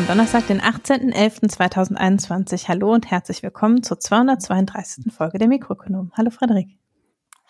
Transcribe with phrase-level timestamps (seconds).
[0.00, 2.68] Haben Donnerstag, den 18.11.2021.
[2.68, 5.12] Hallo und herzlich willkommen zur 232.
[5.12, 6.10] Folge der Mikroökonom.
[6.16, 6.70] Hallo Frederik.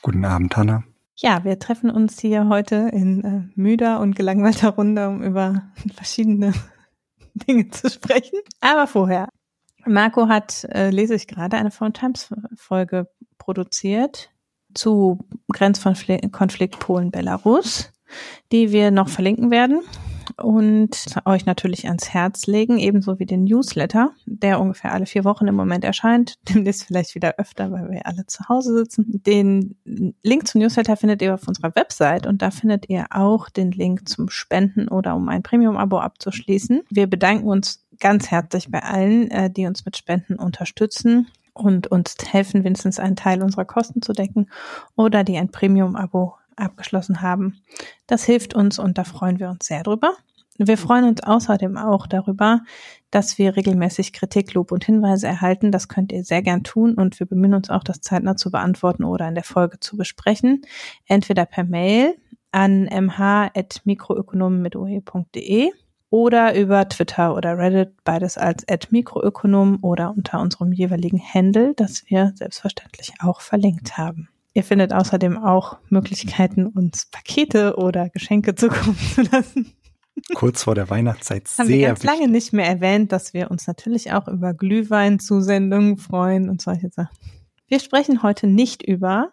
[0.02, 0.82] Guten Abend, Hanna.
[1.14, 6.52] Ja, wir treffen uns hier heute in äh, müder und gelangweilter Runde, um über verschiedene
[7.34, 8.40] Dinge zu sprechen.
[8.60, 9.28] Aber vorher.
[9.86, 13.08] Marco hat, äh, lese ich gerade, eine Phone Times Folge
[13.38, 14.32] produziert
[14.74, 15.20] zu
[15.52, 17.92] Grenzkonflikt Polen-Belarus,
[18.50, 19.82] die wir noch verlinken werden
[20.36, 25.46] und euch natürlich ans Herz legen, ebenso wie den Newsletter, der ungefähr alle vier Wochen
[25.46, 29.22] im Moment erscheint, demnächst vielleicht wieder öfter, weil wir alle zu Hause sitzen.
[29.26, 29.76] Den
[30.22, 34.08] Link zum Newsletter findet ihr auf unserer Website und da findet ihr auch den Link
[34.08, 36.82] zum Spenden oder um ein Premium-Abo abzuschließen.
[36.90, 42.16] Wir bedanken uns ganz herzlich bei allen, äh, die uns mit Spenden unterstützen und uns
[42.30, 44.50] helfen, wenigstens einen Teil unserer Kosten zu decken
[44.96, 47.62] oder die ein Premium-Abo abgeschlossen haben.
[48.06, 50.14] Das hilft uns und da freuen wir uns sehr drüber.
[50.58, 52.60] Wir freuen uns außerdem auch darüber,
[53.10, 55.72] dass wir regelmäßig Kritik, Lob und Hinweise erhalten.
[55.72, 59.04] Das könnt ihr sehr gern tun und wir bemühen uns auch, das zeitnah zu beantworten
[59.04, 60.60] oder in der Folge zu besprechen.
[61.06, 62.14] Entweder per Mail
[62.52, 65.70] an mh.mikroökonomen mit oe.de
[66.10, 72.32] oder über Twitter oder Reddit, beides als @mikroökonom oder unter unserem jeweiligen Handle, das wir
[72.34, 74.28] selbstverständlich auch verlinkt haben.
[74.52, 79.72] Ihr findet außerdem auch Möglichkeiten, uns Pakete oder Geschenke zukommen zu lassen.
[80.34, 82.20] Kurz vor der Weihnachtszeit sehr Haben wir ganz wichtig.
[82.20, 87.16] lange nicht mehr erwähnt, dass wir uns natürlich auch über Glühweinzusendungen freuen und solche Sachen.
[87.68, 89.32] Wir sprechen heute nicht über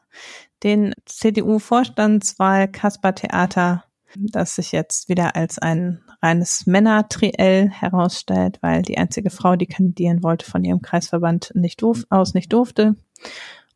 [0.63, 3.83] den CDU-Vorstandswahl Kasper Theater,
[4.15, 10.23] das sich jetzt wieder als ein reines Männertriell herausstellt, weil die einzige Frau, die kandidieren
[10.23, 12.95] wollte, von ihrem Kreisverband nicht durf aus nicht durfte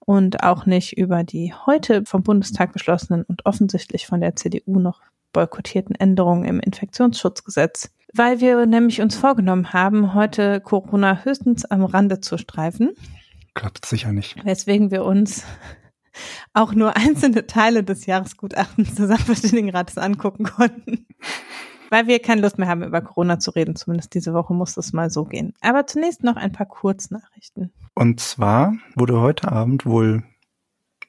[0.05, 5.01] und auch nicht über die heute vom Bundestag beschlossenen und offensichtlich von der CDU noch
[5.33, 12.19] boykottierten Änderungen im Infektionsschutzgesetz, weil wir nämlich uns vorgenommen haben, heute Corona höchstens am Rande
[12.19, 12.91] zu streifen.
[13.53, 14.43] Klappt sicher nicht.
[14.43, 15.45] Weswegen wir uns
[16.53, 21.05] auch nur einzelne Teile des Jahresgutachtens des Sachverständigenrates angucken konnten
[21.91, 23.75] weil wir keine Lust mehr haben, über Corona zu reden.
[23.75, 25.53] Zumindest diese Woche muss es mal so gehen.
[25.61, 27.71] Aber zunächst noch ein paar Kurznachrichten.
[27.93, 30.23] Und zwar wurde heute Abend wohl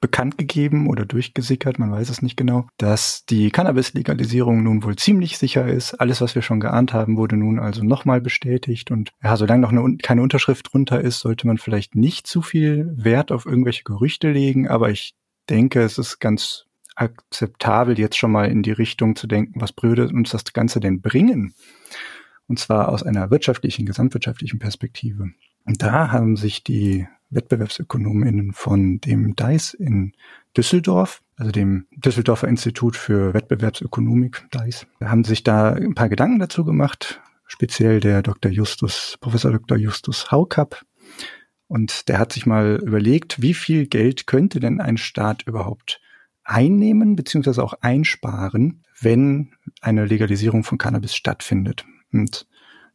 [0.01, 5.39] bekannt gegeben oder durchgesickert, man weiß es nicht genau, dass die Cannabis-Legalisierung nun wohl ziemlich
[5.39, 5.95] sicher ist.
[5.95, 8.91] Alles, was wir schon geahnt haben, wurde nun also nochmal bestätigt.
[8.91, 12.93] Und ja, solange noch eine, keine Unterschrift drunter ist, sollte man vielleicht nicht zu viel
[12.97, 14.69] Wert auf irgendwelche Gerüchte legen.
[14.69, 15.15] Aber ich
[15.49, 16.67] denke, es ist ganz
[16.97, 21.01] akzeptabel, jetzt schon mal in die Richtung zu denken, was würde uns das Ganze denn
[21.01, 21.55] bringen?
[22.47, 25.31] Und zwar aus einer wirtschaftlichen, gesamtwirtschaftlichen Perspektive.
[25.65, 30.13] Und da haben sich die WettbewerbsökonomInnen von dem DICE in
[30.57, 36.65] Düsseldorf, also dem Düsseldorfer Institut für Wettbewerbsökonomik, DICE, haben sich da ein paar Gedanken dazu
[36.65, 38.51] gemacht, speziell der Dr.
[38.51, 39.79] Justus, Professor Dr.
[39.79, 40.85] Justus Haukapp.
[41.69, 46.01] Und der hat sich mal überlegt, wie viel Geld könnte denn ein Staat überhaupt
[46.45, 51.85] einnehmen beziehungsweise auch einsparen, wenn eine Legalisierung von Cannabis stattfindet.
[52.13, 52.47] Und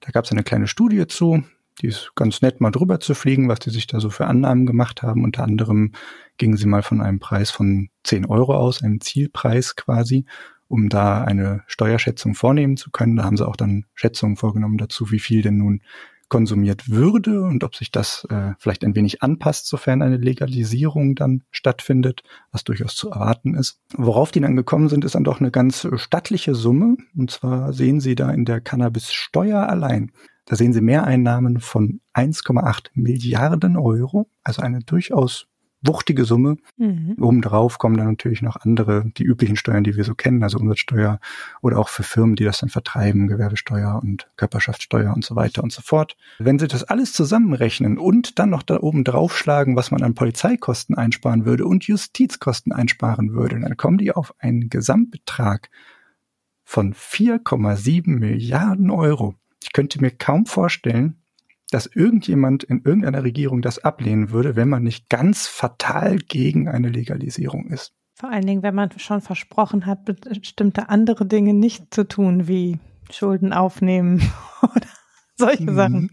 [0.01, 1.43] da gab es eine kleine Studie zu,
[1.81, 4.65] die ist ganz nett, mal drüber zu fliegen, was die sich da so für Annahmen
[4.65, 5.23] gemacht haben.
[5.23, 5.93] Unter anderem
[6.37, 10.25] gingen sie mal von einem Preis von 10 Euro aus, einem Zielpreis quasi,
[10.67, 13.15] um da eine Steuerschätzung vornehmen zu können.
[13.15, 15.81] Da haben sie auch dann Schätzungen vorgenommen dazu, wie viel denn nun
[16.29, 21.43] konsumiert würde und ob sich das äh, vielleicht ein wenig anpasst, sofern eine Legalisierung dann
[21.51, 23.79] stattfindet, was durchaus zu erwarten ist.
[23.95, 26.97] Worauf die dann gekommen sind, ist dann doch eine ganz stattliche Summe.
[27.15, 30.11] Und zwar sehen Sie da in der Cannabissteuer allein,
[30.47, 35.47] da sehen Sie Mehreinnahmen von 1,8 Milliarden Euro, also eine durchaus
[35.81, 36.57] wuchtige Summe.
[36.77, 37.15] Mhm.
[37.19, 41.19] Obendrauf kommen dann natürlich noch andere, die üblichen Steuern, die wir so kennen, also Umsatzsteuer
[41.61, 45.71] oder auch für Firmen, die das dann vertreiben, Gewerbesteuer und Körperschaftssteuer und so weiter und
[45.71, 46.17] so fort.
[46.39, 50.95] Wenn Sie das alles zusammenrechnen und dann noch da oben draufschlagen, was man an Polizeikosten
[50.95, 55.69] einsparen würde und Justizkosten einsparen würde, dann kommen die auf einen Gesamtbetrag
[56.63, 59.35] von 4,7 Milliarden Euro.
[59.63, 61.21] Ich könnte mir kaum vorstellen,
[61.71, 66.89] dass irgendjemand in irgendeiner Regierung das ablehnen würde, wenn man nicht ganz fatal gegen eine
[66.89, 67.93] Legalisierung ist.
[68.15, 72.79] Vor allen Dingen, wenn man schon versprochen hat, bestimmte andere Dinge nicht zu tun, wie
[73.11, 74.21] Schulden aufnehmen
[74.63, 74.87] oder
[75.35, 75.75] solche mhm.
[75.75, 76.11] Sachen.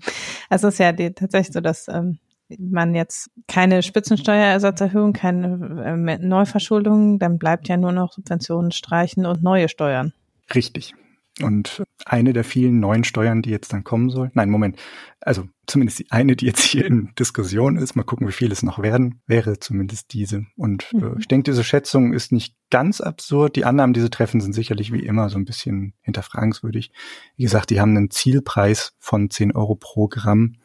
[0.50, 2.18] Also es ist ja die, tatsächlich so, dass ähm,
[2.58, 9.42] man jetzt keine Spitzensteuerersatzerhöhung, keine äh, Neuverschuldung, dann bleibt ja nur noch Subventionen streichen und
[9.42, 10.12] neue Steuern.
[10.54, 10.94] Richtig.
[11.42, 14.30] Und eine der vielen neuen Steuern, die jetzt dann kommen soll.
[14.34, 14.78] Nein, Moment.
[15.20, 17.96] Also zumindest die eine, die jetzt hier in Diskussion ist.
[17.96, 20.46] Mal gucken, wie viel es noch werden, wäre zumindest diese.
[20.56, 21.02] Und äh, mhm.
[21.02, 23.56] äh, ich denke, diese Schätzung ist nicht ganz absurd.
[23.56, 26.92] Die Annahmen, die sie treffen, sind sicherlich wie immer so ein bisschen hinterfragenswürdig.
[27.36, 30.56] Wie gesagt, die haben einen Zielpreis von 10 Euro pro Gramm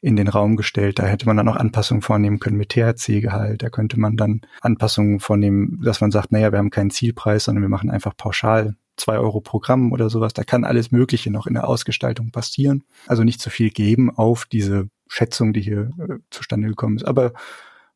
[0.00, 0.98] in den Raum gestellt.
[0.98, 3.62] Da hätte man dann auch Anpassungen vornehmen können mit THC-Gehalt.
[3.62, 7.62] Da könnte man dann Anpassungen vornehmen, dass man sagt, naja, wir haben keinen Zielpreis, sondern
[7.62, 10.32] wir machen einfach pauschal zwei Euro Programm oder sowas.
[10.32, 12.84] Da kann alles Mögliche noch in der Ausgestaltung passieren.
[13.06, 17.04] Also nicht zu viel geben auf diese Schätzung, die hier äh, zustande gekommen ist.
[17.04, 17.32] Aber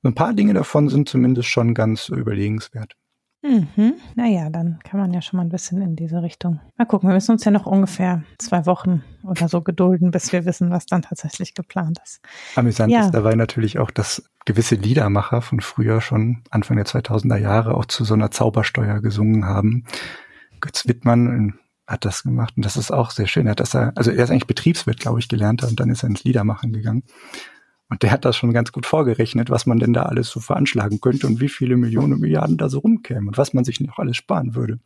[0.03, 2.95] ein paar Dinge davon sind zumindest schon ganz überlegenswert.
[3.43, 3.95] Mhm.
[4.17, 6.61] Naja, dann kann man ja schon mal ein bisschen in diese Richtung.
[6.77, 10.45] Mal gucken, wir müssen uns ja noch ungefähr zwei Wochen oder so gedulden, bis wir
[10.45, 12.21] wissen, was dann tatsächlich geplant ist.
[12.57, 13.03] Amüsant ja.
[13.03, 17.85] ist dabei natürlich auch, dass gewisse Liedermacher von früher schon Anfang der 2000er Jahre auch
[17.85, 19.85] zu so einer Zaubersteuer gesungen haben.
[20.61, 23.47] Götz Wittmann hat das gemacht und das ist auch sehr schön.
[23.47, 26.11] Er hat das, also er ist eigentlich Betriebswirt, glaube ich, gelernt und dann ist er
[26.11, 27.03] ins Liedermachen gegangen.
[27.91, 31.01] Und der hat das schon ganz gut vorgerechnet, was man denn da alles so veranschlagen
[31.01, 33.99] könnte und wie viele Millionen und Milliarden da so rumkämen und was man sich noch
[33.99, 34.79] alles sparen würde.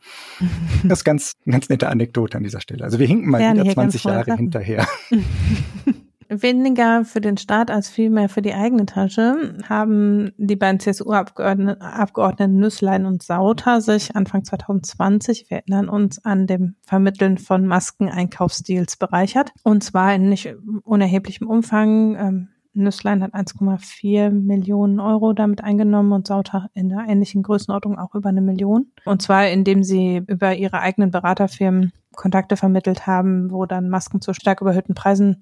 [0.84, 2.84] Das ist ganz, ganz nette Anekdote an dieser Stelle.
[2.84, 4.86] Also wir hinken mal ja, wieder 20 Jahre hinterher.
[6.40, 13.04] Weniger für den Staat als vielmehr für die eigene Tasche haben die beiden CSU-Abgeordneten Nüsslein
[13.04, 19.52] und Sauter sich Anfang 2020, wir erinnern uns, an dem Vermitteln von Maskeneinkaufsdeals bereichert.
[19.62, 22.16] Und zwar in nicht unerheblichem Umfang.
[22.16, 28.14] Ähm, Nüsslein hat 1,4 Millionen Euro damit eingenommen und Sauter in der ähnlichen Größenordnung auch
[28.14, 28.92] über eine Million.
[29.04, 34.34] Und zwar, indem sie über ihre eigenen Beraterfirmen Kontakte vermittelt haben, wo dann Masken zu
[34.34, 35.38] stark überhöhten Preisen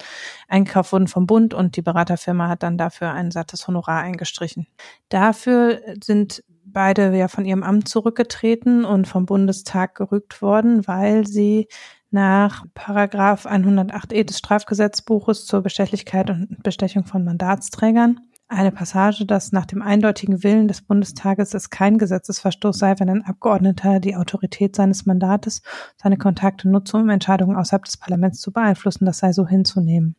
[0.49, 4.67] eingekauft wurden vom Bund und die Beraterfirma hat dann dafür ein sattes Honorar eingestrichen.
[5.09, 11.67] Dafür sind beide ja von ihrem Amt zurückgetreten und vom Bundestag gerügt worden, weil sie
[12.11, 18.21] nach Paragraph 108e des Strafgesetzbuches zur Bestechlichkeit und Bestechung von Mandatsträgern
[18.51, 23.25] eine Passage, dass nach dem eindeutigen Willen des Bundestages es kein Gesetzesverstoß sei, wenn ein
[23.25, 25.63] Abgeordneter die Autorität seines Mandates,
[25.97, 29.05] seine Kontakte nutze, um Entscheidungen außerhalb des Parlaments zu beeinflussen.
[29.05, 30.17] Das sei so hinzunehmen.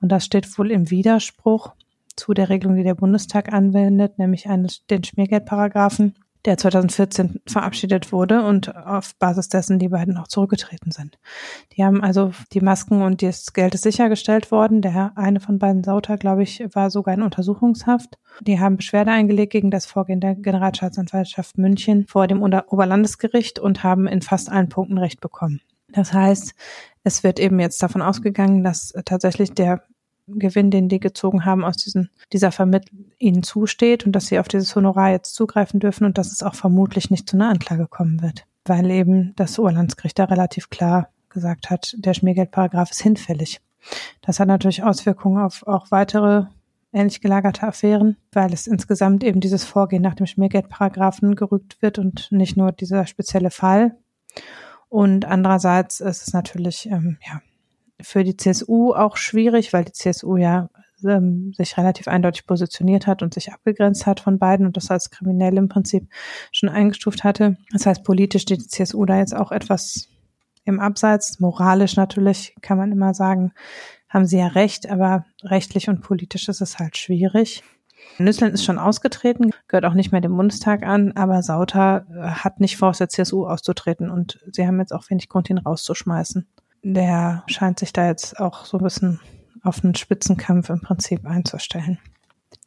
[0.00, 1.74] Und das steht wohl im Widerspruch
[2.16, 8.44] zu der Regelung, die der Bundestag anwendet, nämlich eines, den Schmiergeldparagraphen, der 2014 verabschiedet wurde
[8.44, 11.18] und auf Basis dessen die beiden auch zurückgetreten sind.
[11.76, 14.82] Die haben also die Masken und das Geld ist sichergestellt worden.
[14.82, 18.18] Der eine von beiden Sauter, glaube ich, war sogar in Untersuchungshaft.
[18.40, 24.06] Die haben Beschwerde eingelegt gegen das Vorgehen der Generalstaatsanwaltschaft München vor dem Oberlandesgericht und haben
[24.08, 25.60] in fast allen Punkten Recht bekommen.
[25.88, 26.54] Das heißt,
[27.04, 29.82] es wird eben jetzt davon ausgegangen, dass tatsächlich der
[30.26, 34.48] Gewinn, den die gezogen haben aus diesen, dieser Vermittlung ihnen zusteht und dass sie auf
[34.48, 38.22] dieses Honorar jetzt zugreifen dürfen und dass es auch vermutlich nicht zu einer Anklage kommen
[38.22, 43.60] wird, weil eben das Oberlandsgericht da relativ klar gesagt hat, der Schmiergeldparagraf ist hinfällig.
[44.20, 46.44] Das hat natürlich Auswirkungen auf auch weitere
[46.92, 52.30] ähnlich gelagerte Affären, weil es insgesamt eben dieses Vorgehen nach dem Schmiergeldparagraphen gerügt wird und
[52.30, 53.96] nicht nur dieser spezielle Fall.
[54.88, 57.40] Und andererseits ist es natürlich, ähm, ja,
[58.02, 60.68] für die CSU auch schwierig, weil die CSU ja
[61.04, 65.10] ähm, sich relativ eindeutig positioniert hat und sich abgegrenzt hat von beiden und das als
[65.10, 66.08] kriminell im Prinzip
[66.52, 67.56] schon eingestuft hatte.
[67.70, 70.08] Das heißt, politisch steht die CSU da jetzt auch etwas
[70.64, 71.40] im Abseits.
[71.40, 73.52] Moralisch natürlich kann man immer sagen,
[74.08, 77.62] haben sie ja recht, aber rechtlich und politisch ist es halt schwierig.
[78.18, 82.60] Nüssland ist schon ausgetreten, gehört auch nicht mehr dem Bundestag an, aber Sauter äh, hat
[82.60, 86.46] nicht vor, aus der CSU auszutreten und sie haben jetzt auch wenig Grund, ihn rauszuschmeißen
[86.82, 89.20] der scheint sich da jetzt auch so ein bisschen
[89.62, 91.98] auf einen Spitzenkampf im Prinzip einzustellen.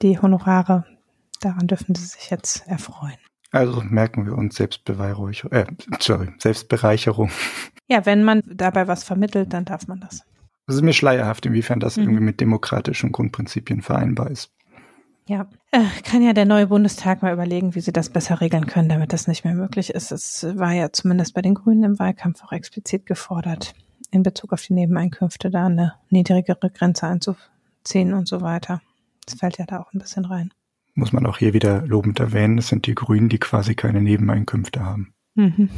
[0.01, 0.85] Die Honorare,
[1.41, 3.17] daran dürfen sie sich jetzt erfreuen.
[3.51, 5.65] Also merken wir uns Selbstbeweihräucherung, äh,
[5.99, 7.31] sorry, Selbstbereicherung.
[7.87, 10.23] Ja, wenn man dabei was vermittelt, dann darf man das.
[10.67, 12.03] Es ist mir schleierhaft, inwiefern das mhm.
[12.03, 14.51] irgendwie mit demokratischen Grundprinzipien vereinbar ist.
[15.27, 18.89] Ja, äh, kann ja der neue Bundestag mal überlegen, wie sie das besser regeln können,
[18.89, 20.11] damit das nicht mehr möglich ist.
[20.11, 23.73] Es war ja zumindest bei den Grünen im Wahlkampf auch explizit gefordert,
[24.15, 28.81] in Bezug auf die Nebeneinkünfte da eine niedrigere Grenze einzuziehen und so weiter.
[29.25, 30.53] Das fällt ja da auch ein bisschen rein.
[30.93, 34.83] Muss man auch hier wieder lobend erwähnen, es sind die Grünen, die quasi keine Nebeneinkünfte
[34.83, 35.13] haben.
[35.35, 35.69] Mhm.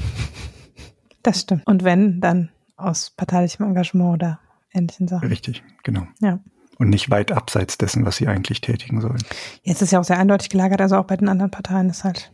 [1.23, 1.65] Das stimmt.
[1.65, 4.39] Und wenn, dann aus parteilichem Engagement oder
[4.71, 5.27] ähnlichen Sachen.
[5.27, 6.03] Richtig, genau.
[6.21, 6.39] Ja.
[6.77, 9.23] Und nicht weit abseits dessen, was sie eigentlich tätigen sollen.
[9.63, 12.31] Jetzt ist ja auch sehr eindeutig gelagert, also auch bei den anderen Parteien ist halt,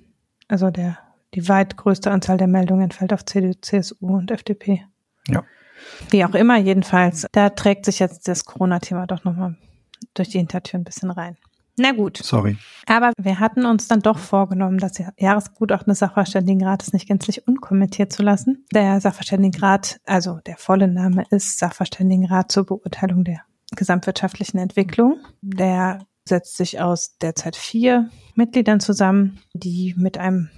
[0.49, 0.97] also der,
[1.33, 4.83] die weit größte Anzahl der Meldungen fällt auf CDU, CSU und FDP.
[5.29, 5.45] Ja.
[6.09, 9.55] Wie auch immer, jedenfalls, da trägt sich jetzt das Corona-Thema doch nochmal
[10.13, 11.37] durch die Hintertür ein bisschen rein.
[11.77, 12.17] Na gut.
[12.17, 12.57] Sorry.
[12.85, 18.21] Aber wir hatten uns dann doch vorgenommen, das Jahresgutachten des Sachverständigenrates nicht gänzlich unkommentiert zu
[18.21, 18.65] lassen.
[18.73, 23.41] Der Sachverständigenrat, also der volle Name ist Sachverständigenrat zur Beurteilung der
[23.75, 25.17] gesamtwirtschaftlichen Entwicklung.
[25.41, 30.49] Der setzt sich aus derzeit vier Mitgliedern zusammen, die mit einem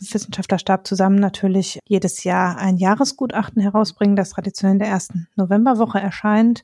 [0.00, 6.62] Wissenschaftlerstab zusammen natürlich jedes Jahr ein Jahresgutachten herausbringen, das traditionell in der ersten Novemberwoche erscheint,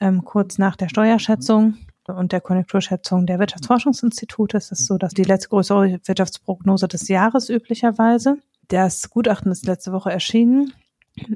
[0.00, 4.56] ähm, kurz nach der Steuerschätzung und der Konjunkturschätzung der Wirtschaftsforschungsinstitute.
[4.56, 8.38] Es ist so, dass die letzte größere Wirtschaftsprognose des Jahres üblicherweise.
[8.68, 10.72] Das Gutachten ist letzte Woche erschienen.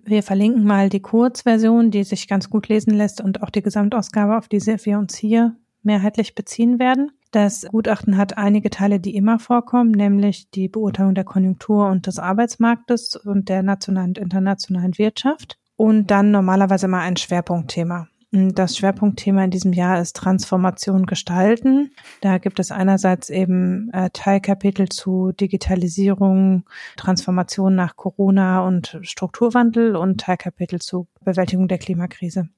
[0.04, 4.36] Wir verlinken mal die Kurzversion, die sich ganz gut lesen lässt und auch die Gesamtausgabe,
[4.36, 7.12] auf die wir uns hier mehrheitlich beziehen werden.
[7.30, 12.18] Das Gutachten hat einige Teile, die immer vorkommen, nämlich die Beurteilung der Konjunktur und des
[12.18, 18.08] Arbeitsmarktes und der nationalen und internationalen Wirtschaft und dann normalerweise mal ein Schwerpunktthema.
[18.34, 21.92] Das Schwerpunktthema in diesem Jahr ist Transformation gestalten.
[22.22, 26.64] Da gibt es einerseits eben äh, Teilkapitel zu Digitalisierung,
[26.96, 32.48] Transformation nach Corona und Strukturwandel und Teilkapitel zu Bewältigung der Klimakrise.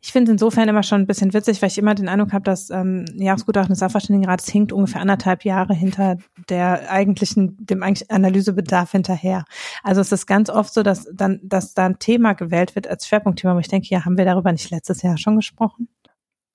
[0.00, 2.44] Ich finde es insofern immer schon ein bisschen witzig, weil ich immer den Eindruck habe,
[2.44, 8.92] dass ähm, Jahresgutachten des Sachverständigenrates hinkt ungefähr anderthalb Jahre hinter der eigentlichen, dem eigentlichen Analysebedarf
[8.92, 9.44] hinterher.
[9.82, 13.08] Also es ist ganz oft so, dass dann, dass da ein Thema gewählt wird als
[13.08, 15.88] Schwerpunktthema, wo ich denke, ja, haben wir darüber nicht letztes Jahr schon gesprochen?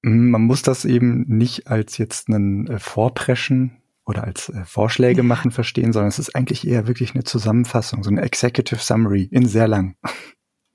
[0.03, 5.21] Mm, man muss das eben nicht als jetzt einen äh, Vorpreschen oder als äh, Vorschläge
[5.21, 5.27] ja.
[5.27, 9.47] machen verstehen, sondern es ist eigentlich eher wirklich eine Zusammenfassung, so eine Executive Summary in
[9.47, 9.95] sehr lang.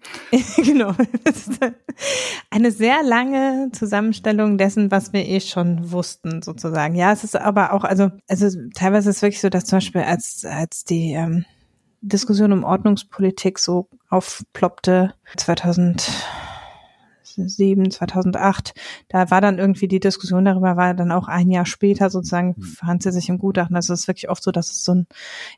[0.57, 0.95] genau.
[2.51, 6.95] Eine sehr lange Zusammenstellung dessen, was wir eh schon wussten, sozusagen.
[6.95, 10.03] Ja, es ist aber auch, also, also teilweise ist es wirklich so, dass zum Beispiel
[10.03, 11.45] als, als die ähm,
[12.01, 16.11] Diskussion um Ordnungspolitik so aufploppte, 2000
[17.35, 18.75] 2007, 2008,
[19.09, 22.63] da war dann irgendwie die Diskussion darüber, war dann auch ein Jahr später sozusagen, hm.
[22.63, 23.77] fand sie sich im Gutachten.
[23.77, 25.07] Also es ist wirklich oft so, dass es so ein,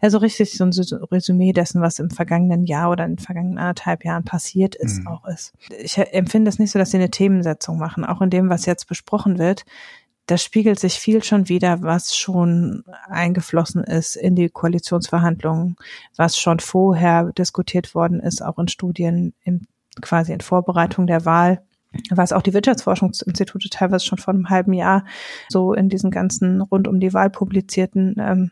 [0.03, 0.73] ja so richtig so ein
[1.11, 5.09] Resümee dessen, was im vergangenen Jahr oder in den vergangenen anderthalb Jahren passiert ist, mhm.
[5.09, 5.53] auch ist.
[5.83, 8.87] Ich empfinde es nicht so, dass sie eine Themensetzung machen, auch in dem, was jetzt
[8.89, 9.65] besprochen wird
[10.31, 15.77] da spiegelt sich viel schon wieder, was schon eingeflossen ist in die Koalitionsverhandlungen,
[16.17, 19.67] was schon vorher diskutiert worden ist, auch in Studien im,
[20.00, 21.62] quasi in Vorbereitung der Wahl
[22.11, 25.04] was auch die Wirtschaftsforschungsinstitute teilweise schon vor einem halben Jahr
[25.49, 28.50] so in diesen ganzen rund um die Wahl publizierten ähm,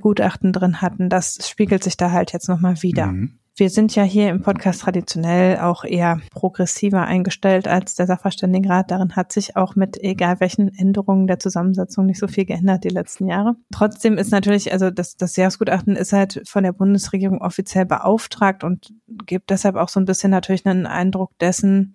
[0.00, 3.06] Gutachten drin hatten, das spiegelt sich da halt jetzt nochmal wieder.
[3.06, 3.38] Mhm.
[3.60, 8.90] Wir sind ja hier im Podcast traditionell auch eher progressiver eingestellt als der Sachverständigenrat.
[8.90, 12.88] Darin hat sich auch mit egal welchen Änderungen der Zusammensetzung nicht so viel geändert die
[12.88, 13.56] letzten Jahre.
[13.70, 18.94] Trotzdem ist natürlich, also das, das Jahresgutachten ist halt von der Bundesregierung offiziell beauftragt und
[19.26, 21.92] gibt deshalb auch so ein bisschen natürlich einen Eindruck dessen,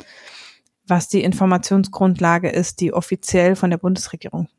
[0.86, 4.50] was die Informationsgrundlage ist, die offiziell von der Bundesregierung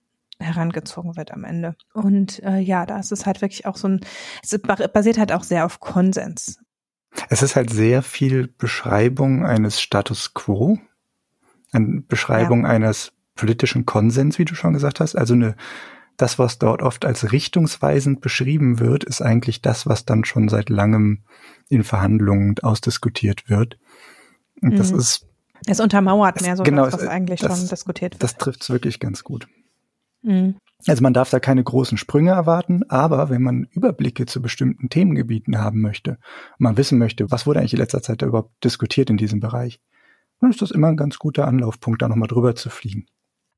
[0.40, 1.76] herangezogen wird am Ende.
[1.94, 4.00] Und äh, ja, da ist es halt wirklich auch so ein,
[4.42, 4.58] es
[4.92, 6.58] basiert halt auch sehr auf Konsens.
[7.28, 10.78] Es ist halt sehr viel Beschreibung eines Status quo,
[11.72, 12.70] eine Beschreibung ja.
[12.70, 15.14] eines politischen Konsens, wie du schon gesagt hast.
[15.14, 15.56] Also eine,
[16.16, 20.70] das, was dort oft als richtungsweisend beschrieben wird, ist eigentlich das, was dann schon seit
[20.70, 21.22] langem
[21.68, 23.78] in Verhandlungen ausdiskutiert wird.
[24.62, 24.76] Und mhm.
[24.76, 25.26] das ist.
[25.66, 28.22] Es untermauert mehr so, genau, das, was eigentlich das, schon diskutiert wird.
[28.22, 29.48] Das trifft es wirklich ganz gut.
[30.22, 30.56] Mhm.
[30.88, 35.58] Also man darf da keine großen Sprünge erwarten, aber wenn man Überblicke zu bestimmten Themengebieten
[35.58, 36.18] haben möchte,
[36.58, 39.80] man wissen möchte, was wurde eigentlich in letzter Zeit da überhaupt diskutiert in diesem Bereich,
[40.40, 43.06] dann ist das immer ein ganz guter Anlaufpunkt, da nochmal drüber zu fliegen.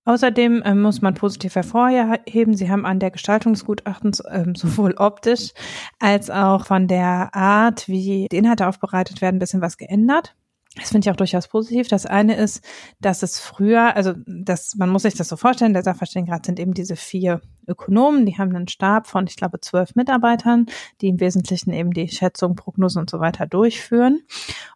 [0.08, 5.50] Außerdem äh, muss man positiv hervorheben, Sie haben an der Gestaltungsgutachten äh, sowohl optisch
[5.98, 10.34] als auch von der Art, wie die Inhalte aufbereitet werden, ein bisschen was geändert.
[10.78, 11.88] Das finde ich auch durchaus positiv.
[11.88, 12.62] Das eine ist,
[13.00, 16.74] dass es früher, also das, man muss sich das so vorstellen, der Sachverständigenrat sind eben
[16.74, 20.66] diese vier Ökonomen, die haben einen Stab von, ich glaube, zwölf Mitarbeitern,
[21.00, 24.22] die im Wesentlichen eben die Schätzung, Prognosen und so weiter durchführen.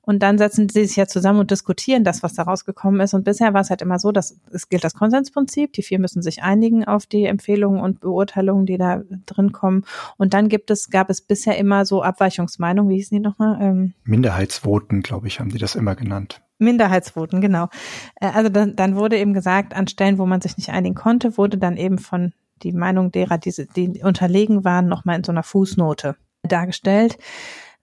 [0.02, 3.14] Und dann setzen sie sich ja zusammen und diskutieren das, was da rausgekommen ist.
[3.14, 5.72] Und bisher war es halt immer so, dass es gilt das Konsensprinzip.
[5.72, 9.84] Die vier müssen sich einigen auf die Empfehlungen und Beurteilungen, die da drin kommen.
[10.18, 12.90] Und dann gibt es, gab es bisher immer so Abweichungsmeinungen.
[12.90, 13.58] Wie hießen die nochmal?
[13.60, 16.42] Ähm, Minderheitsvoten, glaube ich, haben die das immer genannt.
[16.62, 17.68] Minderheitsvoten, genau.
[18.20, 21.36] Äh, also dann, dann wurde eben gesagt, an Stellen, wo man sich nicht einigen konnte,
[21.36, 22.32] wurde dann eben von
[22.62, 27.18] die Meinung derer, die, die unterlegen waren, nochmal in so einer Fußnote dargestellt.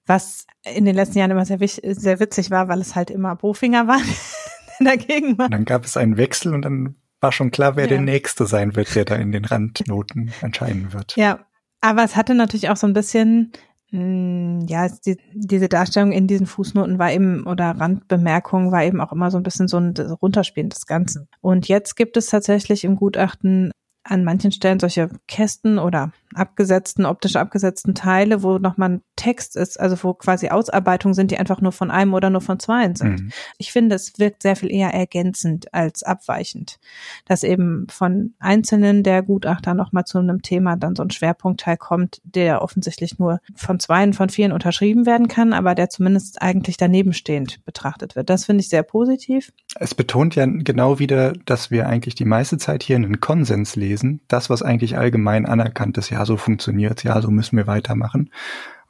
[0.05, 3.88] Was in den letzten Jahren immer sehr, sehr witzig war, weil es halt immer Bofinger
[3.88, 4.00] war,
[4.79, 5.45] der dagegen war.
[5.45, 7.89] Und dann gab es einen Wechsel und dann war schon klar, wer ja.
[7.89, 11.15] der Nächste sein wird, der da in den Randnoten entscheiden wird.
[11.15, 11.39] Ja,
[11.81, 13.51] aber es hatte natürlich auch so ein bisschen
[13.91, 19.12] Mm, ja, die, diese Darstellung in diesen Fußnoten war eben oder Randbemerkungen war eben auch
[19.12, 21.27] immer so ein bisschen so ein Runterspielen des Ganzen.
[21.41, 23.71] Und jetzt gibt es tatsächlich im Gutachten
[24.09, 29.79] an manchen Stellen solche Kästen oder abgesetzten, optisch abgesetzten Teile, wo nochmal ein Text ist,
[29.79, 33.21] also wo quasi Ausarbeitungen sind, die einfach nur von einem oder nur von zweien sind.
[33.21, 33.31] Mhm.
[33.57, 36.79] Ich finde, es wirkt sehr viel eher ergänzend als abweichend,
[37.25, 42.21] dass eben von einzelnen der Gutachter nochmal zu einem Thema dann so ein Schwerpunktteil kommt,
[42.24, 47.13] der offensichtlich nur von zweien von vielen unterschrieben werden kann, aber der zumindest eigentlich daneben
[47.13, 48.29] stehend betrachtet wird.
[48.29, 49.51] Das finde ich sehr positiv.
[49.75, 54.21] Es betont ja genau wieder, dass wir eigentlich die meiste Zeit hier einen Konsens lesen,
[54.27, 58.31] das, was eigentlich allgemein anerkannt ist, ja, ja, so funktioniert's, ja, so müssen wir weitermachen.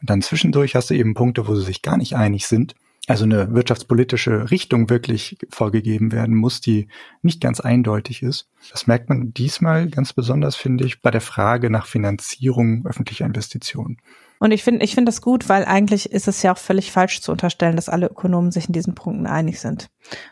[0.01, 2.75] Und dann zwischendurch hast du eben Punkte, wo sie sich gar nicht einig sind.
[3.07, 6.87] Also eine wirtschaftspolitische Richtung wirklich vorgegeben werden muss, die
[7.21, 8.49] nicht ganz eindeutig ist.
[8.71, 13.97] Das merkt man diesmal ganz besonders, finde ich, bei der Frage nach Finanzierung öffentlicher Investitionen.
[14.39, 17.21] Und ich finde, ich finde das gut, weil eigentlich ist es ja auch völlig falsch
[17.21, 19.89] zu unterstellen, dass alle Ökonomen sich in diesen Punkten einig sind.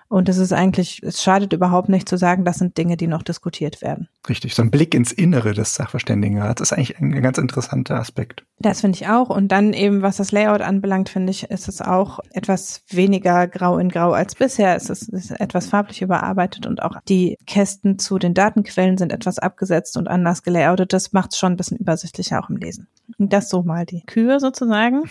[0.07, 3.21] Und es ist eigentlich, es schadet überhaupt nicht zu sagen, das sind Dinge, die noch
[3.21, 4.07] diskutiert werden.
[4.29, 8.45] Richtig, so ein Blick ins Innere des Sachverständigenrats ist eigentlich ein ganz interessanter Aspekt.
[8.59, 9.29] Das finde ich auch.
[9.29, 13.77] Und dann eben, was das Layout anbelangt, finde ich, ist es auch etwas weniger grau
[13.77, 14.75] in grau als bisher.
[14.75, 19.37] Es ist, ist etwas farblich überarbeitet und auch die Kästen zu den Datenquellen sind etwas
[19.37, 20.93] abgesetzt und anders gelayoutet.
[20.93, 22.87] Das macht es schon ein bisschen übersichtlicher auch im Lesen.
[23.17, 25.09] Und das so mal die Kühe sozusagen.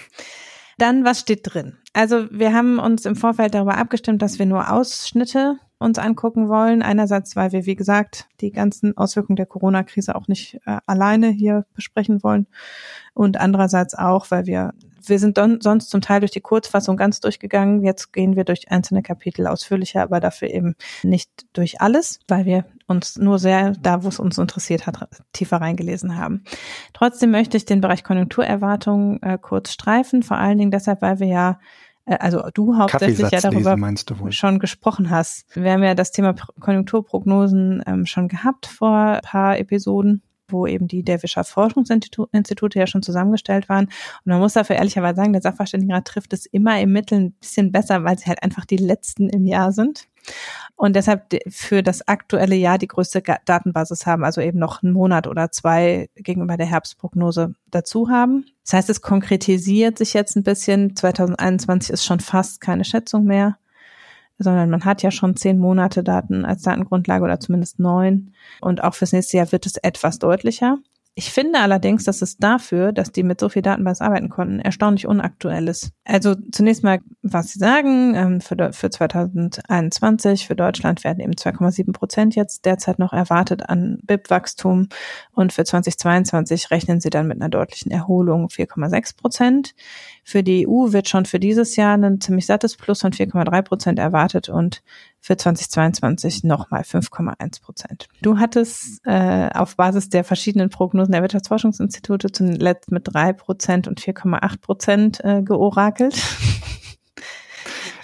[0.78, 1.78] Dann, was steht drin?
[1.94, 6.82] Also wir haben uns im Vorfeld darüber abgestimmt, dass wir nur Ausschnitte uns angucken wollen.
[6.82, 11.66] Einerseits, weil wir, wie gesagt, die ganzen Auswirkungen der Corona-Krise auch nicht äh, alleine hier
[11.74, 12.46] besprechen wollen.
[13.14, 14.74] Und andererseits auch, weil wir,
[15.08, 17.82] wir sind don, sonst zum Teil durch die Kurzfassung ganz durchgegangen.
[17.82, 22.64] Jetzt gehen wir durch einzelne Kapitel ausführlicher, aber dafür eben nicht durch alles, weil wir
[22.86, 26.44] uns nur sehr da, wo es uns interessiert hat, tiefer reingelesen haben.
[26.92, 31.26] Trotzdem möchte ich den Bereich Konjunkturerwartung äh, kurz streifen, vor allen Dingen deshalb, weil wir
[31.26, 31.58] ja
[32.06, 33.76] äh, also du hauptsächlich ja darüber
[34.30, 35.44] schon gesprochen hast.
[35.56, 40.88] Wir haben ja das Thema Konjunkturprognosen ähm, schon gehabt vor ein paar Episoden wo eben
[40.88, 43.86] die der Wirtschaftsforschungsinstitute ja schon zusammengestellt waren.
[43.86, 47.72] Und man muss dafür ehrlicherweise sagen, der Sachverständigenrat trifft es immer im Mittel ein bisschen
[47.72, 50.08] besser, weil sie halt einfach die letzten im Jahr sind
[50.76, 55.26] und deshalb für das aktuelle Jahr die größte Datenbasis haben, also eben noch einen Monat
[55.26, 58.46] oder zwei gegenüber der Herbstprognose dazu haben.
[58.64, 60.94] Das heißt, es konkretisiert sich jetzt ein bisschen.
[60.94, 63.56] 2021 ist schon fast keine Schätzung mehr,
[64.38, 68.32] sondern man hat ja schon zehn Monate Daten als Datengrundlage oder zumindest neun.
[68.60, 70.78] Und auch fürs nächste Jahr wird es etwas deutlicher.
[71.18, 75.06] Ich finde allerdings, dass es dafür, dass die mit so viel Datenbasis arbeiten konnten, erstaunlich
[75.06, 75.92] unaktuell ist.
[76.04, 81.94] Also zunächst mal, was Sie sagen, ähm, für, für 2021 für Deutschland werden eben 2,7
[81.94, 84.90] Prozent jetzt derzeit noch erwartet an BIP-Wachstum
[85.32, 89.74] und für 2022 rechnen Sie dann mit einer deutlichen Erholung 4,6 Prozent.
[90.22, 93.98] Für die EU wird schon für dieses Jahr ein ziemlich sattes Plus von 4,3 Prozent
[93.98, 94.82] erwartet und
[95.26, 98.08] für 2022 nochmal 5,1 Prozent.
[98.22, 104.00] Du hattest äh, auf Basis der verschiedenen Prognosen der Wirtschaftsforschungsinstitute zuletzt mit 3 Prozent und
[104.00, 106.16] 4,8 Prozent äh, georakelt.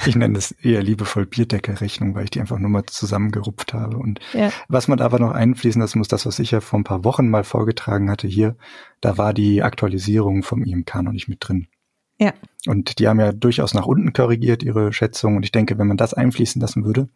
[0.05, 3.99] Ich nenne es eher liebevoll Bierdeckelrechnung, weil ich die einfach nur mal zusammengerupft habe.
[3.99, 4.51] Und ja.
[4.67, 7.29] was man aber noch einfließen lassen muss, das, was ich ja vor ein paar Wochen
[7.29, 8.57] mal vorgetragen hatte hier,
[9.01, 11.69] da war die Aktualisierung vom IMK noch nicht mit drin.
[12.23, 12.33] Ja.
[12.67, 15.37] Und die haben ja durchaus nach unten korrigiert, ihre Schätzung.
[15.37, 17.09] Und ich denke, wenn man das einfließen lassen würde,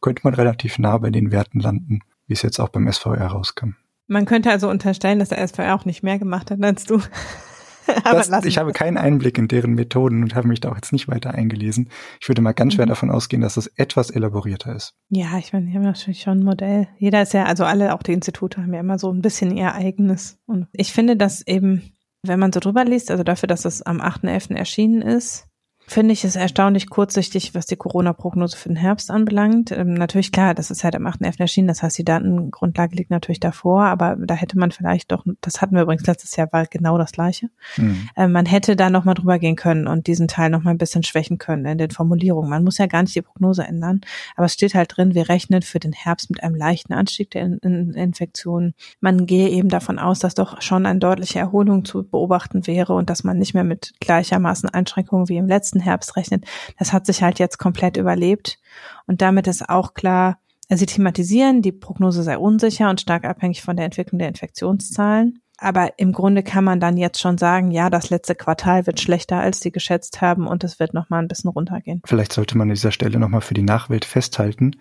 [0.00, 3.70] könnte man relativ nah bei den Werten landen, wie es jetzt auch beim SVR rauskam.
[4.06, 7.00] Man könnte also unterstellen, dass der SVR auch nicht mehr gemacht hat als du.
[8.04, 11.08] das, ich habe keinen Einblick in deren Methoden und habe mich da auch jetzt nicht
[11.08, 11.88] weiter eingelesen.
[12.20, 12.90] Ich würde mal ganz schwer mhm.
[12.90, 14.94] davon ausgehen, dass es etwas elaborierter ist.
[15.08, 16.88] Ja, ich meine, die haben natürlich schon ein Modell.
[16.98, 19.74] Jeder ist ja, also alle, auch die Institute haben ja immer so ein bisschen ihr
[19.74, 20.38] eigenes.
[20.46, 21.92] Und ich finde, dass eben
[22.22, 24.54] wenn man so drüber liest, also dafür, dass es am 8.11.
[24.54, 25.46] erschienen ist,
[25.86, 29.72] finde ich es erstaunlich kurzsichtig, was die Corona-Prognose für den Herbst anbelangt.
[29.72, 31.40] Ähm, natürlich, klar, das ist halt am 8.11.
[31.40, 35.60] erschienen, das heißt, die Datengrundlage liegt natürlich davor, aber da hätte man vielleicht doch, das
[35.60, 37.50] hatten wir übrigens letztes Jahr, war genau das Gleiche.
[37.76, 38.08] Mhm.
[38.16, 41.38] Ähm, man hätte da nochmal drüber gehen können und diesen Teil nochmal ein bisschen schwächen
[41.38, 42.50] können in den Formulierungen.
[42.50, 44.00] Man muss ja gar nicht die Prognose ändern,
[44.36, 47.42] aber es steht halt drin, wir rechnen für den Herbst mit einem leichten Anstieg der
[47.42, 48.74] in in Infektionen.
[49.00, 53.10] Man gehe eben davon aus, dass doch schon eine deutliche Erholung zu beobachten wäre und
[53.10, 56.44] dass man nicht mehr mit gleichermaßen Einschränkungen wie im letzten Herbst rechnet,
[56.78, 58.58] das hat sich halt jetzt komplett überlebt.
[59.06, 63.62] Und damit ist auch klar, also sie thematisieren, die Prognose sei unsicher und stark abhängig
[63.62, 65.40] von der Entwicklung der Infektionszahlen.
[65.58, 69.38] Aber im Grunde kann man dann jetzt schon sagen, ja, das letzte Quartal wird schlechter,
[69.38, 72.02] als sie geschätzt haben und es wird nochmal ein bisschen runtergehen.
[72.04, 74.72] Vielleicht sollte man an dieser Stelle nochmal für die Nachwelt festhalten.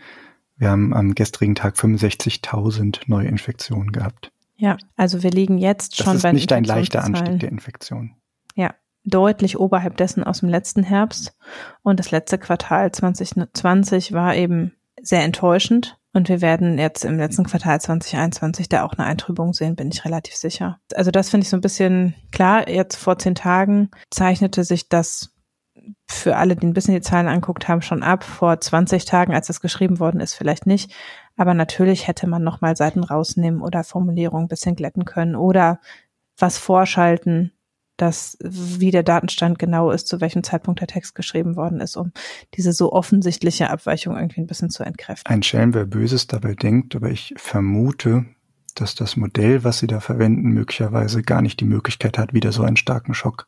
[0.58, 4.32] Wir haben am gestrigen Tag 65.000 neue Infektionen gehabt.
[4.56, 8.16] Ja, also wir liegen jetzt schon bei Das ist nicht ein leichter Anstieg der Infektion.
[8.56, 11.36] Ja, deutlich oberhalb dessen aus dem letzten Herbst.
[11.84, 15.98] Und das letzte Quartal 2020 war eben sehr enttäuschend.
[16.14, 20.04] Und wir werden jetzt im letzten Quartal 2021 da auch eine Eintrübung sehen, bin ich
[20.04, 20.80] relativ sicher.
[20.94, 22.68] Also das finde ich so ein bisschen klar.
[22.68, 25.34] Jetzt vor zehn Tagen zeichnete sich das
[26.06, 28.26] für alle, die ein bisschen die Zahlen anguckt haben, schon ab.
[28.26, 30.94] Vor 20 Tagen, als das geschrieben worden ist, vielleicht nicht.
[31.38, 35.80] Aber natürlich hätte man nochmal Seiten rausnehmen oder Formulierungen ein bisschen glätten können oder
[36.38, 37.54] was vorschalten,
[37.98, 42.12] dass wie der Datenstand genau ist, zu welchem Zeitpunkt der Text geschrieben worden ist, um
[42.56, 45.32] diese so offensichtliche Abweichung irgendwie ein bisschen zu entkräften.
[45.32, 48.26] Ein Schelm, wer Böses dabei denkt, aber ich vermute,
[48.76, 52.64] dass das Modell, was Sie da verwenden, möglicherweise gar nicht die Möglichkeit hat, wieder so
[52.64, 53.48] einen starken Schock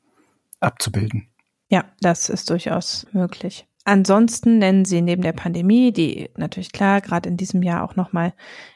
[0.59, 1.29] abzubilden.
[1.69, 3.67] Ja, das ist durchaus möglich.
[3.85, 8.33] Ansonsten nennen sie neben der Pandemie, die natürlich klar gerade in diesem Jahr auch nochmal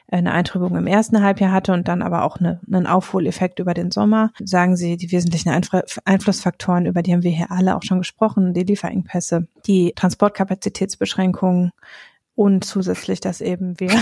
[0.10, 3.91] eine Eintrübung im ersten Halbjahr hatte und dann aber auch eine, einen Aufholeffekt über den
[3.91, 8.54] Sommer, sagen sie die wesentlichen Einflussfaktoren, über die haben wir hier alle auch schon gesprochen,
[8.54, 11.72] die Lieferengpässe, die Transportkapazitätsbeschränkungen
[12.36, 13.89] und zusätzlich das eben wir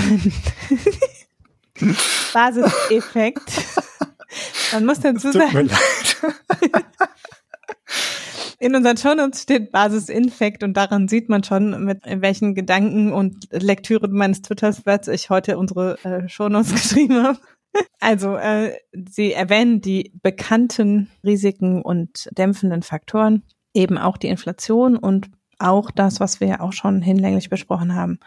[2.34, 3.52] Basiseffekt.
[4.74, 5.70] Man muss dazu sagen.
[8.60, 14.08] In unseren Shownotes steht Basisinfekt und daran sieht man schon, mit welchen Gedanken und Lektüre
[14.08, 17.40] meines Twitter-Threads ich heute unsere äh, Shownotes geschrieben habe.
[18.00, 25.30] Also, äh, Sie erwähnen die bekannten Risiken und dämpfenden Faktoren, eben auch die Inflation und
[25.60, 28.20] auch das, was wir ja auch schon hinlänglich besprochen haben,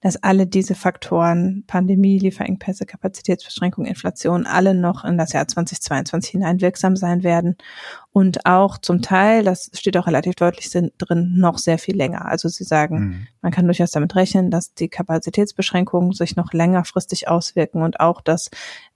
[0.00, 6.60] dass alle diese Faktoren, Pandemie, Lieferengpässe, Kapazitätsbeschränkung, Inflation, alle noch in das Jahr 2022 hinein
[6.60, 7.56] wirksam sein werden
[8.12, 12.24] und auch zum Teil, das steht auch relativ deutlich drin, noch sehr viel länger.
[12.24, 13.26] Also Sie sagen, mhm.
[13.42, 18.50] man kann durchaus damit rechnen, dass die Kapazitätsbeschränkungen sich noch längerfristig auswirken und auch, dass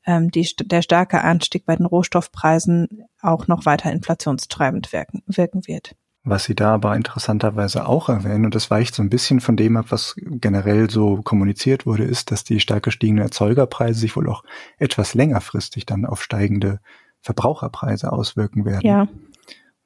[0.07, 5.95] ähm, die, der starke Anstieg bei den Rohstoffpreisen auch noch weiter inflationstreibend wirken, wirken wird.
[6.23, 9.79] Was Sie da aber interessanterweise auch erwähnen, und das weicht so ein bisschen von dem
[9.79, 14.45] ab, was generell so kommuniziert wurde, ist, dass die stark gestiegenen Erzeugerpreise sich wohl auch
[14.79, 16.81] etwas längerfristig dann auf steigende
[17.23, 18.87] Verbraucherpreise auswirken werden.
[18.87, 19.09] Ja.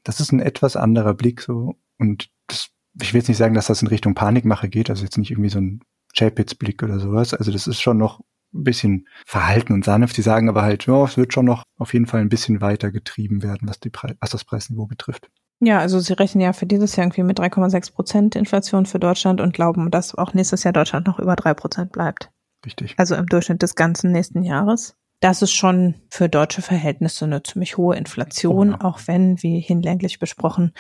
[0.03, 1.77] Das ist ein etwas anderer Blick so.
[1.99, 2.71] Und das,
[3.01, 5.51] ich will jetzt nicht sagen, dass das in Richtung Panikmache geht, also jetzt nicht irgendwie
[5.51, 5.81] so ein
[6.15, 7.33] Chapitz-Blick oder sowas.
[7.33, 8.21] Also das ist schon noch
[8.53, 10.17] ein bisschen verhalten und sanft.
[10.17, 12.91] Die sagen aber halt, ja, es wird schon noch auf jeden Fall ein bisschen weiter
[12.91, 15.31] getrieben werden, was, die Pre was das Preisniveau betrifft.
[15.65, 19.41] Ja, also sie rechnen ja für dieses Jahr irgendwie mit 3,6 Prozent Inflation für Deutschland
[19.41, 22.31] und glauben, dass auch nächstes Jahr Deutschland noch über drei Prozent bleibt.
[22.67, 22.95] Richtig.
[22.99, 24.97] Also im Durchschnitt des ganzen nächsten Jahres.
[25.21, 28.85] Das ist schon für deutsche Verhältnisse eine ziemlich hohe Inflation, oh ja.
[28.85, 30.75] auch wenn, wie hinlänglich besprochen,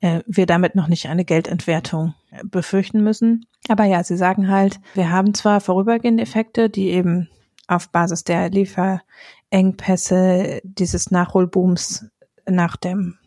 [0.00, 3.46] äh, wir damit noch nicht eine Geldentwertung äh, befürchten müssen.
[3.68, 7.28] Aber ja, sie sagen halt, wir haben zwar vorübergehende Effekte, die eben
[7.66, 12.06] auf Basis der Lieferengpässe dieses Nachholbooms
[12.46, 13.18] nach dem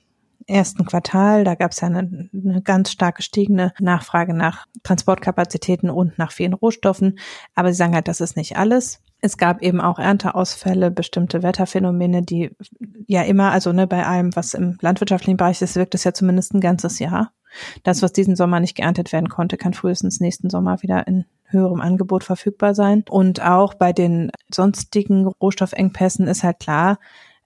[0.52, 1.44] ersten Quartal.
[1.44, 6.54] Da gab es ja eine, eine ganz stark gestiegene Nachfrage nach Transportkapazitäten und nach vielen
[6.54, 7.20] Rohstoffen.
[7.56, 9.02] Aber sie sagen halt, das ist nicht alles.
[9.22, 12.56] Es gab eben auch Ernteausfälle, bestimmte Wetterphänomene, die
[13.08, 16.54] ja immer, also ne, bei allem, was im landwirtschaftlichen Bereich ist, wirkt es ja zumindest
[16.54, 17.32] ein ganzes Jahr.
[17.84, 21.82] Das, was diesen Sommer nicht geerntet werden konnte, kann frühestens nächsten Sommer wieder in höherem
[21.82, 23.04] Angebot verfügbar sein.
[23.10, 26.98] Und auch bei den sonstigen Rohstoffengpässen ist halt klar,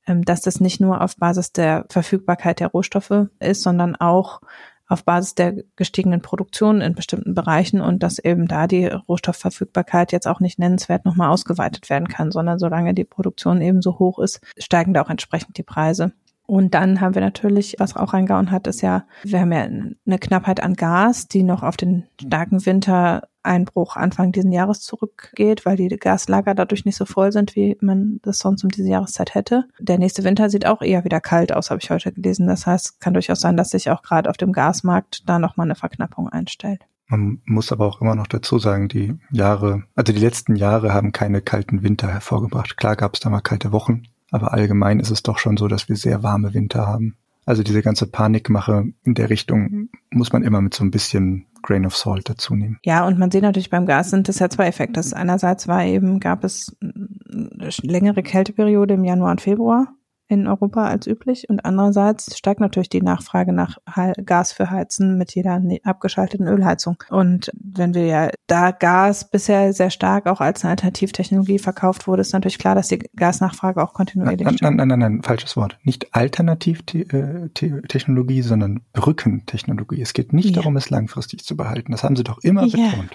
[0.08, 4.42] dass das nicht nur auf Basis der Verfügbarkeit der Rohstoffe ist, sondern auch
[4.88, 10.28] auf Basis der gestiegenen Produktion in bestimmten Bereichen und dass eben da die Rohstoffverfügbarkeit jetzt
[10.28, 14.42] auch nicht nennenswert nochmal ausgeweitet werden kann, sondern solange die Produktion eben so hoch ist,
[14.60, 16.14] steigen da auch entsprechend die Preise.
[16.48, 20.20] Und dann haben wir natürlich, was auch reingehauen hat, ist ja, wir haben ja eine
[20.20, 25.78] Knappheit an Gas, die noch auf den starken Winter Einbruch Anfang diesen Jahres zurückgeht, weil
[25.78, 29.66] die Gaslager dadurch nicht so voll sind, wie man das sonst um diese Jahreszeit hätte.
[29.80, 32.48] Der nächste Winter sieht auch eher wieder kalt aus, habe ich heute gelesen.
[32.48, 35.76] Das heißt, kann durchaus sein, dass sich auch gerade auf dem Gasmarkt da nochmal eine
[35.76, 36.82] Verknappung einstellt.
[37.08, 41.12] Man muss aber auch immer noch dazu sagen, die Jahre, also die letzten Jahre haben
[41.12, 42.78] keine kalten Winter hervorgebracht.
[42.78, 45.88] Klar gab es da mal kalte Wochen, aber allgemein ist es doch schon so, dass
[45.88, 47.16] wir sehr warme Winter haben.
[47.46, 51.86] Also diese ganze Panikmache in der Richtung muss man immer mit so ein bisschen Grain
[51.86, 52.80] of Salt dazu nehmen.
[52.84, 55.02] Ja, und man sieht natürlich beim Gas sind es ja zwei Effekte.
[55.14, 59.94] Einerseits war eben, gab es eine längere Kälteperiode im Januar und Februar
[60.28, 63.78] in Europa als üblich und andererseits steigt natürlich die Nachfrage nach
[64.26, 66.98] Gas für Heizen mit jeder ne-, abgeschalteten Ölheizung.
[67.10, 72.22] Und wenn wir ja da Gas bisher sehr stark auch als eine Alternativtechnologie verkauft wurde,
[72.22, 74.64] ist natürlich klar, dass die Gasnachfrage auch kontinuierlich steigt.
[74.64, 75.78] Nein, nein, nein, nein, falsches Wort.
[75.84, 80.02] Nicht Alternativtechnologie, sondern Brückentechnologie.
[80.02, 80.56] Es geht nicht ja.
[80.56, 81.92] darum, es langfristig zu behalten.
[81.92, 82.90] Das haben Sie doch immer ja.
[82.90, 83.12] betont.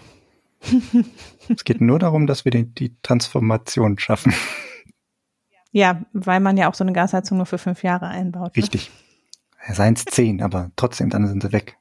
[1.48, 4.32] es geht nur darum, dass wir die Transformation schaffen.
[5.72, 8.56] Ja, weil man ja auch so eine Gasheizung nur für fünf Jahre einbaut.
[8.56, 8.62] Ne?
[8.62, 8.90] Richtig.
[9.68, 11.76] Seien es zehn, aber trotzdem, dann sind sie weg.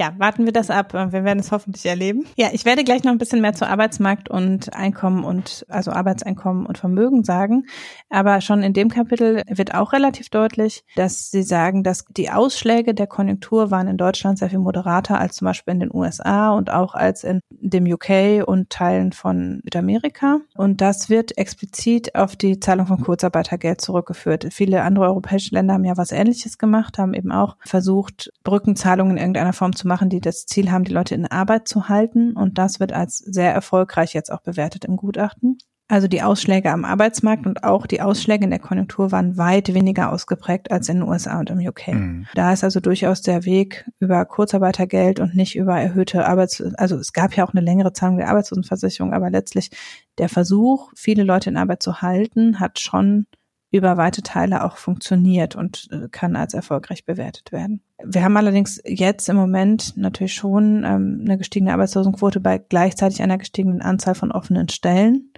[0.00, 0.94] Ja, warten wir das ab.
[0.94, 2.24] Wir werden es hoffentlich erleben.
[2.34, 6.64] Ja, ich werde gleich noch ein bisschen mehr zu Arbeitsmarkt und Einkommen und also Arbeitseinkommen
[6.64, 7.66] und Vermögen sagen.
[8.08, 12.94] Aber schon in dem Kapitel wird auch relativ deutlich, dass sie sagen, dass die Ausschläge
[12.94, 16.70] der Konjunktur waren in Deutschland sehr viel moderater als zum Beispiel in den USA und
[16.70, 20.38] auch als in dem UK und Teilen von Südamerika.
[20.56, 24.46] Und das wird explizit auf die Zahlung von Kurzarbeitergeld zurückgeführt.
[24.50, 29.18] Viele andere europäische Länder haben ja was Ähnliches gemacht, haben eben auch versucht, Brückenzahlungen in
[29.18, 32.32] irgendeiner Form zu machen, die das Ziel haben, die Leute in Arbeit zu halten.
[32.32, 35.58] Und das wird als sehr erfolgreich jetzt auch bewertet im Gutachten.
[35.88, 40.12] Also die Ausschläge am Arbeitsmarkt und auch die Ausschläge in der Konjunktur waren weit weniger
[40.12, 41.88] ausgeprägt als in den USA und im UK.
[41.88, 42.26] Mhm.
[42.36, 47.12] Da ist also durchaus der Weg über Kurzarbeitergeld und nicht über erhöhte Arbeits, also es
[47.12, 49.70] gab ja auch eine längere Zahlung der Arbeitslosenversicherung, aber letztlich
[50.18, 53.26] der Versuch, viele Leute in Arbeit zu halten, hat schon
[53.70, 57.82] über weite Teile auch funktioniert und äh, kann als erfolgreich bewertet werden.
[58.04, 63.38] Wir haben allerdings jetzt im Moment natürlich schon ähm, eine gestiegene Arbeitslosenquote bei gleichzeitig einer
[63.38, 65.32] gestiegenen Anzahl von offenen Stellen.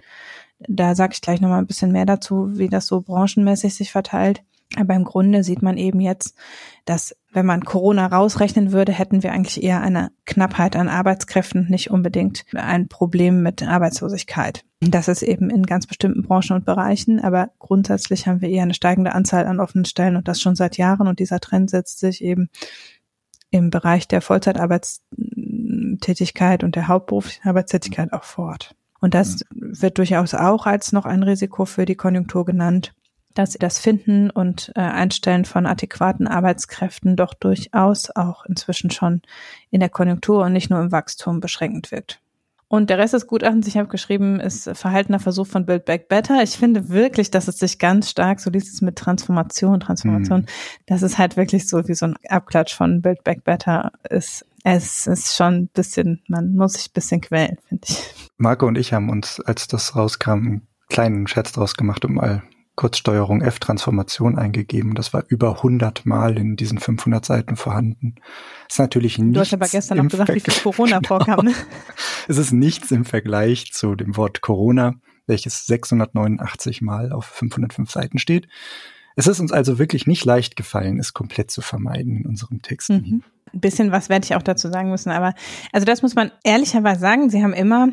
[0.67, 4.43] Da sage ich gleich nochmal ein bisschen mehr dazu, wie das so branchenmäßig sich verteilt.
[4.75, 6.35] Aber im Grunde sieht man eben jetzt,
[6.85, 11.91] dass wenn man Corona rausrechnen würde, hätten wir eigentlich eher eine Knappheit an Arbeitskräften, nicht
[11.91, 14.65] unbedingt ein Problem mit Arbeitslosigkeit.
[14.89, 18.73] Das ist eben in ganz bestimmten Branchen und Bereichen, aber grundsätzlich haben wir eher eine
[18.73, 22.23] steigende Anzahl an offenen Stellen und das schon seit Jahren und dieser Trend setzt sich
[22.23, 22.49] eben
[23.49, 28.75] im Bereich der Vollzeitarbeitstätigkeit und der hauptberuflichen Arbeitstätigkeit auch fort.
[28.99, 32.93] Und das wird durchaus auch als noch ein Risiko für die Konjunktur genannt
[33.33, 39.21] dass das Finden und äh, Einstellen von adäquaten Arbeitskräften doch durchaus auch inzwischen schon
[39.71, 42.22] in der Konjunktur und nicht nur im Wachstum beschränkend wirkt.
[42.73, 46.41] Und der Rest des Gutachtens, ich habe geschrieben, ist verhaltener Versuch von Build Back Better.
[46.41, 50.45] Ich finde wirklich, dass es sich ganz stark, so liest es mit Transformation, Transformation, mhm.
[50.87, 54.47] das ist halt wirklich so wie so ein Abklatsch von Build Back Better ist.
[54.63, 58.11] Es ist schon ein bisschen, man muss sich ein bisschen quälen, finde ich.
[58.37, 62.41] Marco und ich haben uns, als das rauskam, einen kleinen Scherz draus gemacht, um mal
[62.75, 64.95] Kurzsteuerung F-Transformation eingegeben.
[64.95, 68.15] Das war über 100 Mal in diesen 500 Seiten vorhanden.
[68.67, 69.33] ist natürlich nichts.
[69.33, 71.07] Du hast aber gestern noch gesagt, wie viel Corona genau.
[71.07, 71.45] vorkam.
[71.45, 71.53] Ne?
[72.27, 74.95] Es ist nichts im Vergleich zu dem Wort Corona,
[75.27, 78.47] welches 689 Mal auf 505 Seiten steht.
[79.15, 82.89] Es ist uns also wirklich nicht leicht gefallen, es komplett zu vermeiden in unserem Text.
[82.89, 83.23] Mhm.
[83.53, 85.35] Ein bisschen was werde ich auch dazu sagen müssen, aber
[85.71, 87.89] also das muss man ehrlicherweise sagen, Sie haben immer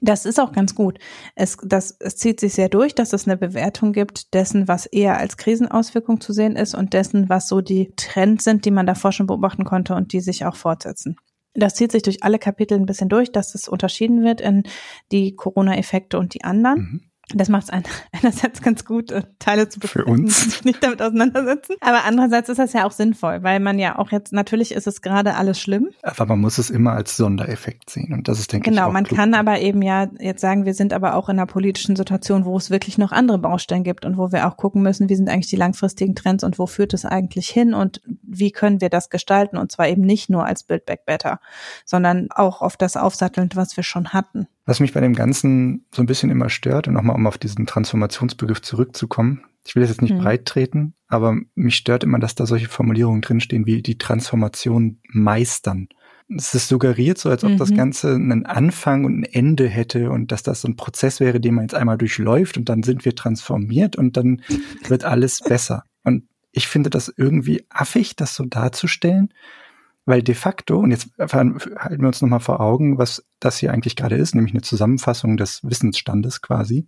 [0.00, 0.98] das ist auch ganz gut.
[1.34, 5.18] Es, das, es zieht sich sehr durch, dass es eine Bewertung gibt dessen, was eher
[5.18, 9.12] als Krisenauswirkung zu sehen ist und dessen, was so die Trends sind, die man davor
[9.12, 11.16] schon beobachten konnte und die sich auch fortsetzen.
[11.54, 14.64] Das zieht sich durch alle Kapitel ein bisschen durch, dass es unterschieden wird in
[15.10, 16.78] die Corona-Effekte und die anderen.
[16.78, 17.05] Mhm.
[17.34, 17.70] Das macht es
[18.12, 20.64] einerseits ganz gut, äh, Teile zu besprechen, Für uns.
[20.64, 21.74] nicht damit auseinandersetzen.
[21.80, 25.02] Aber andererseits ist das ja auch sinnvoll, weil man ja auch jetzt, natürlich ist es
[25.02, 25.90] gerade alles schlimm.
[26.02, 28.12] Aber man muss es immer als Sondereffekt sehen.
[28.12, 29.18] Und das ist, denke genau, ich, Genau, man klug.
[29.18, 32.56] kann aber eben ja jetzt sagen, wir sind aber auch in einer politischen Situation, wo
[32.56, 35.50] es wirklich noch andere Baustellen gibt und wo wir auch gucken müssen, wie sind eigentlich
[35.50, 39.56] die langfristigen Trends und wo führt es eigentlich hin und wie können wir das gestalten?
[39.56, 41.40] Und zwar eben nicht nur als Build Back Better,
[41.84, 44.46] sondern auch auf das aufsatteln, was wir schon hatten.
[44.66, 47.66] Was mich bei dem Ganzen so ein bisschen immer stört, und nochmal um auf diesen
[47.66, 50.18] Transformationsbegriff zurückzukommen, ich will das jetzt nicht mhm.
[50.18, 55.88] breit treten, aber mich stört immer, dass da solche Formulierungen drinstehen wie die Transformation meistern.
[56.28, 57.58] Es ist suggeriert so, als ob mhm.
[57.58, 61.40] das Ganze einen Anfang und ein Ende hätte und dass das so ein Prozess wäre,
[61.40, 64.42] den man jetzt einmal durchläuft und dann sind wir transformiert und dann
[64.88, 65.84] wird alles besser.
[66.02, 69.32] Und ich finde das irgendwie affig, das so darzustellen.
[70.06, 73.96] Weil de facto, und jetzt halten wir uns nochmal vor Augen, was das hier eigentlich
[73.96, 76.86] gerade ist, nämlich eine Zusammenfassung des Wissensstandes quasi.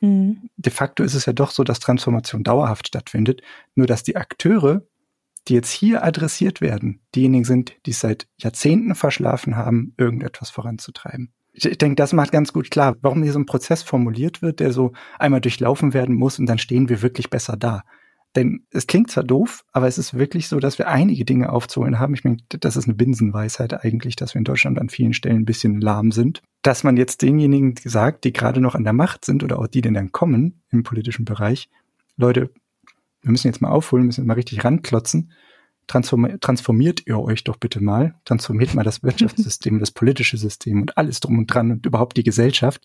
[0.00, 0.50] Mhm.
[0.56, 3.42] De facto ist es ja doch so, dass Transformation dauerhaft stattfindet,
[3.76, 4.82] nur dass die Akteure,
[5.46, 11.32] die jetzt hier adressiert werden, diejenigen sind, die es seit Jahrzehnten verschlafen haben, irgendetwas voranzutreiben.
[11.52, 14.72] Ich denke, das macht ganz gut klar, warum hier so ein Prozess formuliert wird, der
[14.72, 17.82] so einmal durchlaufen werden muss und dann stehen wir wirklich besser da.
[18.36, 21.98] Denn es klingt zwar doof, aber es ist wirklich so, dass wir einige Dinge aufzuholen
[21.98, 22.14] haben.
[22.14, 25.46] Ich meine, das ist eine Binsenweisheit eigentlich, dass wir in Deutschland an vielen Stellen ein
[25.46, 26.42] bisschen lahm sind.
[26.62, 29.80] Dass man jetzt denjenigen sagt, die gerade noch an der Macht sind oder auch die,
[29.80, 31.70] die dann kommen im politischen Bereich,
[32.16, 32.50] Leute,
[33.22, 35.32] wir müssen jetzt mal aufholen, müssen jetzt mal richtig ranklotzen.
[35.86, 41.20] transformiert ihr euch doch bitte mal, transformiert mal das Wirtschaftssystem, das politische System und alles
[41.20, 42.84] drum und dran und überhaupt die Gesellschaft.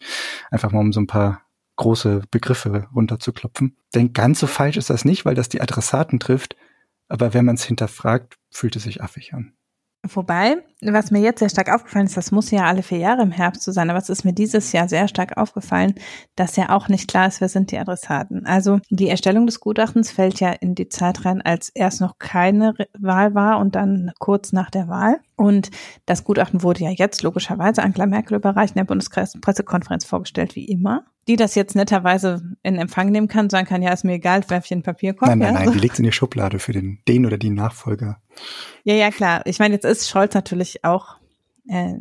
[0.51, 1.41] Einfach mal um so ein paar
[1.75, 3.77] große Begriffe runterzuklopfen.
[3.95, 6.55] Denn ganz so falsch ist das nicht, weil das die Adressaten trifft.
[7.07, 9.53] Aber wenn man es hinterfragt, fühlt es sich affig an.
[10.05, 13.31] Wobei, was mir jetzt sehr stark aufgefallen ist, das muss ja alle vier Jahre im
[13.31, 15.95] Herbst so sein, aber es ist mir dieses Jahr sehr stark aufgefallen,
[16.35, 18.45] dass ja auch nicht klar ist, wer sind die Adressaten.
[18.45, 22.73] Also die Erstellung des Gutachtens fällt ja in die Zeit rein, als erst noch keine
[22.99, 25.21] Wahl war und dann kurz nach der Wahl.
[25.37, 25.71] Und
[26.05, 31.05] das Gutachten wurde ja jetzt logischerweise Angela Merkel überreicht in der Bundespressekonferenz vorgestellt, wie immer.
[31.27, 34.65] Die das jetzt netterweise in Empfang nehmen kann, sagen kann, ja, ist mir egal, werf
[34.65, 35.29] ich ein Papier kommt.
[35.29, 35.73] Nein, nein, ja, nein, so.
[35.73, 38.19] die liegt in die Schublade für den, den oder die Nachfolger.
[38.83, 39.41] Ja, ja, klar.
[39.45, 41.15] Ich meine, jetzt ist Scholz natürlich auch
[41.67, 41.93] äh,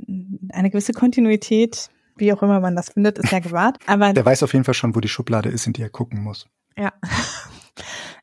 [0.52, 3.78] eine gewisse Kontinuität, wie auch immer man das findet, ist ja gewahrt.
[3.86, 6.22] Aber Der weiß auf jeden Fall schon, wo die Schublade ist, in die er gucken
[6.22, 6.48] muss.
[6.76, 6.92] ja.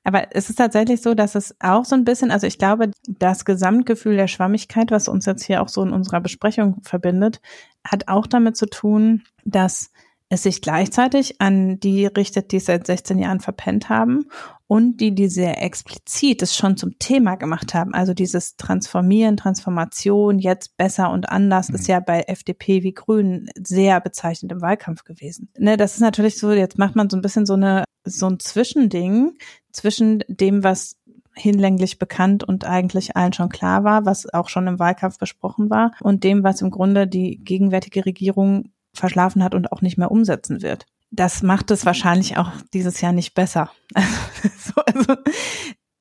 [0.03, 3.45] Aber es ist tatsächlich so, dass es auch so ein bisschen, also ich glaube, das
[3.45, 7.41] Gesamtgefühl der Schwammigkeit, was uns jetzt hier auch so in unserer Besprechung verbindet,
[7.85, 9.91] hat auch damit zu tun, dass
[10.29, 14.25] es sich gleichzeitig an die richtet, die es seit 16 Jahren verpennt haben
[14.67, 17.95] und die, die sehr explizit es schon zum Thema gemacht haben.
[17.95, 21.75] Also dieses Transformieren, Transformation, jetzt besser und anders Mhm.
[21.75, 25.49] ist ja bei FDP wie Grünen sehr bezeichnend im Wahlkampf gewesen.
[25.57, 28.39] Ne, das ist natürlich so, jetzt macht man so ein bisschen so eine, so ein
[28.39, 29.33] Zwischending
[29.71, 30.95] zwischen dem, was
[31.35, 35.93] hinlänglich bekannt und eigentlich allen schon klar war, was auch schon im Wahlkampf besprochen war
[36.01, 40.62] und dem, was im Grunde die gegenwärtige Regierung verschlafen hat und auch nicht mehr umsetzen
[40.62, 40.86] wird.
[41.12, 43.71] Das macht es wahrscheinlich auch dieses Jahr nicht besser.
[43.95, 45.15] so, also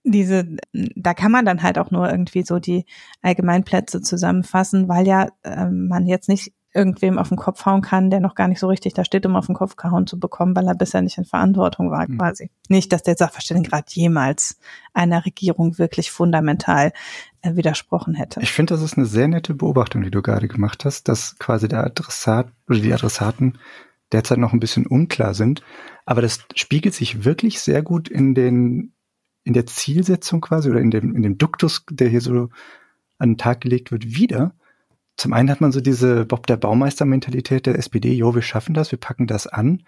[0.05, 2.85] diese, da kann man dann halt auch nur irgendwie so die
[3.23, 8.21] Allgemeinplätze zusammenfassen, weil ja ähm, man jetzt nicht irgendwem auf den Kopf hauen kann, der
[8.21, 10.67] noch gar nicht so richtig da steht, um auf den Kopf gehauen zu bekommen, weil
[10.69, 12.17] er bisher nicht in Verantwortung war, Mhm.
[12.17, 12.51] quasi.
[12.69, 14.59] Nicht, dass der Sachverständigenrat jemals
[14.95, 16.93] einer Regierung wirklich fundamental
[17.43, 18.41] äh, widersprochen hätte.
[18.41, 21.69] Ich finde, das ist eine sehr nette Beobachtung, die du gerade gemacht hast, dass quasi
[21.69, 23.59] der Adressat oder die Adressaten
[24.13, 25.63] derzeit noch ein bisschen unklar sind.
[26.07, 28.95] Aber das spiegelt sich wirklich sehr gut in den,
[29.45, 32.49] in der Zielsetzung quasi oder in dem, in dem Duktus, der hier so
[33.19, 34.55] an den Tag gelegt wird, wieder.
[35.19, 38.91] Zum einen hat man so diese Bob der Baumeister-Mentalität der SPD, jo, wir schaffen das,
[38.91, 39.83] wir packen das an.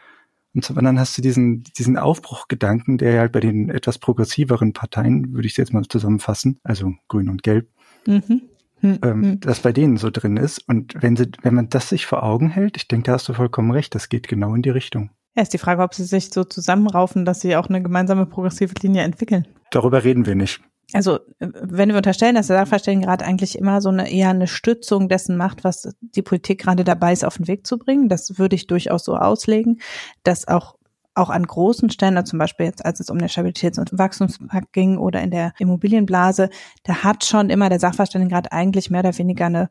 [0.52, 5.32] Und zum anderen hast du diesen, diesen Aufbruchgedanken, der halt bei den etwas progressiveren Parteien,
[5.32, 7.68] würde ich es jetzt mal zusammenfassen, also Grün und Gelb,
[8.06, 8.42] Mhm.
[8.80, 9.40] Hm, ähm, hm.
[9.40, 10.66] das bei denen so drin ist.
[10.66, 13.34] Und wenn sie, wenn man das sich vor Augen hält, ich denke, da hast du
[13.34, 15.10] vollkommen recht, das geht genau in die Richtung.
[15.36, 18.72] Ja, ist die Frage, ob sie sich so zusammenraufen, dass sie auch eine gemeinsame progressive
[18.80, 19.46] Linie entwickeln.
[19.70, 20.62] Darüber reden wir nicht.
[20.94, 25.08] Also, äh, wenn wir unterstellen, dass der Sachverständigenrat eigentlich immer so eine eher eine Stützung
[25.08, 28.56] dessen macht, was die Politik gerade dabei ist, auf den Weg zu bringen, das würde
[28.56, 29.80] ich durchaus so auslegen,
[30.22, 30.76] dass auch
[31.14, 34.72] auch an großen Stellen, also zum Beispiel jetzt, als es um den Stabilitäts- und Wachstumspakt
[34.72, 36.50] ging oder in der Immobilienblase,
[36.84, 39.70] da hat schon immer der Sachverständigenrat eigentlich mehr oder weniger eine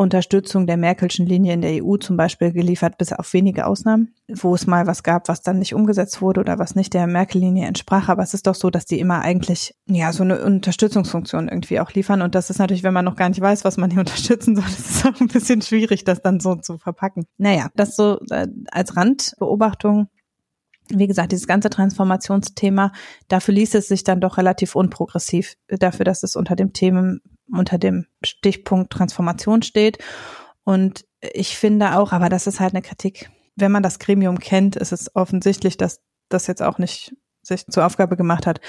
[0.00, 4.54] Unterstützung der Merkelschen Linie in der EU zum Beispiel geliefert, bis auf wenige Ausnahmen, wo
[4.54, 8.08] es mal was gab, was dann nicht umgesetzt wurde oder was nicht der Merkel-Linie entsprach.
[8.08, 11.92] Aber es ist doch so, dass die immer eigentlich ja so eine Unterstützungsfunktion irgendwie auch
[11.92, 12.22] liefern.
[12.22, 14.64] Und das ist natürlich, wenn man noch gar nicht weiß, was man hier unterstützen soll,
[14.64, 17.26] ist es auch ein bisschen schwierig, das dann so zu verpacken.
[17.36, 20.08] Naja, das so äh, als Randbeobachtung.
[20.88, 22.92] Wie gesagt, dieses ganze Transformationsthema,
[23.28, 27.20] dafür ließ es sich dann doch relativ unprogressiv, dafür, dass es unter dem Themen,
[27.52, 29.98] unter dem Stichpunkt Transformation steht.
[30.64, 34.76] Und ich finde auch, aber das ist halt eine Kritik, wenn man das Gremium kennt,
[34.76, 38.60] ist es offensichtlich, dass das jetzt auch nicht sich zur Aufgabe gemacht hat,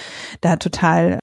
[0.42, 1.20] da total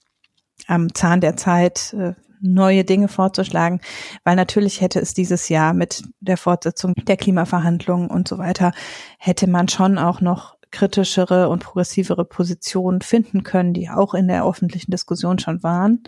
[0.66, 3.80] am Zahn der Zeit äh, neue Dinge vorzuschlagen,
[4.24, 8.72] weil natürlich hätte es dieses Jahr mit der Fortsetzung der Klimaverhandlungen und so weiter,
[9.18, 14.46] hätte man schon auch noch kritischere und progressivere Positionen finden können, die auch in der
[14.46, 16.02] öffentlichen Diskussion schon waren,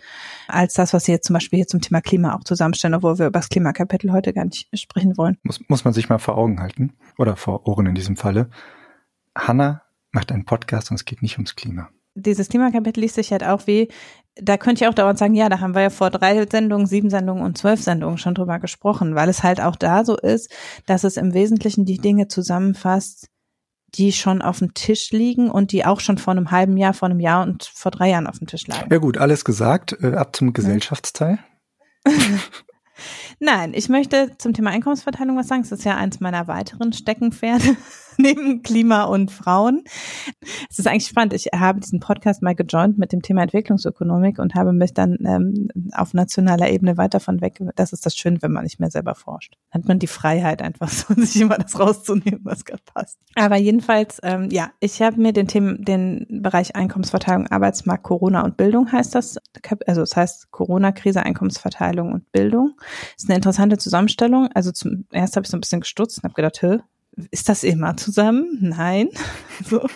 [0.49, 3.27] als das, was Sie jetzt zum Beispiel hier zum Thema Klima auch zusammenstellen, obwohl wir
[3.27, 5.39] über das Klimakapitel heute gar nicht sprechen wollen.
[5.43, 6.93] Muss, muss man sich mal vor Augen halten.
[7.19, 8.51] Oder vor Ohren in diesem Falle.
[9.37, 11.89] Hanna macht einen Podcast und es geht nicht ums Klima.
[12.15, 13.89] Dieses Klimakapitel liest sich halt auch wie,
[14.35, 17.09] da könnte ich auch dauernd sagen, ja, da haben wir ja vor drei Sendungen, sieben
[17.09, 20.51] Sendungen und zwölf Sendungen schon drüber gesprochen, weil es halt auch da so ist,
[20.87, 23.29] dass es im Wesentlichen die Dinge zusammenfasst,
[23.95, 27.09] die schon auf dem Tisch liegen und die auch schon vor einem halben Jahr, vor
[27.09, 28.89] einem Jahr und vor drei Jahren auf dem Tisch lagen.
[28.91, 29.97] Ja gut, alles gesagt.
[30.01, 31.39] Äh, ab zum Gesellschaftsteil.
[33.39, 35.63] Nein, ich möchte zum Thema Einkommensverteilung was sagen.
[35.63, 37.77] Es ist ja eins meiner weiteren Steckenpferde
[38.19, 39.85] neben Klima und Frauen.
[40.71, 41.35] Es ist eigentlich spannend.
[41.35, 45.69] Ich habe diesen Podcast mal gejoint mit dem Thema Entwicklungsökonomik und habe mich dann ähm,
[45.93, 47.61] auf nationaler Ebene weiter von weg.
[47.77, 49.55] Das ist das Schöne, wenn man nicht mehr selber forscht.
[49.71, 53.19] Hat man die Freiheit einfach so, sich immer das rauszunehmen, was gerade passt.
[53.35, 58.57] Aber jedenfalls, ähm, ja, ich habe mir den Themen, den Bereich Einkommensverteilung, Arbeitsmarkt, Corona und
[58.57, 59.39] Bildung heißt das.
[59.87, 62.75] Also es heißt Corona-Krise, Einkommensverteilung und Bildung.
[63.15, 64.49] Das ist eine interessante Zusammenstellung.
[64.55, 66.79] Also zum erst habe ich so ein bisschen gestutzt und habe gedacht, hä,
[67.31, 68.59] ist das immer zusammen?
[68.61, 69.09] Nein.
[69.65, 69.87] so.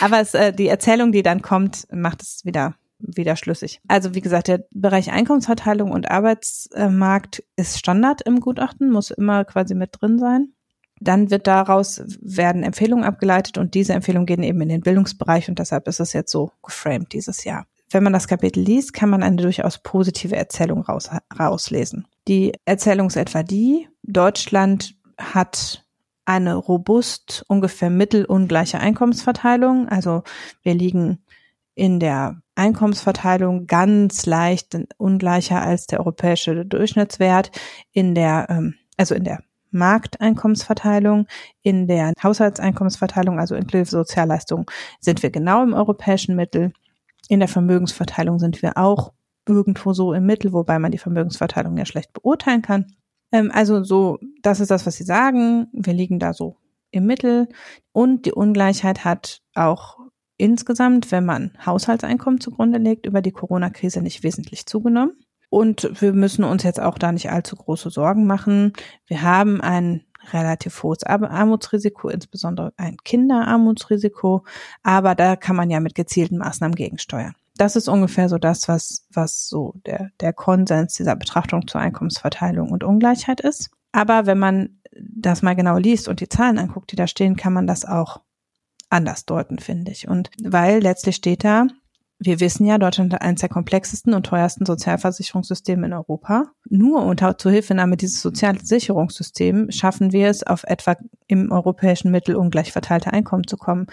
[0.00, 3.80] Aber es, äh, die Erzählung, die dann kommt, macht es wieder wieder schlüssig.
[3.88, 9.74] Also wie gesagt, der Bereich Einkommensverteilung und Arbeitsmarkt ist Standard im Gutachten, muss immer quasi
[9.74, 10.52] mit drin sein.
[11.00, 15.60] Dann wird daraus werden Empfehlungen abgeleitet und diese Empfehlungen gehen eben in den Bildungsbereich und
[15.60, 17.66] deshalb ist es jetzt so geframed dieses Jahr.
[17.90, 22.06] Wenn man das Kapitel liest, kann man eine durchaus positive Erzählung raus, rauslesen.
[22.26, 25.86] Die Erzählung ist etwa die, Deutschland hat
[26.28, 29.88] eine robust, ungefähr mittelungleiche Einkommensverteilung.
[29.88, 30.24] Also
[30.62, 31.24] wir liegen
[31.74, 37.50] in der Einkommensverteilung ganz leicht ungleicher als der europäische Durchschnittswert
[37.92, 41.26] in der, ähm, also in der Markteinkommensverteilung,
[41.62, 44.66] in der Haushaltseinkommensverteilung, also inklusive Sozialleistungen,
[45.00, 46.72] sind wir genau im europäischen Mittel.
[47.28, 49.12] In der Vermögensverteilung sind wir auch
[49.46, 52.92] irgendwo so im Mittel, wobei man die Vermögensverteilung ja schlecht beurteilen kann.
[53.32, 55.68] Ähm, also so, das ist das, was Sie sagen.
[55.72, 56.56] Wir liegen da so
[56.90, 57.48] im Mittel.
[57.92, 59.98] Und die Ungleichheit hat auch
[60.36, 65.12] insgesamt, wenn man Haushaltseinkommen zugrunde legt, über die Corona-Krise nicht wesentlich zugenommen.
[65.50, 68.72] Und wir müssen uns jetzt auch da nicht allzu große Sorgen machen.
[69.06, 74.44] Wir haben ein relativ hohes Armutsrisiko, insbesondere ein Kinderarmutsrisiko,
[74.82, 77.34] aber da kann man ja mit gezielten Maßnahmen gegensteuern.
[77.58, 82.70] Das ist ungefähr so das, was, was so der, der Konsens dieser Betrachtung zur Einkommensverteilung
[82.70, 83.70] und Ungleichheit ist.
[83.92, 87.52] Aber wenn man das mal genau liest und die Zahlen anguckt, die da stehen, kann
[87.52, 88.20] man das auch
[88.90, 90.08] anders deuten, finde ich.
[90.08, 91.66] Und weil letztlich steht da,
[92.20, 96.46] wir wissen ja, Deutschland hat eines der komplexesten und teuersten Sozialversicherungssysteme in Europa.
[96.68, 100.96] Nur unter Zuhilfenahme dieses Sozialsicherungssystems schaffen wir es, auf etwa
[101.28, 103.86] im europäischen Mittel ungleich verteilte Einkommen zu kommen,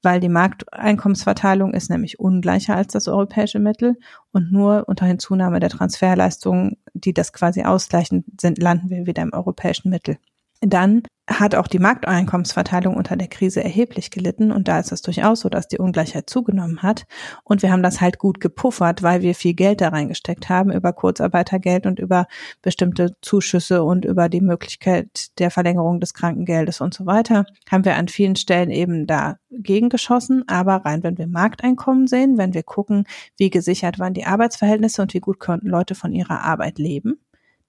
[0.00, 3.96] weil die Markteinkommensverteilung ist nämlich ungleicher als das europäische Mittel
[4.30, 9.32] und nur unter Hinzunahme der Transferleistungen, die das quasi ausgleichen, sind, landen wir wieder im
[9.32, 10.18] europäischen Mittel.
[10.64, 15.40] Dann hat auch die Markteinkommensverteilung unter der Krise erheblich gelitten und da ist es durchaus
[15.40, 17.04] so, dass die Ungleichheit zugenommen hat.
[17.44, 20.92] Und wir haben das halt gut gepuffert, weil wir viel Geld da reingesteckt haben über
[20.92, 22.26] Kurzarbeitergeld und über
[22.60, 27.96] bestimmte Zuschüsse und über die Möglichkeit der Verlängerung des Krankengeldes und so weiter, haben wir
[27.96, 33.04] an vielen Stellen eben dagegen geschossen, aber rein wenn wir Markteinkommen sehen, wenn wir gucken,
[33.36, 37.20] wie gesichert waren die Arbeitsverhältnisse und wie gut konnten Leute von ihrer Arbeit leben,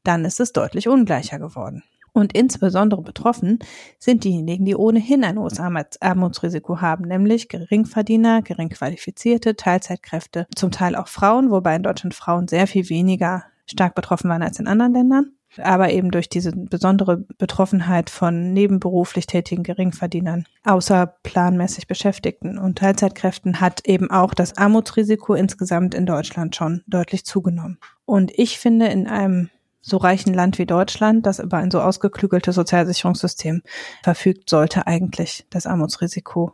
[0.03, 1.83] dann ist es deutlich ungleicher geworden.
[2.13, 3.59] Und insbesondere betroffen
[3.97, 11.07] sind diejenigen, die ohnehin ein hohes Armutsrisiko haben, nämlich Geringverdiener, geringqualifizierte, Teilzeitkräfte, zum Teil auch
[11.07, 15.31] Frauen, wobei in Deutschland Frauen sehr viel weniger stark betroffen waren als in anderen Ländern.
[15.57, 23.87] Aber eben durch diese besondere Betroffenheit von nebenberuflich tätigen Geringverdienern, außerplanmäßig Beschäftigten und Teilzeitkräften hat
[23.87, 27.77] eben auch das Armutsrisiko insgesamt in Deutschland schon deutlich zugenommen.
[28.05, 29.49] Und ich finde, in einem
[29.83, 33.61] so reichen Land wie Deutschland, das über ein so ausgeklügeltes Sozialsicherungssystem
[34.01, 36.53] verfügt, sollte eigentlich das Armutsrisiko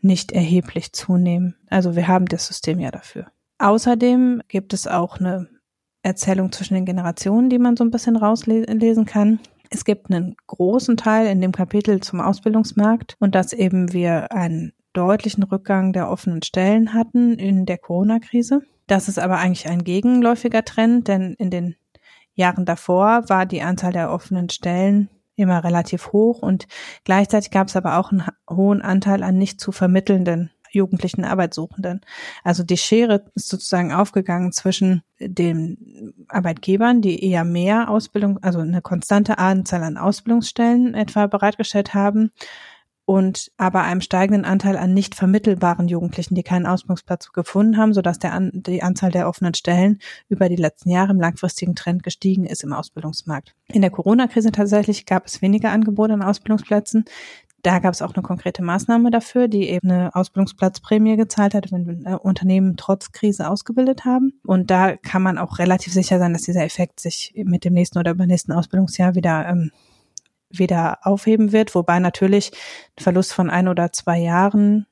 [0.00, 1.56] nicht erheblich zunehmen.
[1.68, 3.26] Also wir haben das System ja dafür.
[3.58, 5.48] Außerdem gibt es auch eine
[6.02, 9.40] Erzählung zwischen den Generationen, die man so ein bisschen rauslesen kann.
[9.70, 14.72] Es gibt einen großen Teil in dem Kapitel zum Ausbildungsmarkt und dass eben wir einen
[14.92, 18.62] deutlichen Rückgang der offenen Stellen hatten in der Corona-Krise.
[18.86, 21.76] Das ist aber eigentlich ein gegenläufiger Trend, denn in den
[22.34, 26.66] Jahren davor war die Anzahl der offenen Stellen immer relativ hoch und
[27.04, 32.00] gleichzeitig gab es aber auch einen hohen Anteil an nicht zu vermittelnden jugendlichen Arbeitssuchenden.
[32.44, 38.82] Also die Schere ist sozusagen aufgegangen zwischen den Arbeitgebern, die eher mehr Ausbildung, also eine
[38.82, 42.30] konstante Anzahl an Ausbildungsstellen etwa bereitgestellt haben
[43.04, 48.18] und aber einem steigenden Anteil an nicht vermittelbaren Jugendlichen, die keinen Ausbildungsplatz gefunden haben, sodass
[48.18, 49.98] der an, die Anzahl der offenen Stellen
[50.28, 53.54] über die letzten Jahre im langfristigen Trend gestiegen ist im Ausbildungsmarkt.
[53.68, 57.04] In der Corona-Krise tatsächlich gab es weniger Angebote an Ausbildungsplätzen.
[57.62, 62.04] Da gab es auch eine konkrete Maßnahme dafür, die eben eine Ausbildungsplatzprämie gezahlt hat, wenn
[62.04, 64.32] äh, Unternehmen trotz Krise ausgebildet haben.
[64.44, 67.98] Und da kann man auch relativ sicher sein, dass dieser Effekt sich mit dem nächsten
[67.98, 69.70] oder übernächsten Ausbildungsjahr wieder ähm,
[70.52, 72.52] wieder aufheben wird, wobei natürlich
[72.98, 74.86] ein Verlust von ein oder zwei Jahren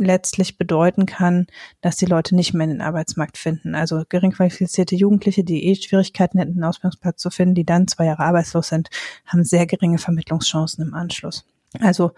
[0.00, 1.46] letztlich bedeuten kann,
[1.80, 3.74] dass die Leute nicht mehr in den Arbeitsmarkt finden.
[3.74, 8.24] Also geringqualifizierte Jugendliche, die eh Schwierigkeiten hätten, einen Ausbildungsplatz zu finden, die dann zwei Jahre
[8.24, 8.88] arbeitslos sind,
[9.26, 11.46] haben sehr geringe Vermittlungschancen im Anschluss.
[11.80, 12.12] Also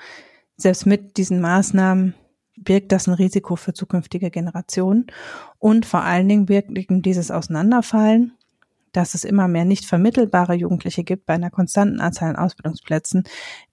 [0.57, 2.15] selbst mit diesen Maßnahmen
[2.57, 5.07] birgt das ein Risiko für zukünftige Generationen
[5.59, 8.33] und vor allen Dingen birgt eben dieses Auseinanderfallen
[8.93, 13.25] dass es immer mehr nicht vermittelbare Jugendliche gibt bei einer konstanten Anzahl an Ausbildungsplätzen,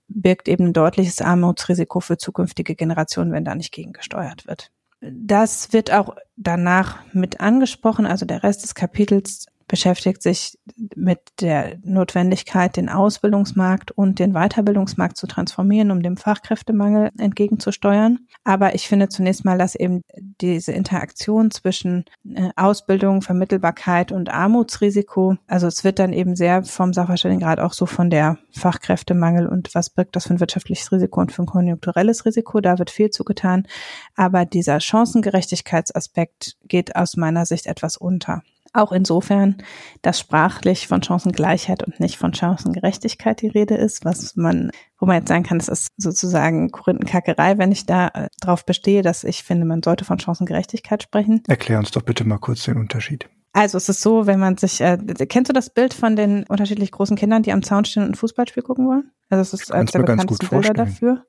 [0.07, 4.71] birgt eben ein deutliches Armutsrisiko für zukünftige Generationen, wenn da nicht gegengesteuert wird.
[5.01, 10.57] Das wird auch danach mit angesprochen, also der Rest des Kapitels beschäftigt sich
[10.95, 18.19] mit der Notwendigkeit, den Ausbildungsmarkt und den Weiterbildungsmarkt zu transformieren, um dem Fachkräftemangel entgegenzusteuern.
[18.43, 20.01] Aber ich finde zunächst mal, dass eben
[20.41, 26.91] diese Interaktion zwischen äh, Ausbildung, Vermittelbarkeit und Armutsrisiko, also es wird dann eben sehr vom
[26.91, 31.31] Sachverständigenrat auch so von der Fachkräftemangel und was birgt das für ein wirtschaftliches Risiko und
[31.31, 33.67] für ein konjunkturelles Risiko, da wird viel zugetan.
[34.15, 38.41] Aber dieser Chancengerechtigkeitsaspekt geht aus meiner Sicht etwas unter.
[38.73, 39.57] Auch insofern,
[40.01, 45.17] dass sprachlich von Chancengleichheit und nicht von Chancengerechtigkeit die Rede ist, was man, wo man
[45.17, 49.43] jetzt sagen kann, das ist sozusagen Korinthenkackerei, wenn ich da äh, drauf bestehe, dass ich
[49.43, 51.41] finde, man sollte von Chancengerechtigkeit sprechen.
[51.47, 53.27] Erklär uns doch bitte mal kurz den Unterschied.
[53.51, 54.97] Also es ist so, wenn man sich, äh,
[55.27, 58.15] kennst du das Bild von den unterschiedlich großen Kindern, die am Zaun stehen und ein
[58.15, 59.11] Fußballspiel gucken wollen?
[59.29, 61.25] Also es ist eines der bekanntesten Bilder dafür.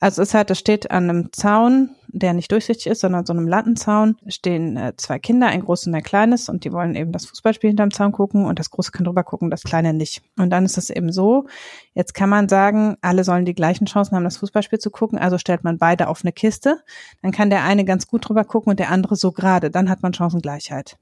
[0.00, 3.32] Also es ist halt, das steht an einem Zaun, der nicht durchsichtig ist, sondern so
[3.32, 7.12] einem Lattenzaun, stehen äh, zwei Kinder, ein großes und ein kleines, und die wollen eben
[7.12, 10.22] das Fußballspiel hinterm Zaun gucken und das große kann drüber gucken, das kleine nicht.
[10.38, 11.46] Und dann ist es eben so,
[11.94, 15.36] jetzt kann man sagen, alle sollen die gleichen Chancen haben, das Fußballspiel zu gucken, also
[15.38, 16.78] stellt man beide auf eine Kiste,
[17.22, 20.02] dann kann der eine ganz gut drüber gucken und der andere so gerade, dann hat
[20.02, 20.96] man Chancengleichheit.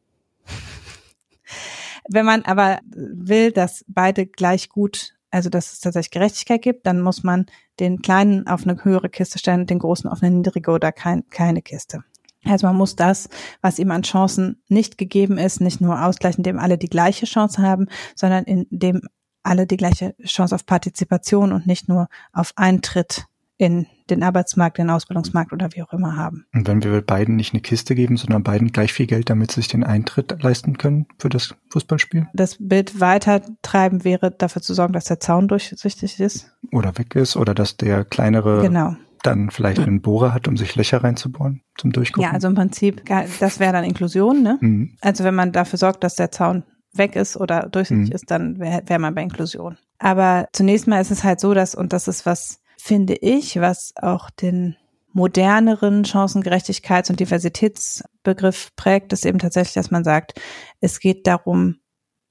[2.08, 7.02] Wenn man aber will, dass beide gleich gut also dass es tatsächlich Gerechtigkeit gibt, dann
[7.02, 7.46] muss man
[7.78, 11.28] den Kleinen auf eine höhere Kiste stellen und den Großen auf eine niedrige oder kein,
[11.28, 12.04] keine Kiste.
[12.44, 13.28] Also man muss das,
[13.60, 17.60] was ihm an Chancen nicht gegeben ist, nicht nur ausgleichen, indem alle die gleiche Chance
[17.60, 19.02] haben, sondern indem
[19.42, 23.26] alle die gleiche Chance auf Partizipation und nicht nur auf Eintritt
[23.58, 26.46] in den Arbeitsmarkt, den Ausbildungsmarkt oder wie auch immer haben.
[26.54, 29.60] Und wenn wir beiden nicht eine Kiste geben, sondern beiden gleich viel Geld, damit sie
[29.60, 32.26] sich den Eintritt leisten können für das Fußballspiel?
[32.34, 36.52] Das Bild weiter treiben wäre, dafür zu sorgen, dass der Zaun durchsichtig ist.
[36.72, 38.96] Oder weg ist, oder dass der kleinere genau.
[39.22, 42.28] dann vielleicht einen Bohrer hat, um sich Löcher reinzubohren zum Durchgucken.
[42.28, 43.04] Ja, also im Prinzip,
[43.40, 44.58] das wäre dann Inklusion, ne?
[44.60, 44.96] Mhm.
[45.00, 48.14] Also wenn man dafür sorgt, dass der Zaun weg ist oder durchsichtig mhm.
[48.14, 49.76] ist, dann wäre wär man bei Inklusion.
[49.98, 53.92] Aber zunächst mal ist es halt so, dass, und das ist was, finde ich, was
[53.96, 54.76] auch den
[55.12, 60.40] moderneren Chancengerechtigkeits- und Diversitätsbegriff prägt, ist eben tatsächlich, dass man sagt,
[60.80, 61.80] es geht darum,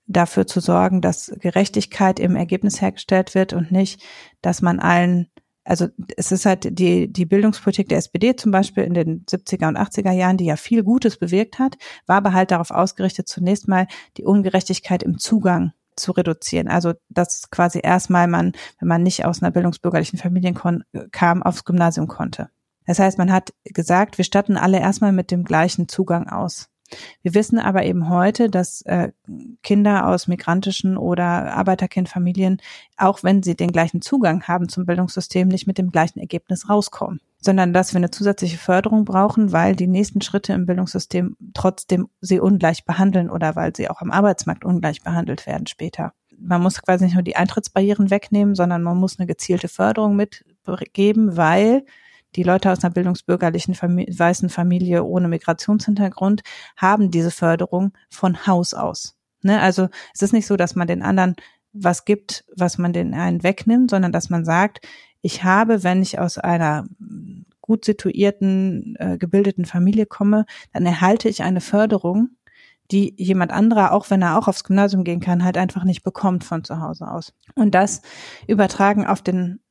[0.08, 4.02] dafür zu sorgen, dass Gerechtigkeit im Ergebnis hergestellt wird und nicht,
[4.42, 5.28] dass man allen,
[5.66, 9.78] also es ist halt die, die Bildungspolitik der SPD zum Beispiel in den 70er und
[9.78, 11.76] 80er Jahren, die ja viel Gutes bewirkt hat,
[12.06, 16.68] war aber halt darauf ausgerichtet, zunächst mal die Ungerechtigkeit im Zugang zu reduzieren.
[16.68, 20.54] Also dass quasi erstmal man, wenn man nicht aus einer bildungsbürgerlichen Familie
[21.12, 22.50] kam, aufs Gymnasium konnte.
[22.86, 26.70] Das heißt, man hat gesagt, wir statten alle erstmal mit dem gleichen Zugang aus.
[27.24, 29.12] Wir wissen aber eben heute, dass äh,
[29.64, 32.62] Kinder aus migrantischen oder Arbeiterkindfamilien,
[32.96, 37.22] auch wenn sie den gleichen Zugang haben zum Bildungssystem, nicht mit dem gleichen Ergebnis rauskommen
[37.46, 42.40] sondern dass wir eine zusätzliche Förderung brauchen, weil die nächsten Schritte im Bildungssystem trotzdem sie
[42.40, 46.14] ungleich behandeln oder weil sie auch am Arbeitsmarkt ungleich behandelt werden später.
[46.38, 51.38] Man muss quasi nicht nur die Eintrittsbarrieren wegnehmen, sondern man muss eine gezielte Förderung mitgeben,
[51.38, 51.86] weil
[52.36, 56.42] die Leute aus einer bildungsbürgerlichen Familie, weißen Familie ohne Migrationshintergrund
[56.76, 59.16] haben diese Förderung von Haus aus.
[59.44, 59.62] Ne?
[59.62, 61.36] Also es ist nicht so, dass man den anderen
[61.72, 64.80] was gibt, was man den einen wegnimmt, sondern dass man sagt,
[65.26, 66.86] ich habe, wenn ich aus einer
[67.60, 72.30] gut situierten, äh, gebildeten Familie komme, dann erhalte ich eine Förderung,
[72.92, 76.44] die jemand anderer, auch wenn er auch aufs Gymnasium gehen kann, halt einfach nicht bekommt
[76.44, 77.34] von zu Hause aus.
[77.56, 78.04] Und das
[78.46, 79.62] übertragen auf den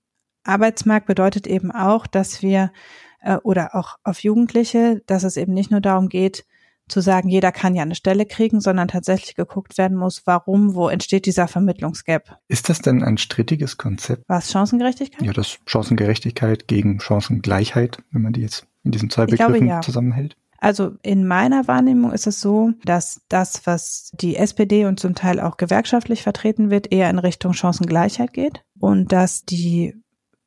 [0.42, 2.72] Arbeitsmarkt bedeutet eben auch, dass wir
[3.20, 6.46] äh, oder auch auf Jugendliche, dass es eben nicht nur darum geht,
[6.88, 10.88] zu sagen, jeder kann ja eine Stelle kriegen, sondern tatsächlich geguckt werden muss, warum, wo
[10.88, 12.38] entsteht dieser Vermittlungsgap.
[12.48, 14.24] Ist das denn ein strittiges Konzept?
[14.28, 15.24] Was, Chancengerechtigkeit?
[15.24, 19.80] Ja, das Chancengerechtigkeit gegen Chancengleichheit, wenn man die jetzt in diesen zwei Begriffen glaube, ja.
[19.80, 20.36] zusammenhält.
[20.58, 25.40] Also in meiner Wahrnehmung ist es so, dass das, was die SPD und zum Teil
[25.40, 29.94] auch gewerkschaftlich vertreten wird, eher in Richtung Chancengleichheit geht und dass die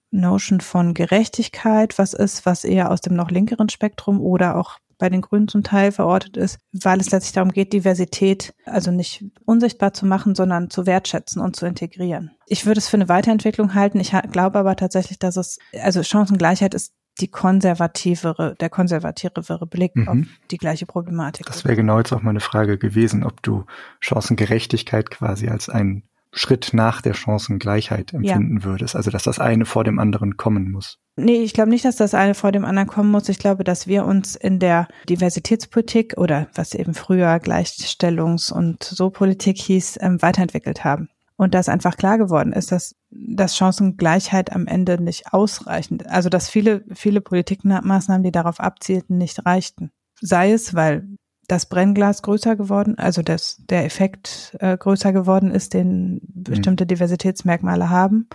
[0.09, 5.09] Notion von Gerechtigkeit was ist, was eher aus dem noch linkeren Spektrum oder auch bei
[5.09, 9.93] den Grünen zum Teil verortet ist, weil es letztlich darum geht, Diversität also nicht unsichtbar
[9.93, 12.31] zu machen, sondern zu wertschätzen und zu integrieren.
[12.47, 13.99] Ich würde es für eine Weiterentwicklung halten.
[13.99, 20.07] Ich glaube aber tatsächlich, dass es, also Chancengleichheit ist die konservativere, der konservativere Blick mhm.
[20.07, 20.17] auf
[20.51, 21.45] die gleiche Problematik.
[21.47, 23.65] Das wäre genau jetzt auch meine Frage gewesen, ob du
[23.99, 28.63] Chancengerechtigkeit quasi als einen Schritt nach der Chancengleichheit empfinden ja.
[28.63, 28.95] würdest.
[28.95, 30.99] Also dass das eine vor dem anderen kommen muss.
[31.15, 33.29] Nee, ich glaube nicht, dass das eine vor dem anderen kommen muss.
[33.29, 39.09] Ich glaube, dass wir uns in der Diversitätspolitik oder was eben früher Gleichstellungs- und so
[39.09, 41.09] Politik hieß, ähm, weiterentwickelt haben.
[41.37, 46.49] Und dass einfach klar geworden ist, dass, dass Chancengleichheit am Ende nicht ausreichend, also dass
[46.49, 49.91] viele, viele Politikmaßnahmen, die darauf abzielten, nicht reichten.
[50.19, 51.07] Sei es, weil
[51.47, 56.21] das Brennglas größer geworden, also das, der Effekt äh, größer geworden ist, den mhm.
[56.43, 58.27] bestimmte Diversitätsmerkmale haben,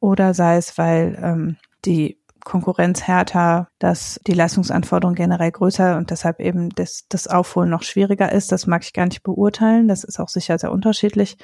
[0.00, 6.40] oder sei es, weil ähm, die Konkurrenz härter, dass die Leistungsanforderungen generell größer und deshalb
[6.40, 8.52] eben das, das Aufholen noch schwieriger ist.
[8.52, 9.88] Das mag ich gar nicht beurteilen.
[9.88, 11.38] Das ist auch sicher sehr unterschiedlich,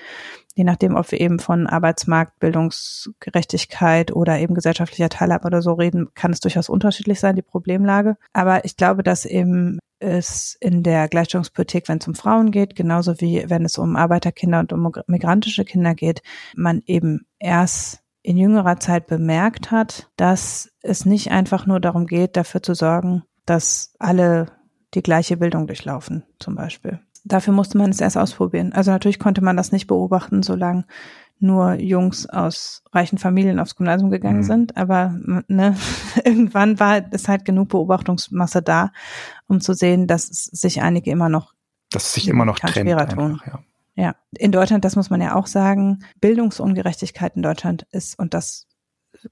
[0.55, 6.09] je nachdem, ob wir eben von Arbeitsmarkt, Bildungsgerechtigkeit oder eben gesellschaftlicher Teilhabe oder so reden,
[6.14, 8.16] kann es durchaus unterschiedlich sein, die Problemlage.
[8.32, 13.20] Aber ich glaube, dass eben es in der Gleichstellungspolitik, wenn es um Frauen geht, genauso
[13.20, 16.22] wie wenn es um Arbeiterkinder und um migrantische Kinder geht,
[16.57, 22.36] man eben erst in jüngerer Zeit bemerkt hat, dass es nicht einfach nur darum geht,
[22.36, 24.46] dafür zu sorgen, dass alle
[24.94, 27.01] die gleiche Bildung durchlaufen, zum Beispiel.
[27.24, 28.72] Dafür musste man es erst ausprobieren.
[28.72, 30.84] Also natürlich konnte man das nicht beobachten, solange
[31.38, 34.44] nur Jungs aus reichen Familien aufs Gymnasium gegangen mhm.
[34.44, 35.18] sind, aber
[35.48, 35.74] ne,
[36.24, 38.92] irgendwann war es halt genug Beobachtungsmasse da,
[39.46, 41.54] um zu sehen, dass sich einige immer noch
[41.90, 43.40] dass sich immer noch trennt schwerer tun.
[43.46, 43.60] Ja.
[43.96, 48.66] Ja, in Deutschland, das muss man ja auch sagen, Bildungsungerechtigkeit in Deutschland ist, und das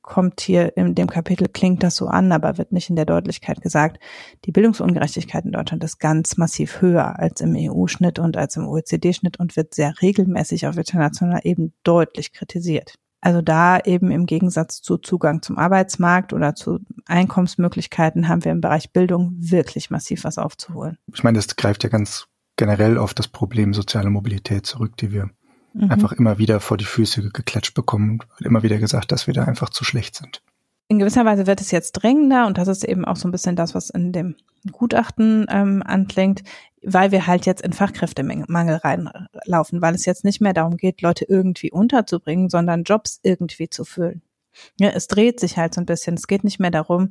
[0.03, 3.61] kommt hier in dem Kapitel, klingt das so an, aber wird nicht in der Deutlichkeit
[3.61, 3.99] gesagt,
[4.45, 9.39] die Bildungsungerechtigkeit in Deutschland ist ganz massiv höher als im EU-Schnitt und als im OECD-Schnitt
[9.39, 12.95] und wird sehr regelmäßig auf internationaler Ebene deutlich kritisiert.
[13.20, 18.61] Also da eben im Gegensatz zu Zugang zum Arbeitsmarkt oder zu Einkommensmöglichkeiten haben wir im
[18.61, 20.99] Bereich Bildung wirklich massiv was aufzuholen.
[21.12, 25.30] Ich meine, das greift ja ganz generell auf das Problem soziale Mobilität zurück, die wir
[25.73, 25.91] mhm.
[25.91, 29.45] einfach immer wieder vor die Füße geklatscht bekommen und immer wieder gesagt, dass wir da
[29.45, 30.43] einfach zu schlecht sind.
[30.91, 33.57] In gewisser Weise wird es jetzt drängender und das ist eben auch so ein bisschen
[33.57, 34.37] das, was in dem
[34.73, 36.43] Gutachten ähm, anklingt,
[36.83, 41.27] weil wir halt jetzt in Fachkräftemangel reinlaufen, weil es jetzt nicht mehr darum geht, Leute
[41.27, 44.23] irgendwie unterzubringen, sondern Jobs irgendwie zu füllen.
[44.81, 46.14] Ja, es dreht sich halt so ein bisschen.
[46.14, 47.11] Es geht nicht mehr darum,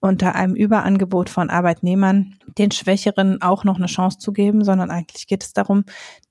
[0.00, 5.26] unter einem Überangebot von Arbeitnehmern den Schwächeren auch noch eine Chance zu geben, sondern eigentlich
[5.26, 5.84] geht es darum,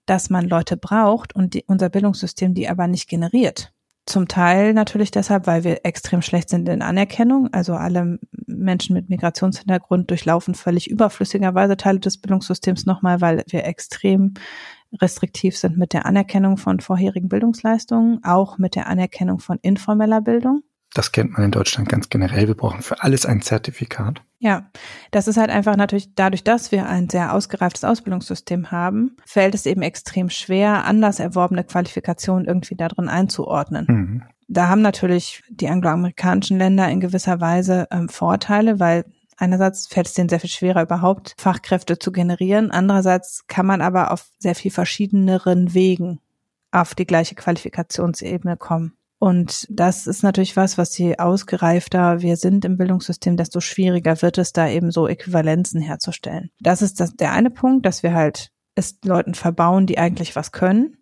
[0.09, 3.71] dass man Leute braucht und die, unser Bildungssystem die aber nicht generiert.
[4.05, 7.49] Zum Teil natürlich deshalb, weil wir extrem schlecht sind in Anerkennung.
[7.51, 14.33] Also alle Menschen mit Migrationshintergrund durchlaufen völlig überflüssigerweise Teile des Bildungssystems nochmal, weil wir extrem
[14.99, 20.63] restriktiv sind mit der Anerkennung von vorherigen Bildungsleistungen, auch mit der Anerkennung von informeller Bildung.
[20.95, 22.47] Das kennt man in Deutschland ganz generell.
[22.47, 24.23] Wir brauchen für alles ein Zertifikat.
[24.39, 24.69] Ja,
[25.11, 29.65] das ist halt einfach natürlich dadurch, dass wir ein sehr ausgereiftes Ausbildungssystem haben, fällt es
[29.65, 33.85] eben extrem schwer, anders erworbene Qualifikationen irgendwie darin einzuordnen.
[33.87, 34.23] Mhm.
[34.47, 39.05] Da haben natürlich die angloamerikanischen Länder in gewisser Weise ähm, Vorteile, weil
[39.37, 42.71] einerseits fällt es denen sehr viel schwerer, überhaupt Fachkräfte zu generieren.
[42.71, 46.19] Andererseits kann man aber auf sehr viel verschiedeneren Wegen
[46.71, 48.93] auf die gleiche Qualifikationsebene kommen.
[49.19, 54.37] Und das ist natürlich was, was je ausgereifter wir sind im Bildungssystem, desto schwieriger wird
[54.37, 56.51] es, da eben so Äquivalenzen herzustellen.
[56.61, 60.53] Das ist das, der eine Punkt, dass wir halt es Leuten verbauen, die eigentlich was
[60.53, 60.97] können.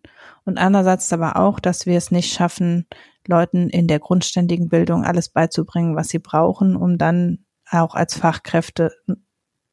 [0.45, 2.87] Und andererseits aber auch, dass wir es nicht schaffen,
[3.27, 8.91] Leuten in der grundständigen Bildung alles beizubringen, was sie brauchen, um dann auch als Fachkräfte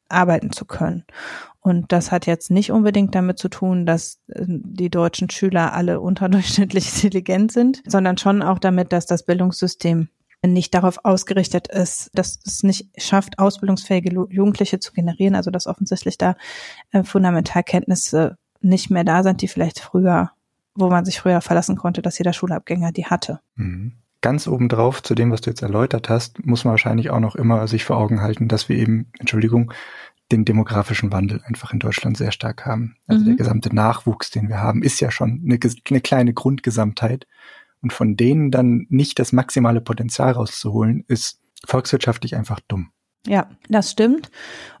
[0.07, 1.05] arbeiten zu können.
[1.65, 5.99] Und das hat jetzt nicht unbedingt damit zu tun, dass äh, die deutschen Schüler alle
[6.09, 10.09] unterdurchschnittlich intelligent sind, sondern schon auch damit, dass das Bildungssystem
[10.45, 16.19] nicht darauf ausgerichtet ist, dass es nicht schafft, ausbildungsfähige Jugendliche zu generieren, also dass offensichtlich
[16.19, 16.35] da
[16.91, 20.29] äh, Fundamentalkenntnisse nicht mehr da sind, die vielleicht früher,
[20.75, 23.39] wo man sich früher verlassen konnte, dass jeder Schulabgänger die hatte.
[23.55, 23.93] Mhm.
[24.21, 27.67] Ganz obendrauf zu dem, was du jetzt erläutert hast, muss man wahrscheinlich auch noch immer
[27.67, 29.71] sich vor Augen halten, dass wir eben, Entschuldigung,
[30.31, 32.95] den demografischen Wandel einfach in Deutschland sehr stark haben.
[33.07, 33.25] Also mhm.
[33.27, 35.59] der gesamte Nachwuchs, den wir haben, ist ja schon eine,
[35.89, 37.27] eine, kleine Grundgesamtheit.
[37.81, 42.91] Und von denen dann nicht das maximale Potenzial rauszuholen, ist volkswirtschaftlich einfach dumm.
[43.27, 44.29] Ja, das stimmt.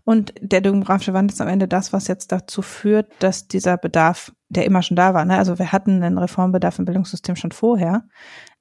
[0.03, 4.33] Und der demografische Wandel ist am Ende das, was jetzt dazu führt, dass dieser Bedarf,
[4.49, 5.37] der immer schon da war, ne?
[5.37, 8.03] also wir hatten einen Reformbedarf im Bildungssystem schon vorher,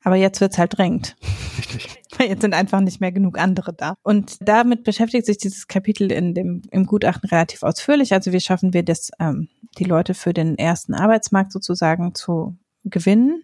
[0.02, 1.16] aber jetzt wird's halt drängend.
[1.58, 2.02] Richtig.
[2.16, 3.94] Weil jetzt sind einfach nicht mehr genug andere da.
[4.02, 8.12] Und damit beschäftigt sich dieses Kapitel in dem, im Gutachten relativ ausführlich.
[8.12, 13.42] Also wie schaffen wir das, ähm, die Leute für den ersten Arbeitsmarkt sozusagen zu gewinnen.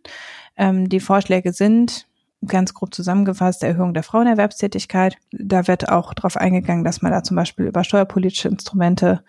[0.57, 2.07] Ähm, die Vorschläge sind,
[2.47, 5.17] ganz grob zusammengefasst, Erhöhung der Frauenerwerbstätigkeit.
[5.31, 9.23] Da wird auch darauf eingegangen, dass man da zum Beispiel über steuerpolitische Instrumente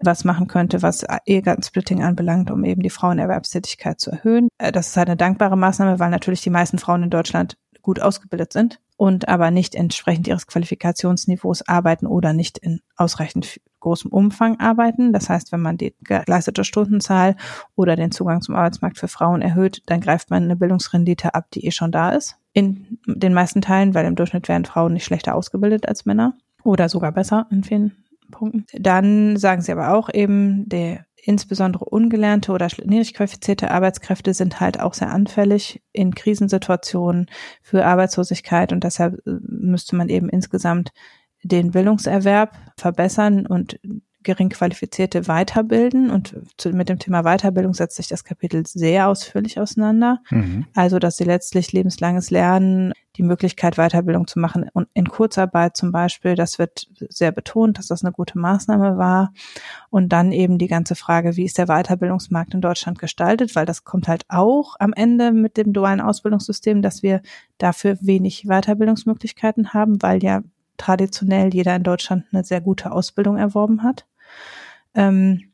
[0.00, 4.48] was machen könnte, was Ehegattensplitting anbelangt, um eben die Frauenerwerbstätigkeit zu erhöhen.
[4.58, 8.00] Äh, das ist halt eine dankbare Maßnahme, weil natürlich die meisten Frauen in Deutschland gut
[8.00, 14.58] ausgebildet sind und aber nicht entsprechend ihres Qualifikationsniveaus arbeiten oder nicht in ausreichend großem Umfang
[14.60, 15.12] arbeiten.
[15.12, 17.36] Das heißt, wenn man die geleistete Stundenzahl
[17.74, 21.66] oder den Zugang zum Arbeitsmarkt für Frauen erhöht, dann greift man eine Bildungsrendite ab, die
[21.66, 25.34] eh schon da ist in den meisten Teilen, weil im Durchschnitt werden Frauen nicht schlechter
[25.34, 28.64] ausgebildet als Männer oder sogar besser in vielen Punkten.
[28.72, 34.80] Dann sagen sie aber auch eben, der insbesondere ungelernte oder niedrig qualifizierte Arbeitskräfte sind halt
[34.80, 37.26] auch sehr anfällig in Krisensituationen
[37.62, 40.92] für Arbeitslosigkeit und deshalb äh, müsste man eben insgesamt
[41.48, 43.78] den Bildungserwerb verbessern und
[44.26, 46.10] gering qualifizierte weiterbilden.
[46.10, 50.20] Und zu, mit dem Thema Weiterbildung setzt sich das Kapitel sehr ausführlich auseinander.
[50.30, 50.66] Mhm.
[50.74, 55.90] Also, dass sie letztlich lebenslanges Lernen, die Möglichkeit, Weiterbildung zu machen und in Kurzarbeit zum
[55.90, 59.32] Beispiel, das wird sehr betont, dass das eine gute Maßnahme war.
[59.88, 63.84] Und dann eben die ganze Frage, wie ist der Weiterbildungsmarkt in Deutschland gestaltet, weil das
[63.84, 67.22] kommt halt auch am Ende mit dem dualen Ausbildungssystem, dass wir
[67.56, 70.42] dafür wenig Weiterbildungsmöglichkeiten haben, weil ja
[70.76, 74.06] traditionell jeder in Deutschland eine sehr gute Ausbildung erworben hat.
[74.94, 75.52] Ähm,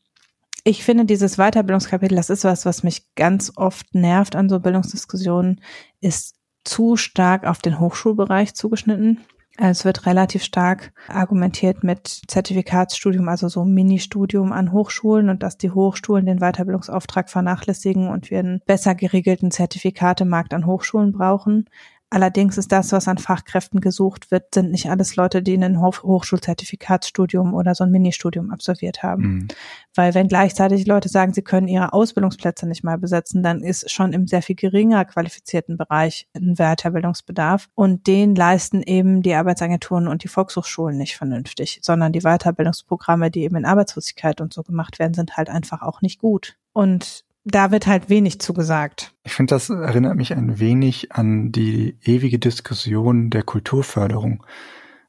[0.65, 5.61] ich finde dieses Weiterbildungskapitel, das ist was, was mich ganz oft nervt an so Bildungsdiskussionen,
[6.01, 9.21] ist zu stark auf den Hochschulbereich zugeschnitten.
[9.59, 15.71] Es wird relativ stark argumentiert mit Zertifikatsstudium, also so Ministudium an Hochschulen und dass die
[15.71, 21.69] Hochschulen den Weiterbildungsauftrag vernachlässigen und wir einen besser geregelten Zertifikatemarkt an Hochschulen brauchen.
[22.13, 27.55] Allerdings ist das, was an Fachkräften gesucht wird, sind nicht alles Leute, die ein Hochschulzertifikatsstudium
[27.55, 29.23] oder so ein Ministudium absolviert haben.
[29.23, 29.49] Mhm.
[29.95, 34.13] Weil wenn gleichzeitig Leute sagen, sie können ihre Ausbildungsplätze nicht mal besetzen, dann ist schon
[34.13, 37.71] im sehr viel geringer qualifizierten Bereich ein Weiterbildungsbedarf.
[37.75, 43.45] Und den leisten eben die Arbeitsagenturen und die Volkshochschulen nicht vernünftig, sondern die Weiterbildungsprogramme, die
[43.45, 46.59] eben in Arbeitslosigkeit und so gemacht werden, sind halt einfach auch nicht gut.
[46.75, 49.15] Und da wird halt wenig zugesagt.
[49.25, 54.45] Ich finde, das erinnert mich ein wenig an die ewige Diskussion der Kulturförderung,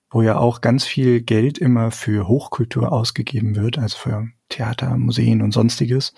[0.09, 5.41] wo ja auch ganz viel Geld immer für Hochkultur ausgegeben wird, also für Theater, Museen
[5.41, 6.13] und sonstiges,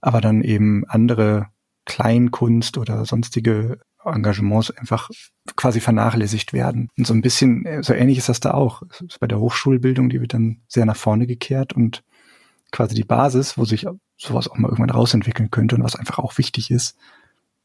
[0.00, 1.48] aber dann eben andere
[1.84, 5.10] Kleinkunst oder sonstige Engagements einfach
[5.56, 6.90] quasi vernachlässigt werden.
[6.96, 8.82] Und so ein bisschen, so ähnlich ist das da auch.
[9.20, 12.04] Bei der Hochschulbildung, die wird dann sehr nach vorne gekehrt und
[12.74, 16.36] quasi die Basis, wo sich sowas auch mal irgendwann rausentwickeln könnte und was einfach auch
[16.38, 16.96] wichtig ist,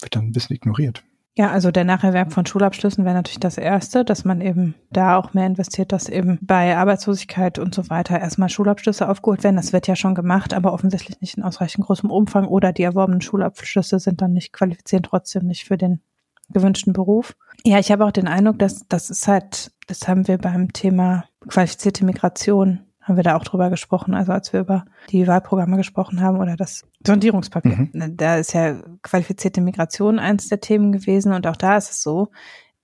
[0.01, 1.03] wird dann ein bisschen ignoriert.
[1.36, 5.34] Ja, also der Nacherwerb von Schulabschlüssen wäre natürlich das Erste, dass man eben da auch
[5.34, 9.55] mehr investiert, dass eben bei Arbeitslosigkeit und so weiter erstmal Schulabschlüsse aufgeholt werden.
[9.55, 13.22] Das wird ja schon gemacht, aber offensichtlich nicht in ausreichend großem Umfang oder die erworbenen
[13.22, 16.01] Schulabschlüsse sind dann nicht qualifizieren trotzdem nicht für den
[16.49, 17.36] gewünschten Beruf.
[17.64, 21.26] Ja, ich habe auch den Eindruck, dass das ist halt, das haben wir beim Thema
[21.47, 26.22] qualifizierte Migration haben wir da auch drüber gesprochen, also als wir über die Wahlprogramme gesprochen
[26.22, 27.89] haben oder das Sondierungspapier.
[27.91, 28.16] Mhm.
[28.16, 32.30] Da ist ja qualifizierte Migration eins der Themen gewesen und auch da ist es so,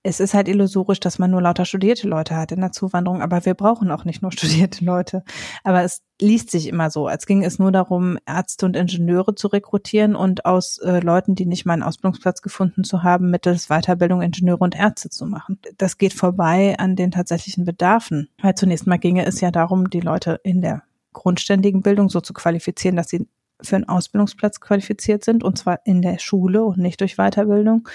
[0.06, 3.44] es ist halt illusorisch, dass man nur lauter studierte Leute hat in der Zuwanderung, aber
[3.44, 5.24] wir brauchen auch nicht nur studierte Leute.
[5.64, 9.48] Aber es liest sich immer so, als ging es nur darum, Ärzte und Ingenieure zu
[9.48, 14.22] rekrutieren und aus äh, Leuten, die nicht mal einen Ausbildungsplatz gefunden zu haben, mittels Weiterbildung
[14.22, 15.58] Ingenieure und Ärzte zu machen.
[15.76, 18.28] Das geht vorbei an den tatsächlichen Bedarfen.
[18.40, 20.82] Weil zunächst mal ginge es ja darum, die Leute in der
[21.12, 23.26] grundständigen Bildung so zu qualifizieren, dass sie
[23.62, 27.88] für einen Ausbildungsplatz qualifiziert sind, und zwar in der Schule und nicht durch Weiterbildung.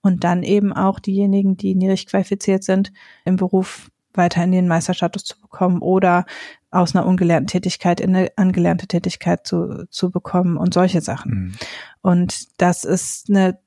[0.00, 2.92] Und dann eben auch diejenigen, die niedrig qualifiziert sind,
[3.24, 6.24] im Beruf weiter in den Meisterstatus zu bekommen oder
[6.70, 11.32] aus einer ungelernten Tätigkeit in eine angelernte Tätigkeit zu, zu bekommen und solche Sachen.
[11.32, 11.52] Mhm.
[12.00, 13.58] Und das ist eine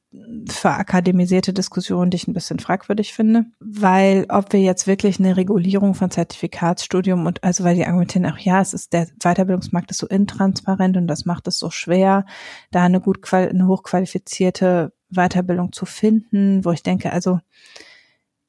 [0.49, 5.93] verakademisierte Diskussion, die ich ein bisschen fragwürdig finde, weil ob wir jetzt wirklich eine Regulierung
[5.93, 10.07] von Zertifikatsstudium und also weil die argumentieren auch ja, es ist der Weiterbildungsmarkt ist so
[10.07, 12.25] intransparent und das macht es so schwer,
[12.71, 17.39] da eine gut eine hochqualifizierte Weiterbildung zu finden, wo ich denke, also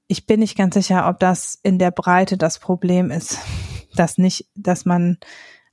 [0.06, 3.38] ich bin nicht ganz sicher, ob das in der Breite das Problem ist,
[3.94, 5.18] dass nicht, dass man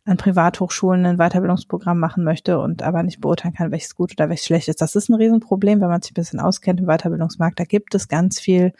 [0.06, 4.46] an Privathochschulen ein Weiterbildungsprogramm machen möchte und aber nicht beurteilen kann, welches gut oder welches
[4.46, 4.82] schlecht ist.
[4.82, 7.60] Das ist ein Riesenproblem, wenn man sich ein bisschen auskennt im Weiterbildungsmarkt.
[7.60, 8.74] Da gibt es ganz viel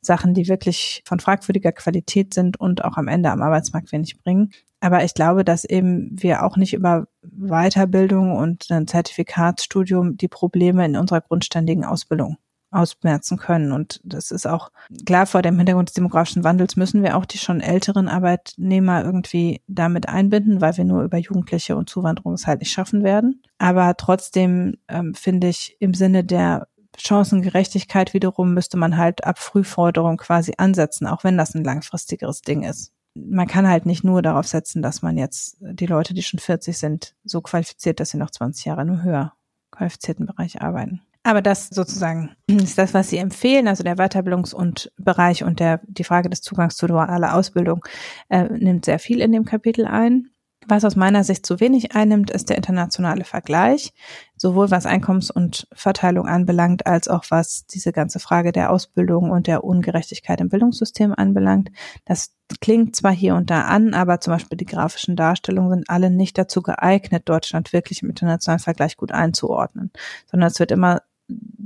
[0.00, 4.52] Sachen, die wirklich von fragwürdiger Qualität sind und auch am Ende am Arbeitsmarkt wenig bringen.
[4.78, 10.86] Aber ich glaube, dass eben wir auch nicht über Weiterbildung und ein Zertifikatsstudium die Probleme
[10.86, 12.38] in unserer grundständigen Ausbildung
[12.70, 13.72] ausmerzen können.
[13.72, 14.70] Und das ist auch
[15.06, 19.60] klar, vor dem Hintergrund des demografischen Wandels müssen wir auch die schon älteren Arbeitnehmer irgendwie
[19.66, 23.42] damit einbinden, weil wir nur über Jugendliche und Zuwanderung es halt nicht schaffen werden.
[23.58, 30.16] Aber trotzdem ähm, finde ich im Sinne der Chancengerechtigkeit wiederum müsste man halt ab Frühforderung
[30.16, 32.92] quasi ansetzen, auch wenn das ein langfristigeres Ding ist.
[33.14, 36.78] Man kann halt nicht nur darauf setzen, dass man jetzt die Leute, die schon 40
[36.78, 39.32] sind, so qualifiziert, dass sie noch 20 Jahre im höher
[39.70, 41.00] qualifizierten Bereich arbeiten.
[41.30, 45.80] Aber das sozusagen ist das, was Sie empfehlen, also der Weiterbildungs- und Bereich und der,
[45.86, 47.84] die Frage des Zugangs zu dualer Ausbildung
[48.30, 50.30] äh, nimmt sehr viel in dem Kapitel ein.
[50.66, 53.92] Was aus meiner Sicht zu wenig einnimmt, ist der internationale Vergleich
[54.36, 59.46] sowohl was Einkommens- und Verteilung anbelangt, als auch was diese ganze Frage der Ausbildung und
[59.46, 61.70] der Ungerechtigkeit im Bildungssystem anbelangt.
[62.06, 66.10] Das klingt zwar hier und da an, aber zum Beispiel die grafischen Darstellungen sind alle
[66.10, 69.92] nicht dazu geeignet, Deutschland wirklich im internationalen Vergleich gut einzuordnen,
[70.26, 71.02] sondern es wird immer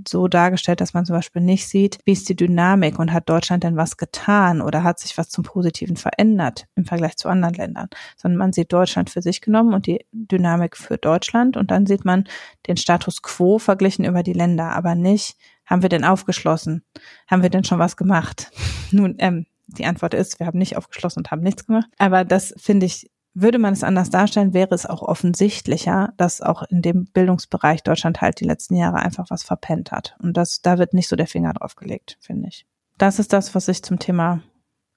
[0.06, 3.64] so dargestellt, dass man zum Beispiel nicht sieht, wie ist die Dynamik und hat Deutschland
[3.64, 7.88] denn was getan oder hat sich was zum Positiven verändert im Vergleich zu anderen Ländern,
[8.16, 12.04] sondern man sieht Deutschland für sich genommen und die Dynamik für Deutschland und dann sieht
[12.04, 12.24] man
[12.66, 15.36] den Status quo verglichen über die Länder, aber nicht,
[15.66, 16.84] haben wir denn aufgeschlossen?
[17.26, 18.50] Haben wir denn schon was gemacht?
[18.90, 21.88] Nun, ähm, die Antwort ist, wir haben nicht aufgeschlossen und haben nichts gemacht.
[21.98, 26.62] Aber das finde ich würde man es anders darstellen, wäre es auch offensichtlicher, dass auch
[26.62, 30.16] in dem Bildungsbereich Deutschland halt die letzten Jahre einfach was verpennt hat.
[30.20, 32.66] Und das, da wird nicht so der Finger drauf gelegt, finde ich.
[32.96, 34.40] Das ist das, was ich zum Thema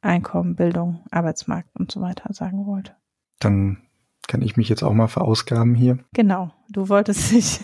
[0.01, 2.95] Einkommen, Bildung, Arbeitsmarkt und so weiter sagen wollte.
[3.39, 3.79] Dann
[4.27, 5.97] kann ich mich jetzt auch mal verausgaben hier.
[6.13, 7.59] Genau, du wolltest dich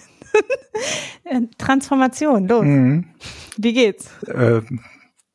[1.58, 2.66] Transformation, los.
[2.66, 3.06] Mhm.
[3.58, 4.24] Wie geht's?
[4.24, 4.62] Äh,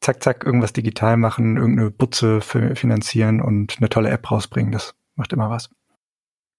[0.00, 4.72] zack, zack, irgendwas digital machen, irgendeine Butze finanzieren und eine tolle App rausbringen.
[4.72, 5.68] Das macht immer was.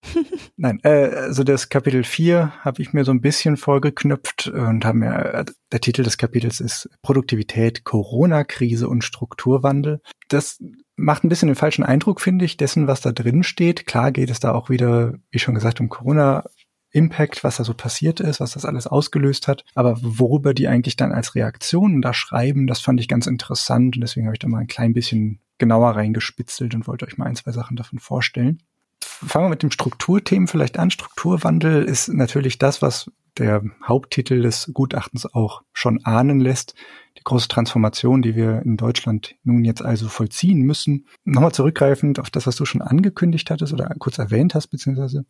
[0.57, 4.97] Nein, äh, also das Kapitel 4 habe ich mir so ein bisschen vorgeknüpft und habe
[4.97, 10.01] mir, äh, der Titel des Kapitels ist Produktivität, Corona-Krise und Strukturwandel.
[10.29, 10.63] Das
[10.95, 13.85] macht ein bisschen den falschen Eindruck, finde ich, dessen, was da drin steht.
[13.85, 16.45] Klar geht es da auch wieder, wie schon gesagt, um Corona.
[16.91, 20.95] Impact, was da so passiert ist, was das alles ausgelöst hat, aber worüber die eigentlich
[20.95, 24.47] dann als Reaktionen da schreiben, das fand ich ganz interessant und deswegen habe ich da
[24.47, 28.63] mal ein klein bisschen genauer reingespitzelt und wollte euch mal ein, zwei Sachen davon vorstellen.
[29.01, 30.91] Fangen wir mit dem Strukturthemen vielleicht an.
[30.91, 36.75] Strukturwandel ist natürlich das, was der Haupttitel des Gutachtens auch schon ahnen lässt.
[37.17, 41.05] Die große Transformation, die wir in Deutschland nun jetzt also vollziehen müssen.
[41.23, 45.25] Nochmal zurückgreifend auf das, was du schon angekündigt hattest oder kurz erwähnt hast, beziehungsweise,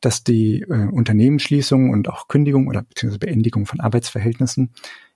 [0.00, 4.72] dass die äh, Unternehmensschließung und auch Kündigung oder beziehungsweise Beendigung von Arbeitsverhältnissen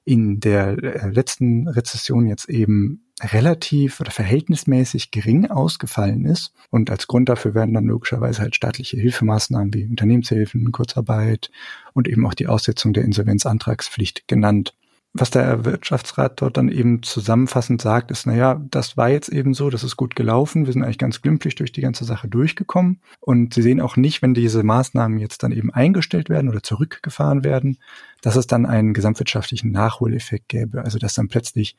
[0.09, 6.55] in der äh, letzten Rezession jetzt eben relativ oder verhältnismäßig gering ausgefallen ist.
[6.71, 11.51] Und als Grund dafür werden dann logischerweise halt staatliche Hilfemaßnahmen wie Unternehmenshilfen, Kurzarbeit
[11.93, 14.75] und eben auch die Aussetzung der Insolvenzantragspflicht genannt
[15.21, 19.71] was der Wirtschaftsrat dort dann eben zusammenfassend sagt, ist, naja, das war jetzt eben so,
[19.71, 23.55] das ist gut gelaufen, wir sind eigentlich ganz glimpflich durch die ganze Sache durchgekommen und
[23.55, 27.79] sie sehen auch nicht, wenn diese Maßnahmen jetzt dann eben eingestellt werden oder zurückgefahren werden,
[28.23, 31.77] dass es dann einen gesamtwirtschaftlichen Nachholeffekt gäbe, also dass dann plötzlich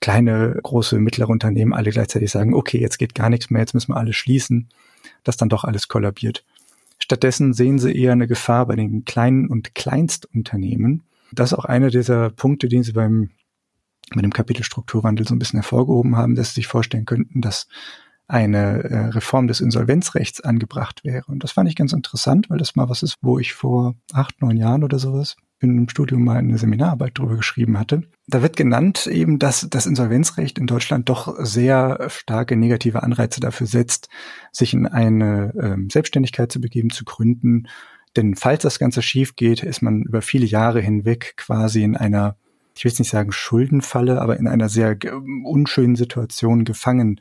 [0.00, 3.92] kleine, große, mittlere Unternehmen alle gleichzeitig sagen, okay, jetzt geht gar nichts mehr, jetzt müssen
[3.92, 4.68] wir alles schließen,
[5.24, 6.44] dass dann doch alles kollabiert.
[6.98, 11.02] Stattdessen sehen sie eher eine Gefahr bei den kleinen und Kleinstunternehmen,
[11.32, 13.30] das ist auch einer dieser Punkte, den Sie beim
[14.14, 17.68] mit dem Kapitel Strukturwandel so ein bisschen hervorgehoben haben, dass Sie sich vorstellen könnten, dass
[18.26, 21.24] eine äh, Reform des Insolvenzrechts angebracht wäre.
[21.28, 24.40] Und das fand ich ganz interessant, weil das mal was ist, wo ich vor acht,
[24.42, 28.02] neun Jahren oder sowas in einem Studium mal eine Seminararbeit darüber geschrieben hatte.
[28.28, 33.66] Da wird genannt eben, dass das Insolvenzrecht in Deutschland doch sehr starke negative Anreize dafür
[33.66, 34.08] setzt,
[34.52, 37.66] sich in eine äh, Selbstständigkeit zu begeben, zu gründen
[38.16, 42.36] denn falls das Ganze schief geht, ist man über viele Jahre hinweg quasi in einer,
[42.76, 44.96] ich will jetzt nicht sagen Schuldenfalle, aber in einer sehr
[45.44, 47.20] unschönen Situation gefangen,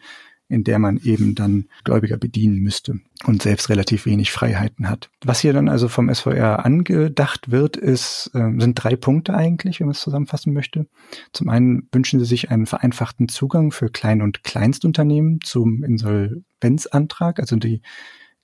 [0.50, 5.10] in der man eben dann Gläubiger bedienen müsste und selbst relativ wenig Freiheiten hat.
[5.24, 9.88] Was hier dann also vom SVR angedacht wird, ist, äh, sind drei Punkte eigentlich, wenn
[9.88, 10.88] man es zusammenfassen möchte.
[11.34, 17.58] Zum einen wünschen sie sich einen vereinfachten Zugang für Klein- und Kleinstunternehmen zum Insolvenzantrag, also
[17.58, 17.82] die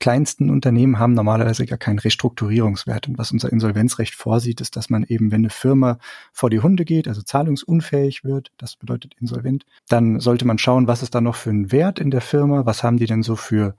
[0.04, 3.08] kleinsten Unternehmen haben normalerweise gar keinen Restrukturierungswert.
[3.08, 5.98] Und was unser Insolvenzrecht vorsieht, ist, dass man eben, wenn eine Firma
[6.34, 11.04] vor die Hunde geht, also zahlungsunfähig wird, das bedeutet insolvent, dann sollte man schauen, was
[11.04, 13.78] ist da noch für ein Wert in der Firma, was haben die denn so für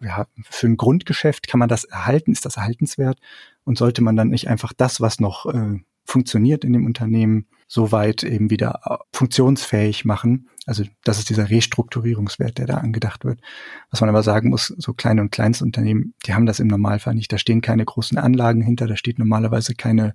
[0.00, 1.48] ja, für ein Grundgeschäft?
[1.48, 3.18] Kann man das erhalten, ist das erhaltenswert?
[3.64, 8.24] Und sollte man dann nicht einfach das, was noch äh, funktioniert in dem Unternehmen, soweit
[8.24, 10.48] eben wieder äh, funktionsfähig machen.
[10.66, 13.40] Also das ist dieser Restrukturierungswert, der da angedacht wird.
[13.90, 17.32] Was man aber sagen muss, so kleine und Kleinstunternehmen, die haben das im Normalfall nicht.
[17.32, 20.14] Da stehen keine großen Anlagen hinter, da steht normalerweise keine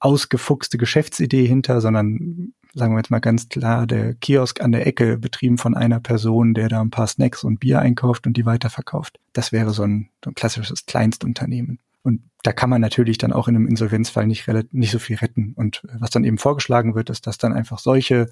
[0.00, 5.18] ausgefuchste Geschäftsidee hinter, sondern sagen wir jetzt mal ganz klar, der Kiosk an der Ecke,
[5.18, 9.20] betrieben von einer Person, der da ein paar Snacks und Bier einkauft und die weiterverkauft.
[9.32, 11.78] Das wäre so ein, so ein klassisches Kleinstunternehmen.
[12.02, 15.52] Und da kann man natürlich dann auch in einem Insolvenzfall nicht, nicht so viel retten.
[15.54, 18.28] Und was dann eben vorgeschlagen wird, ist, dass dann einfach solche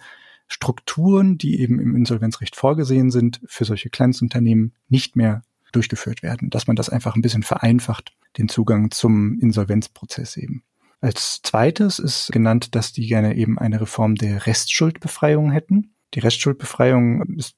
[0.48, 6.50] Strukturen, die eben im Insolvenzrecht vorgesehen sind, für solche Kleinstunternehmen nicht mehr durchgeführt werden.
[6.50, 10.64] Dass man das einfach ein bisschen vereinfacht, den Zugang zum Insolvenzprozess eben.
[11.00, 15.94] Als zweites ist genannt, dass die gerne eben eine Reform der Restschuldbefreiung hätten.
[16.14, 17.54] Die Restschuldbefreiung ist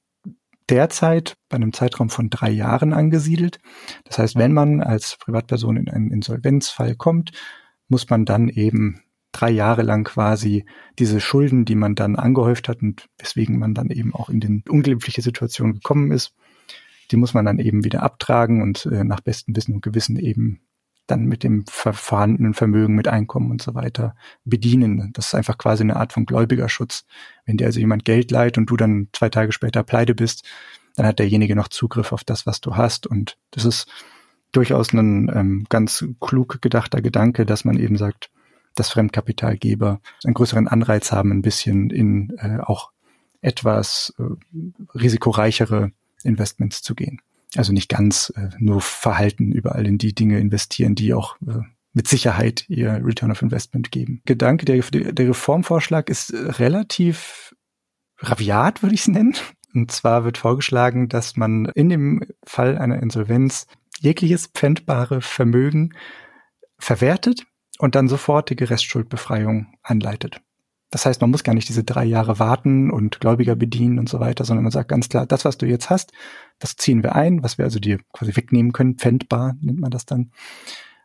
[0.72, 3.58] derzeit bei einem Zeitraum von drei Jahren angesiedelt.
[4.04, 7.32] Das heißt, wenn man als Privatperson in einen Insolvenzfall kommt,
[7.88, 9.02] muss man dann eben
[9.32, 10.64] drei Jahre lang quasi
[10.98, 14.64] diese Schulden, die man dann angehäuft hat und weswegen man dann eben auch in den
[14.66, 16.34] unglückliche Situation gekommen ist,
[17.10, 20.62] die muss man dann eben wieder abtragen und äh, nach bestem Wissen und Gewissen eben
[21.12, 25.12] dann mit dem vorhandenen Vermögen, mit Einkommen und so weiter bedienen.
[25.12, 27.04] Das ist einfach quasi eine Art von Gläubigerschutz.
[27.44, 30.48] Wenn dir also jemand Geld leiht und du dann zwei Tage später pleite bist,
[30.96, 33.06] dann hat derjenige noch Zugriff auf das, was du hast.
[33.06, 33.86] Und das ist
[34.52, 38.30] durchaus ein ähm, ganz klug gedachter Gedanke, dass man eben sagt,
[38.74, 42.90] dass Fremdkapitalgeber einen größeren Anreiz haben, ein bisschen in äh, auch
[43.42, 44.22] etwas äh,
[44.94, 45.92] risikoreichere
[46.24, 47.20] Investments zu gehen.
[47.56, 51.60] Also nicht ganz äh, nur Verhalten überall in die Dinge investieren, die auch äh,
[51.92, 54.22] mit Sicherheit ihr Return of Investment geben.
[54.24, 57.54] Gedanke, der, der Reformvorschlag ist relativ
[58.18, 59.34] raviat, würde ich es nennen.
[59.74, 63.66] Und zwar wird vorgeschlagen, dass man in dem Fall einer Insolvenz
[64.00, 65.94] jegliches pfändbare Vermögen
[66.78, 67.44] verwertet
[67.78, 70.40] und dann sofortige Restschuldbefreiung anleitet.
[70.92, 74.20] Das heißt, man muss gar nicht diese drei Jahre warten und Gläubiger bedienen und so
[74.20, 76.12] weiter, sondern man sagt ganz klar, das, was du jetzt hast,
[76.58, 80.04] das ziehen wir ein, was wir also dir quasi wegnehmen können, pfändbar nennt man das
[80.04, 80.32] dann.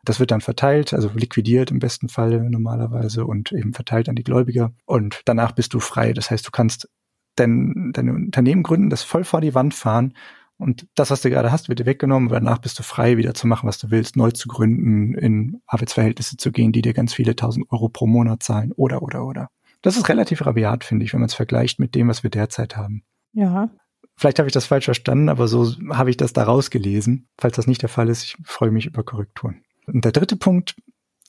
[0.04, 4.24] Das wird dann verteilt, also liquidiert im besten Falle normalerweise und eben verteilt an die
[4.24, 4.72] Gläubiger.
[4.84, 6.12] Und danach bist du frei.
[6.12, 6.88] Das heißt, du kannst
[7.36, 10.12] dein, dein Unternehmen gründen, das voll vor die Wand fahren
[10.58, 13.46] und das, was du gerade hast, wird dir weggenommen, danach bist du frei, wieder zu
[13.46, 17.36] machen, was du willst, neu zu gründen, in Arbeitsverhältnisse zu gehen, die dir ganz viele
[17.36, 19.50] tausend Euro pro Monat zahlen oder, oder, oder.
[19.82, 22.76] Das ist relativ rabiat, finde ich, wenn man es vergleicht mit dem, was wir derzeit
[22.76, 23.04] haben.
[23.32, 23.70] Ja.
[24.16, 27.28] Vielleicht habe ich das falsch verstanden, aber so habe ich das da rausgelesen.
[27.38, 29.62] Falls das nicht der Fall ist, ich freue mich über Korrekturen.
[29.86, 30.76] Und der dritte Punkt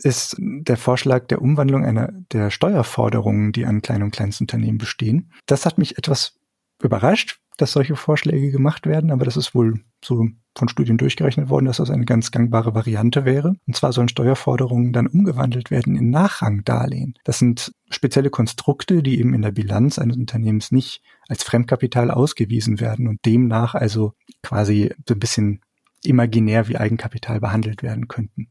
[0.01, 5.31] ist der Vorschlag der Umwandlung einer der Steuerforderungen, die an kleinen und Kleinstunternehmen bestehen.
[5.45, 6.39] Das hat mich etwas
[6.81, 11.65] überrascht, dass solche Vorschläge gemacht werden, aber das ist wohl so von Studien durchgerechnet worden,
[11.65, 13.55] dass das eine ganz gangbare Variante wäre.
[13.65, 17.13] Und zwar sollen Steuerforderungen dann umgewandelt werden in Nachrangdarlehen.
[17.23, 22.79] Das sind spezielle Konstrukte, die eben in der Bilanz eines Unternehmens nicht als Fremdkapital ausgewiesen
[22.79, 25.61] werden und demnach also quasi so ein bisschen
[26.03, 28.49] imaginär wie Eigenkapital behandelt werden könnten.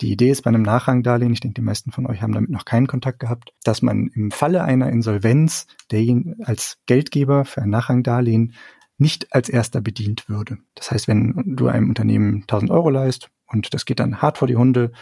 [0.00, 2.64] Die Idee ist bei einem Nachrangdarlehen, ich denke, die meisten von euch haben damit noch
[2.64, 8.54] keinen Kontakt gehabt, dass man im Falle einer Insolvenz derjen als Geldgeber für ein Nachrangdarlehen
[8.98, 10.58] nicht als erster bedient würde.
[10.74, 14.48] Das heißt, wenn du einem Unternehmen 1000 Euro leist und das geht dann hart vor
[14.48, 14.92] die Hunde,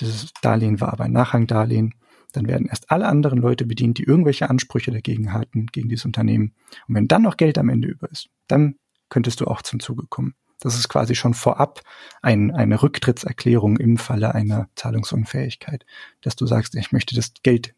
[0.00, 1.94] dieses Darlehen war aber ein Nachrangdarlehen,
[2.32, 6.54] dann werden erst alle anderen Leute bedient, die irgendwelche Ansprüche dagegen hatten, gegen dieses Unternehmen.
[6.86, 8.76] Und wenn dann noch Geld am Ende über ist, dann
[9.08, 10.34] könntest du auch zum Zuge kommen.
[10.60, 11.80] Das ist quasi schon vorab
[12.20, 15.86] ein, eine Rücktrittserklärung im Falle einer Zahlungsunfähigkeit,
[16.20, 17.74] dass du sagst, ich möchte das Geld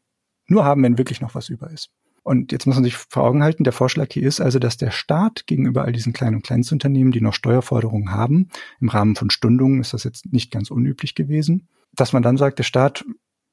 [0.47, 1.91] nur haben, wenn wirklich noch was über ist.
[2.23, 4.91] Und jetzt muss man sich vor Augen halten, der Vorschlag hier ist also, dass der
[4.91, 8.51] Staat gegenüber all diesen kleinen und Kleinstunternehmen, die noch Steuerforderungen haben,
[8.81, 12.59] im Rahmen von Stundungen ist das jetzt nicht ganz unüblich gewesen, dass man dann sagt,
[12.59, 13.05] der Staat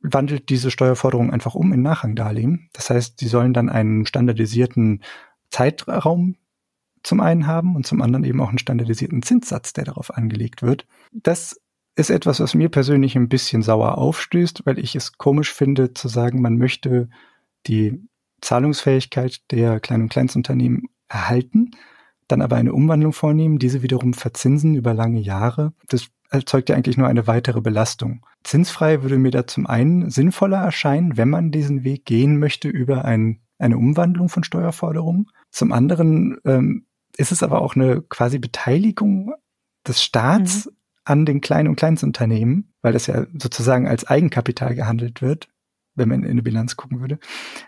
[0.02, 2.70] wandelt diese Steuerforderungen einfach um in Nachrangdarlehen.
[2.74, 5.04] Das heißt, sie sollen dann einen standardisierten
[5.50, 6.36] Zeitraum
[7.04, 10.86] zum einen haben und zum anderen eben auch einen standardisierten Zinssatz, der darauf angelegt wird.
[11.14, 11.60] Das
[11.96, 16.08] ist etwas, was mir persönlich ein bisschen sauer aufstößt, weil ich es komisch finde zu
[16.10, 17.10] sagen, man möchte
[17.66, 18.08] die
[18.42, 21.72] Zahlungsfähigkeit der kleinen und Kleinstunternehmen erhalten,
[22.28, 25.74] dann aber eine Umwandlung vornehmen, diese wiederum verzinsen über lange Jahre.
[25.88, 28.26] Das erzeugt ja eigentlich nur eine weitere Belastung.
[28.44, 33.06] Zinsfrei würde mir da zum einen sinnvoller erscheinen, wenn man diesen Weg gehen möchte über
[33.06, 35.30] ein, eine Umwandlung von Steuerforderungen.
[35.52, 36.86] Zum anderen ähm,
[37.18, 39.34] ist es aber auch eine quasi Beteiligung
[39.88, 40.72] des Staats mhm.
[41.06, 45.48] an den kleinen und Kleinstunternehmen, weil das ja sozusagen als Eigenkapital gehandelt wird,
[45.98, 47.20] wenn man in eine Bilanz gucken würde.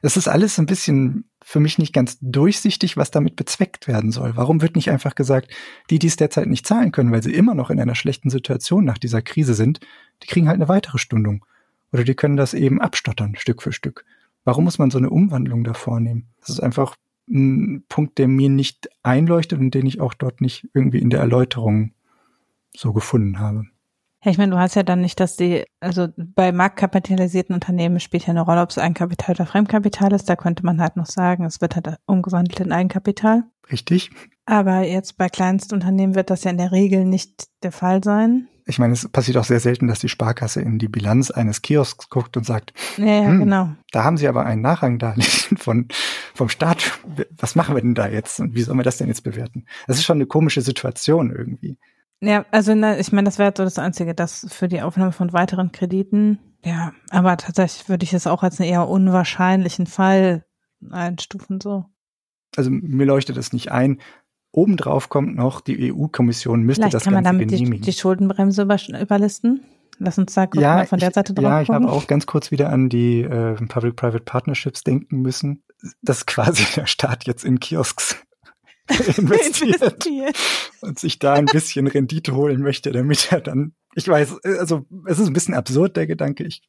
[0.02, 4.36] Es ist alles ein bisschen für mich nicht ganz durchsichtig, was damit bezweckt werden soll.
[4.36, 5.50] Warum wird nicht einfach gesagt,
[5.90, 8.86] die, die es derzeit nicht zahlen können, weil sie immer noch in einer schlechten Situation
[8.86, 9.80] nach dieser Krise sind,
[10.24, 11.46] die kriegen halt eine weitere Stundung.
[11.92, 14.06] Oder die können das eben abstottern, Stück für Stück.
[14.44, 16.28] Warum muss man so eine Umwandlung da vornehmen?
[16.40, 16.96] Das ist einfach
[17.30, 21.20] ein Punkt, der mir nicht einleuchtet und den ich auch dort nicht irgendwie in der
[21.20, 21.94] Erläuterung
[22.76, 23.66] so gefunden habe.
[24.24, 28.24] Ja, ich meine, du hast ja dann nicht, dass die, also bei marktkapitalisierten Unternehmen spielt
[28.24, 30.30] ja eine Rolle, ob es Eigenkapital oder Fremdkapital ist.
[30.30, 33.44] Da könnte man halt noch sagen, es wird halt umgewandelt in Eigenkapital.
[33.72, 34.12] Richtig.
[34.46, 38.78] Aber jetzt bei Kleinstunternehmen wird das ja in der Regel nicht der Fall sein ich
[38.78, 42.38] meine, es passiert auch sehr selten, dass die Sparkasse in die Bilanz eines Kiosks guckt
[42.38, 43.70] und sagt, ja, ja hm, genau.
[43.92, 45.88] Da haben sie aber einen Nachrangdarlehen von,
[46.36, 47.00] vom Staat.
[47.36, 48.40] Was machen wir denn da jetzt?
[48.40, 49.66] Und wie sollen wir das denn jetzt bewerten?
[49.88, 51.78] Das ist schon eine komische Situation irgendwie.
[52.22, 55.32] Ja, also na, ich meine, das wäre so das Einzige, das für die Aufnahme von
[55.32, 56.40] weiteren Krediten.
[56.66, 60.46] Ja, aber tatsächlich würde ich es auch als einen eher unwahrscheinlichen Fall
[60.90, 61.86] einstufen, so.
[62.58, 64.00] Also mir leuchtet es nicht ein,
[64.52, 67.82] Obendrauf kommt noch, die EU-Kommission müsste Vielleicht das kann Ganze man damit genehmigen.
[67.82, 69.62] Die, die Schuldenbremse über, überlisten.
[70.00, 72.52] Lass uns da ja, mal von der Seite drauf Ja, ich habe auch ganz kurz
[72.52, 75.64] wieder an die äh, Public-Private Partnerships denken müssen,
[76.02, 78.18] dass quasi der Staat jetzt in Kiosks
[79.18, 80.38] investiert
[80.82, 85.20] und sich da ein bisschen Rendite holen möchte, damit er dann, ich weiß, also es
[85.20, 86.62] ist ein bisschen absurd, der Gedanke, ich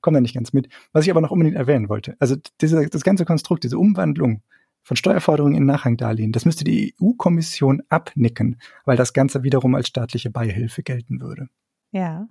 [0.00, 0.68] komme da nicht ganz mit.
[0.92, 4.42] Was ich aber noch unbedingt erwähnen wollte, also diese, das ganze Konstrukt, diese Umwandlung
[4.82, 10.30] von Steuerforderungen in Nachrangdarlehen, das müsste die EU-Kommission abnicken, weil das Ganze wiederum als staatliche
[10.30, 11.48] Beihilfe gelten würde.
[11.90, 12.28] Ja.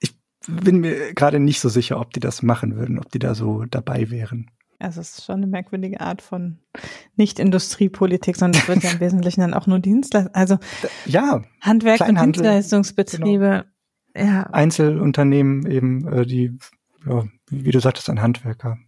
[0.00, 0.14] Ich
[0.46, 3.64] bin mir gerade nicht so sicher, ob die das machen würden, ob die da so
[3.64, 4.50] dabei wären.
[4.78, 6.58] Also es ist schon eine merkwürdige Art von
[7.16, 10.58] nicht Industriepolitik, sondern es wird ja im Wesentlichen dann auch nur Dienstleistung, also
[11.04, 13.66] ja, Handwerk und Dienstleistungsbetriebe,
[14.14, 14.26] genau.
[14.26, 14.42] ja.
[14.44, 16.56] Einzelunternehmen eben, äh, die,
[17.06, 18.78] ja, wie du sagtest, ein Handwerker.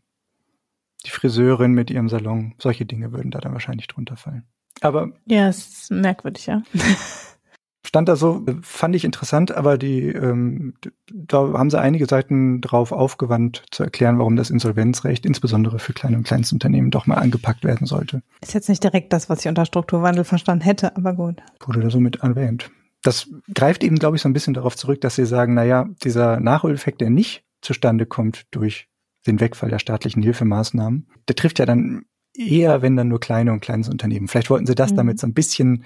[1.07, 4.45] Die Friseurin mit ihrem Salon, solche Dinge würden da dann wahrscheinlich drunter fallen.
[4.82, 5.12] Aber.
[5.26, 6.62] Ja, es ist merkwürdig, ja.
[7.85, 10.74] stand da so, fand ich interessant, aber die, ähm,
[11.12, 16.18] da haben sie einige Seiten drauf aufgewandt, zu erklären, warum das Insolvenzrecht insbesondere für kleine
[16.18, 18.22] und Kleinstunternehmen doch mal angepackt werden sollte.
[18.43, 21.37] Ist jetzt nicht direkt das, was ich unter Strukturwandel verstanden hätte, aber gut.
[21.64, 22.70] Wurde da so mit erwähnt.
[23.03, 25.89] Das greift eben, glaube ich, so ein bisschen darauf zurück, dass sie sagen, na ja,
[26.03, 28.89] dieser Nachholeffekt, der nicht zustande kommt durch
[29.26, 32.05] den Wegfall der staatlichen Hilfemaßnahmen, der trifft ja dann
[32.35, 34.28] eher, wenn dann nur kleine und kleines Unternehmen.
[34.28, 34.97] Vielleicht wollten sie das mhm.
[34.97, 35.85] damit so ein bisschen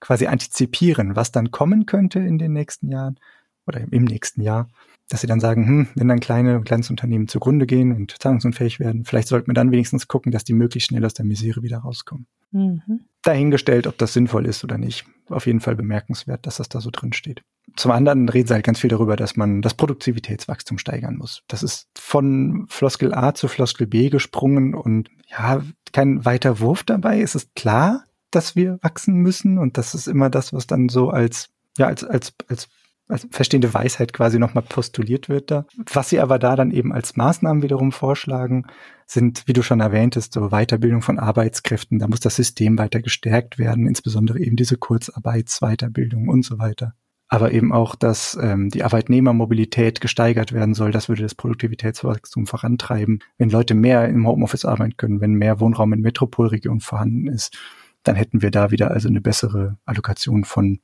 [0.00, 3.18] quasi antizipieren, was dann kommen könnte in den nächsten Jahren
[3.66, 4.68] oder im nächsten Jahr,
[5.08, 8.80] dass sie dann sagen, hm, wenn dann kleine und kleines Unternehmen zugrunde gehen und zahlungsunfähig
[8.80, 11.78] werden, vielleicht sollten wir dann wenigstens gucken, dass die möglichst schnell aus der Misere wieder
[11.78, 12.26] rauskommen.
[12.52, 13.00] Mhm.
[13.22, 15.04] Dahingestellt, ob das sinnvoll ist oder nicht.
[15.28, 17.42] Auf jeden Fall bemerkenswert, dass das da so drin steht.
[17.76, 21.42] Zum anderen reden sie halt ganz viel darüber, dass man das Produktivitätswachstum steigern muss.
[21.48, 27.20] Das ist von Floskel A zu Floskel B gesprungen und ja, kein weiter Wurf dabei.
[27.20, 31.10] Es ist klar, dass wir wachsen müssen und das ist immer das, was dann so
[31.10, 32.68] als ja als als als
[33.10, 35.66] als verstehende Weisheit quasi nochmal postuliert wird da.
[35.92, 38.66] Was sie aber da dann eben als Maßnahmen wiederum vorschlagen,
[39.06, 41.98] sind, wie du schon erwähntest, so Weiterbildung von Arbeitskräften.
[41.98, 46.94] Da muss das System weiter gestärkt werden, insbesondere eben diese Kurzarbeitsweiterbildung und so weiter.
[47.26, 50.90] Aber eben auch, dass ähm, die Arbeitnehmermobilität gesteigert werden soll.
[50.90, 53.20] Das würde das Produktivitätswachstum vorantreiben.
[53.38, 57.56] Wenn Leute mehr im Homeoffice arbeiten können, wenn mehr Wohnraum in Metropolregionen vorhanden ist,
[58.02, 60.80] dann hätten wir da wieder also eine bessere Allokation von,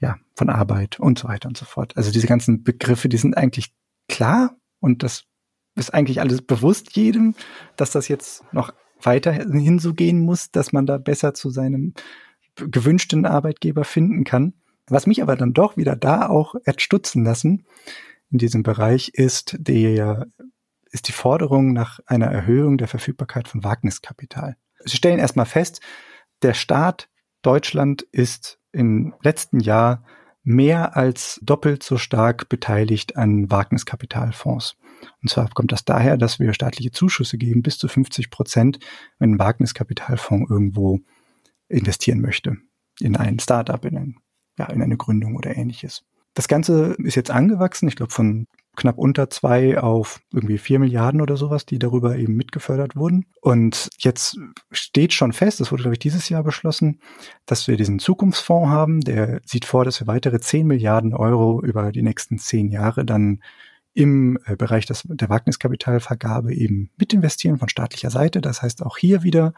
[0.00, 1.96] ja, von Arbeit und so weiter und so fort.
[1.96, 3.74] Also diese ganzen Begriffe, die sind eigentlich
[4.08, 5.24] klar und das
[5.76, 7.34] ist eigentlich alles bewusst jedem,
[7.76, 8.72] dass das jetzt noch
[9.02, 11.94] weiterhin so gehen muss, dass man da besser zu seinem
[12.56, 14.54] gewünschten Arbeitgeber finden kann.
[14.88, 17.64] Was mich aber dann doch wieder da auch erstutzen lassen
[18.30, 20.26] in diesem Bereich ist der,
[20.90, 24.56] ist die Forderung nach einer Erhöhung der Verfügbarkeit von Wagniskapital.
[24.84, 25.80] Sie stellen erstmal fest,
[26.42, 27.08] der Staat
[27.42, 30.04] Deutschland ist im letzten Jahr
[30.42, 34.76] mehr als doppelt so stark beteiligt an Wagniskapitalfonds.
[35.22, 38.78] Und zwar kommt das daher, dass wir staatliche Zuschüsse geben, bis zu 50 Prozent,
[39.18, 41.00] wenn ein Wagniskapitalfonds irgendwo
[41.68, 42.56] investieren möchte.
[43.00, 44.16] In ein Startup, in, ein,
[44.58, 46.02] ja, in eine Gründung oder ähnliches.
[46.34, 48.46] Das Ganze ist jetzt angewachsen, ich glaube von
[48.76, 53.26] knapp unter zwei auf irgendwie vier Milliarden oder sowas, die darüber eben mitgefördert wurden.
[53.40, 54.38] Und jetzt
[54.70, 57.00] steht schon fest, das wurde, glaube ich, dieses Jahr beschlossen,
[57.46, 59.00] dass wir diesen Zukunftsfonds haben.
[59.00, 63.42] Der sieht vor, dass wir weitere zehn Milliarden Euro über die nächsten zehn Jahre dann
[63.92, 68.40] im äh, Bereich des, der Wagniskapitalvergabe eben mitinvestieren von staatlicher Seite.
[68.40, 69.52] Das heißt, auch hier wieder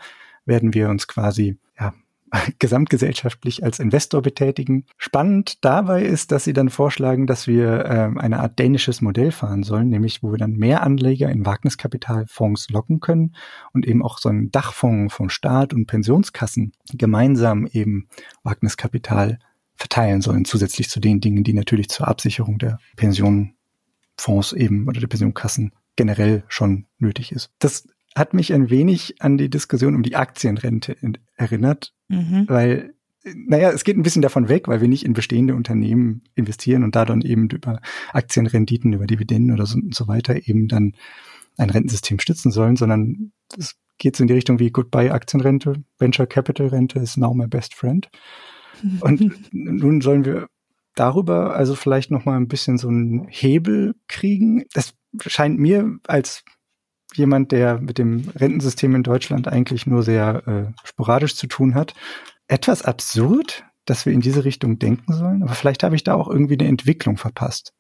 [0.44, 1.94] werden wir uns quasi ja,
[2.58, 4.86] gesamtgesellschaftlich als Investor betätigen.
[4.96, 9.62] Spannend dabei ist, dass sie dann vorschlagen, dass wir äh, eine Art dänisches Modell fahren
[9.62, 13.34] sollen, nämlich wo wir dann mehr Anleger in Wagniskapitalfonds locken können
[13.72, 18.08] und eben auch so einen Dachfonds vom Staat und Pensionskassen gemeinsam eben
[18.42, 19.38] Wagniskapital
[19.74, 25.08] verteilen sollen, zusätzlich zu den Dingen, die natürlich zur Absicherung der Pensionfonds eben oder der
[25.08, 27.50] Pensionkassen generell schon nötig ist.
[27.58, 30.96] Das hat mich ein wenig an die Diskussion um die Aktienrente
[31.36, 32.44] erinnert, mhm.
[32.48, 36.84] weil, naja, es geht ein bisschen davon weg, weil wir nicht in bestehende Unternehmen investieren
[36.84, 37.80] und da dann eben über
[38.12, 40.94] Aktienrenditen, über Dividenden oder so, und so weiter eben dann
[41.56, 46.26] ein Rentensystem stützen sollen, sondern es geht so in die Richtung wie Goodbye Aktienrente, Venture
[46.26, 48.10] Capital Rente is now my best friend.
[49.00, 50.48] Und nun sollen wir
[50.94, 54.64] darüber also vielleicht noch mal ein bisschen so einen Hebel kriegen.
[54.72, 54.94] Das
[55.26, 56.44] scheint mir als
[57.14, 61.94] jemand, der mit dem Rentensystem in Deutschland eigentlich nur sehr äh, sporadisch zu tun hat,
[62.48, 65.42] etwas absurd, dass wir in diese Richtung denken sollen.
[65.42, 67.74] Aber vielleicht habe ich da auch irgendwie eine Entwicklung verpasst.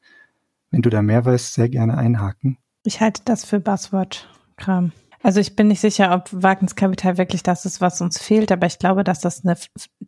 [0.70, 2.58] Wenn du da mehr weißt, sehr gerne einhaken.
[2.84, 4.92] Ich halte das für Buzzword-Kram.
[5.22, 8.80] Also ich bin nicht sicher, ob Wagniskapital wirklich das ist, was uns fehlt, aber ich
[8.80, 9.56] glaube, dass das eine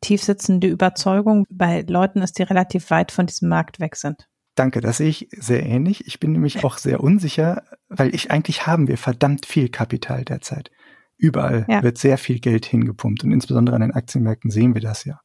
[0.00, 4.26] tiefsitzende Überzeugung bei Leuten ist, die relativ weit von diesem Markt weg sind.
[4.54, 6.06] Danke, das sehe ich sehr ähnlich.
[6.06, 10.70] Ich bin nämlich auch sehr unsicher, weil ich eigentlich haben wir verdammt viel Kapital derzeit.
[11.16, 11.82] Überall ja.
[11.82, 15.20] wird sehr viel Geld hingepumpt und insbesondere an den Aktienmärkten sehen wir das ja.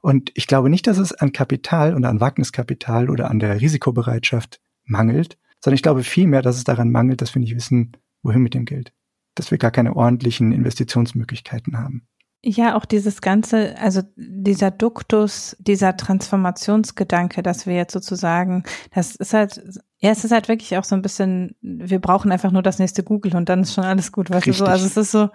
[0.00, 4.60] Und ich glaube nicht, dass es an Kapital oder an Wagniskapital oder an der Risikobereitschaft
[4.84, 8.54] mangelt, sondern ich glaube vielmehr, dass es daran mangelt, dass wir nicht wissen, wohin mit
[8.54, 8.92] dem Geld.
[9.36, 12.06] Dass wir gar keine ordentlichen Investitionsmöglichkeiten haben.
[12.44, 19.32] Ja, auch dieses ganze, also dieser Duktus, dieser Transformationsgedanke, dass wir jetzt sozusagen, das ist
[19.32, 19.62] halt,
[19.98, 23.04] ja, es ist halt wirklich auch so ein bisschen, wir brauchen einfach nur das nächste
[23.04, 24.58] Google und dann ist schon alles gut, weißt Richtig.
[24.58, 24.70] du so.
[24.70, 25.28] Also es ist so,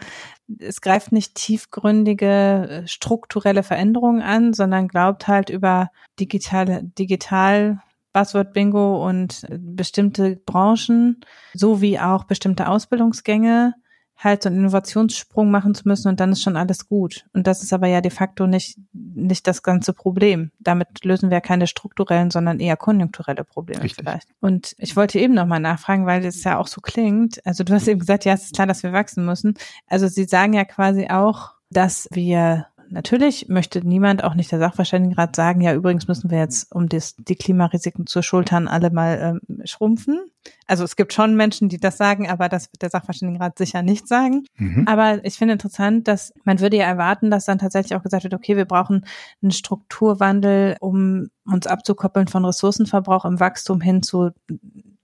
[0.60, 7.82] es greift nicht tiefgründige äh, strukturelle Veränderungen an, sondern glaubt halt über digitale, digital
[8.12, 11.22] Buzzword Bingo und äh, bestimmte Branchen
[11.54, 13.76] sowie auch bestimmte Ausbildungsgänge
[14.18, 17.26] halt so einen Innovationssprung machen zu müssen und dann ist schon alles gut.
[17.34, 20.52] Und das ist aber ja de facto nicht, nicht das ganze Problem.
[20.60, 24.04] Damit lösen wir keine strukturellen, sondern eher konjunkturelle Probleme Richtig.
[24.04, 24.28] vielleicht.
[24.42, 27.46] Und ich wollte eben nochmal nachfragen, weil es ja auch so klingt.
[27.46, 29.54] Also du hast eben gesagt, ja, es ist klar, dass wir wachsen müssen.
[29.86, 35.36] Also Sie sagen ja quasi auch, dass wir natürlich möchte niemand, auch nicht der Sachverständigenrat,
[35.36, 39.62] sagen, ja, übrigens müssen wir jetzt, um das, die Klimarisiken zu schultern, alle mal ähm,
[39.66, 40.20] schrumpfen.
[40.66, 44.08] Also es gibt schon Menschen, die das sagen, aber das wird der Sachverständigenrat sicher nicht
[44.08, 44.46] sagen.
[44.56, 44.86] Mhm.
[44.88, 48.34] Aber ich finde interessant, dass man würde ja erwarten, dass dann tatsächlich auch gesagt wird,
[48.34, 49.06] okay, wir brauchen
[49.42, 54.32] einen Strukturwandel, um uns abzukoppeln von Ressourcenverbrauch im Wachstum hin zu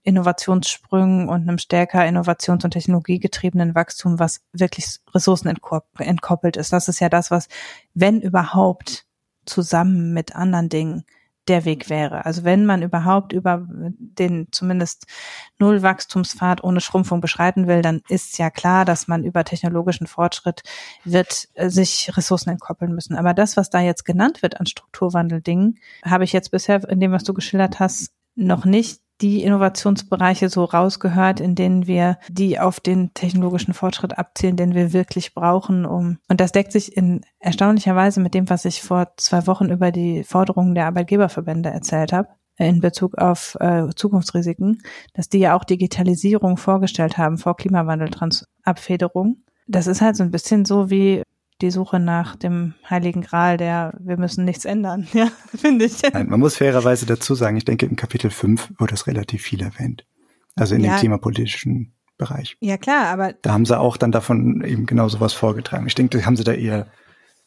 [0.04, 5.52] Innovationssprüngen und einem stärker innovations- und technologiegetriebenen Wachstum, was wirklich Ressourcen
[5.98, 6.72] entkoppelt ist.
[6.72, 7.48] Das ist ja das, was,
[7.94, 9.06] wenn überhaupt,
[9.46, 11.04] zusammen mit anderen Dingen
[11.48, 12.24] der Weg wäre.
[12.24, 15.06] Also wenn man überhaupt über den zumindest
[15.58, 20.62] Nullwachstumspfad ohne Schrumpfung beschreiten will, dann ist ja klar, dass man über technologischen Fortschritt
[21.04, 23.16] wird äh, sich Ressourcen entkoppeln müssen.
[23.16, 27.12] Aber das, was da jetzt genannt wird an Strukturwandeldingen, habe ich jetzt bisher in dem,
[27.12, 32.80] was du geschildert hast, noch nicht die Innovationsbereiche so rausgehört, in denen wir die auf
[32.80, 37.94] den technologischen Fortschritt abzielen, den wir wirklich brauchen, um und das deckt sich in erstaunlicher
[37.94, 42.28] Weise mit dem, was ich vor zwei Wochen über die Forderungen der Arbeitgeberverbände erzählt habe
[42.56, 44.82] in Bezug auf äh, Zukunftsrisiken,
[45.12, 49.42] dass die ja auch Digitalisierung vorgestellt haben vor Klimawandelabfederung.
[49.66, 51.22] Das ist halt so ein bisschen so wie
[51.64, 56.02] die Suche nach dem Heiligen Gral, der wir müssen nichts ändern, ja, finde ich.
[56.12, 59.62] Nein, man muss fairerweise dazu sagen, ich denke, im Kapitel 5 wird das relativ viel
[59.62, 60.06] erwähnt.
[60.54, 60.94] Also in ja.
[60.94, 62.56] dem klimapolitischen Bereich.
[62.60, 63.32] Ja, klar, aber.
[63.32, 65.86] Da haben sie auch dann davon eben genau sowas vorgetragen.
[65.86, 66.86] Ich denke, das haben sie da eher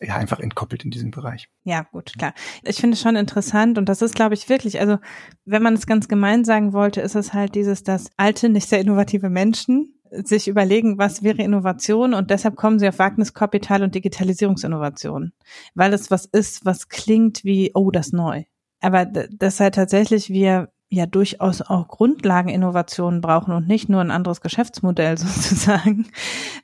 [0.02, 1.48] ja, einfach entkoppelt in diesem Bereich.
[1.64, 2.34] Ja, gut, klar.
[2.64, 4.98] Ich finde es schon interessant und das ist, glaube ich, wirklich, also
[5.46, 8.80] wenn man es ganz gemein sagen wollte, ist es halt dieses, dass alte, nicht sehr
[8.80, 15.34] innovative Menschen sich überlegen, was wäre Innovation und deshalb kommen sie auf Wagniskapital und Digitalisierungsinnovation,
[15.76, 18.44] weil es was ist, was klingt wie, oh, das neu.
[18.80, 24.40] Aber das halt tatsächlich wir ja durchaus auch Grundlageninnovationen brauchen und nicht nur ein anderes
[24.40, 26.08] Geschäftsmodell sozusagen.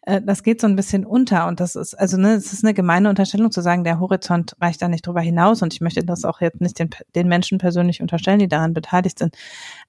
[0.03, 2.74] Äh, das geht so ein bisschen unter und das ist, also ne, es ist eine
[2.74, 6.24] gemeine Unterstellung zu sagen, der Horizont reicht da nicht drüber hinaus und ich möchte das
[6.24, 9.36] auch jetzt nicht den, den Menschen persönlich unterstellen, die daran beteiligt sind.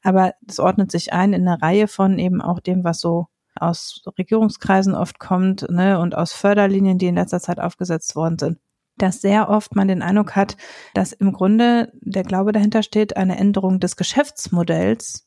[0.03, 4.03] Aber es ordnet sich ein in eine Reihe von eben auch dem, was so aus
[4.19, 8.59] Regierungskreisen oft kommt ne, und aus Förderlinien, die in letzter Zeit aufgesetzt worden sind,
[8.97, 10.57] dass sehr oft man den Eindruck hat,
[10.95, 15.27] dass im Grunde der Glaube dahinter steht, eine Änderung des Geschäftsmodells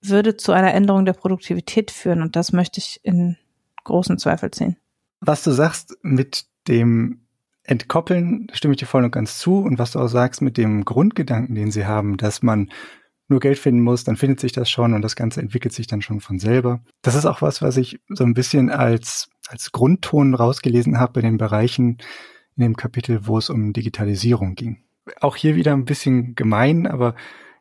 [0.00, 2.22] würde zu einer Änderung der Produktivität führen.
[2.22, 3.36] Und das möchte ich in
[3.84, 4.76] großen Zweifel ziehen.
[5.20, 7.22] Was du sagst mit dem
[7.64, 9.58] Entkoppeln, stimme ich dir voll und ganz zu.
[9.58, 12.70] Und was du auch sagst mit dem Grundgedanken, den sie haben, dass man
[13.28, 16.02] nur Geld finden muss, dann findet sich das schon und das Ganze entwickelt sich dann
[16.02, 16.80] schon von selber.
[17.02, 21.26] Das ist auch was, was ich so ein bisschen als, als Grundton rausgelesen habe in
[21.26, 21.98] den Bereichen
[22.56, 24.82] in dem Kapitel, wo es um Digitalisierung ging.
[25.20, 27.14] Auch hier wieder ein bisschen gemein, aber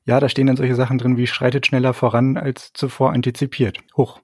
[0.06, 3.80] ja, da stehen dann solche Sachen drin wie schreitet schneller voran als zuvor antizipiert.
[3.96, 4.22] Hoch.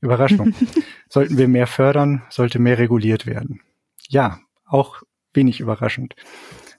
[0.00, 0.54] Überraschung.
[1.08, 3.60] Sollten wir mehr fördern, sollte mehr reguliert werden.
[4.08, 6.14] Ja, auch wenig überraschend.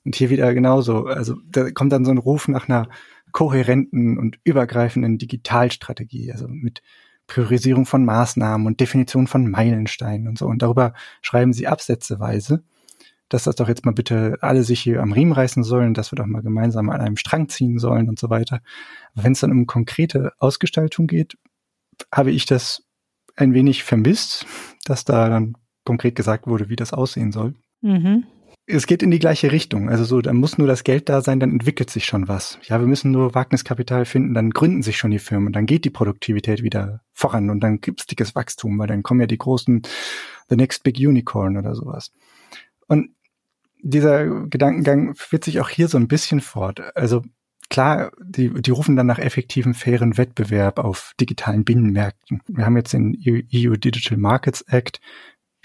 [0.04, 1.06] Und hier wieder genauso.
[1.06, 2.90] Also da kommt dann so ein Ruf nach einer
[3.36, 6.82] kohärenten und übergreifenden Digitalstrategie, also mit
[7.28, 10.46] Priorisierung von Maßnahmen und Definition von Meilensteinen und so.
[10.46, 12.64] Und darüber schreiben sie absätzeweise,
[13.28, 16.16] dass das doch jetzt mal bitte alle sich hier am Riemen reißen sollen, dass wir
[16.16, 18.62] doch mal gemeinsam an einem Strang ziehen sollen und so weiter.
[19.16, 21.38] Wenn es dann um konkrete Ausgestaltung geht,
[22.14, 22.86] habe ich das
[23.36, 24.46] ein wenig vermisst,
[24.86, 27.54] dass da dann konkret gesagt wurde, wie das aussehen soll.
[27.82, 28.28] Mhm
[28.68, 29.90] es geht in die gleiche Richtung.
[29.90, 32.58] Also so, da muss nur das Geld da sein, dann entwickelt sich schon was.
[32.64, 35.92] Ja, wir müssen nur Wagniskapital finden, dann gründen sich schon die Firmen, dann geht die
[35.92, 39.84] Produktivität wieder voran und dann gibt's dickes Wachstum, weil dann kommen ja die großen
[40.50, 42.12] The Next Big Unicorn oder sowas.
[42.88, 43.12] Und
[43.82, 46.82] dieser Gedankengang führt sich auch hier so ein bisschen fort.
[46.96, 47.24] Also
[47.70, 52.42] klar, die, die rufen dann nach effektiven, fairen Wettbewerb auf digitalen Binnenmärkten.
[52.48, 55.00] Wir haben jetzt den EU Digital Markets Act.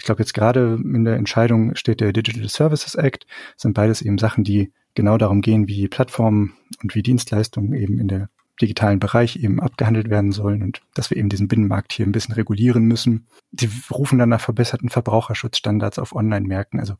[0.01, 3.27] Ich glaube, jetzt gerade in der Entscheidung steht der Digital Services Act.
[3.53, 7.99] Das sind beides eben Sachen, die genau darum gehen, wie Plattformen und wie Dienstleistungen eben
[7.99, 8.27] in der
[8.59, 12.33] digitalen Bereich eben abgehandelt werden sollen und dass wir eben diesen Binnenmarkt hier ein bisschen
[12.33, 13.27] regulieren müssen.
[13.51, 16.79] Die rufen dann nach verbesserten Verbraucherschutzstandards auf Online-Märkten.
[16.79, 16.95] Also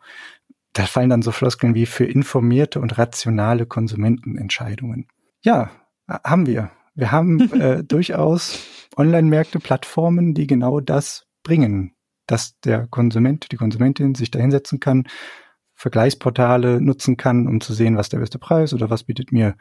[0.73, 5.07] da fallen dann so Floskeln wie für informierte und rationale Konsumentenentscheidungen.
[5.41, 5.71] Ja,
[6.07, 6.69] haben wir.
[6.93, 8.59] Wir haben äh, durchaus
[8.95, 11.95] Online-Märkte, Plattformen, die genau das bringen,
[12.31, 15.03] dass der Konsument, die Konsumentin sich da hinsetzen kann,
[15.73, 19.55] Vergleichsportale nutzen kann, um zu sehen, was der beste Preis oder was bietet mir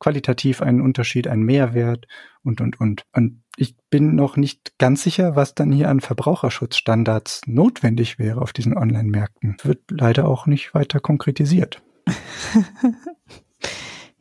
[0.00, 2.06] qualitativ einen Unterschied, einen Mehrwert
[2.42, 3.04] und, und, und.
[3.12, 8.52] Und ich bin noch nicht ganz sicher, was dann hier an Verbraucherschutzstandards notwendig wäre auf
[8.52, 9.56] diesen Online-Märkten.
[9.62, 11.82] Wird leider auch nicht weiter konkretisiert.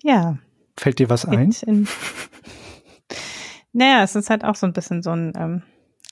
[0.03, 0.37] ja.
[0.75, 1.51] Fällt dir was ein?
[1.65, 1.87] In,
[3.73, 5.63] naja, es ist halt auch so ein bisschen so ein, ähm,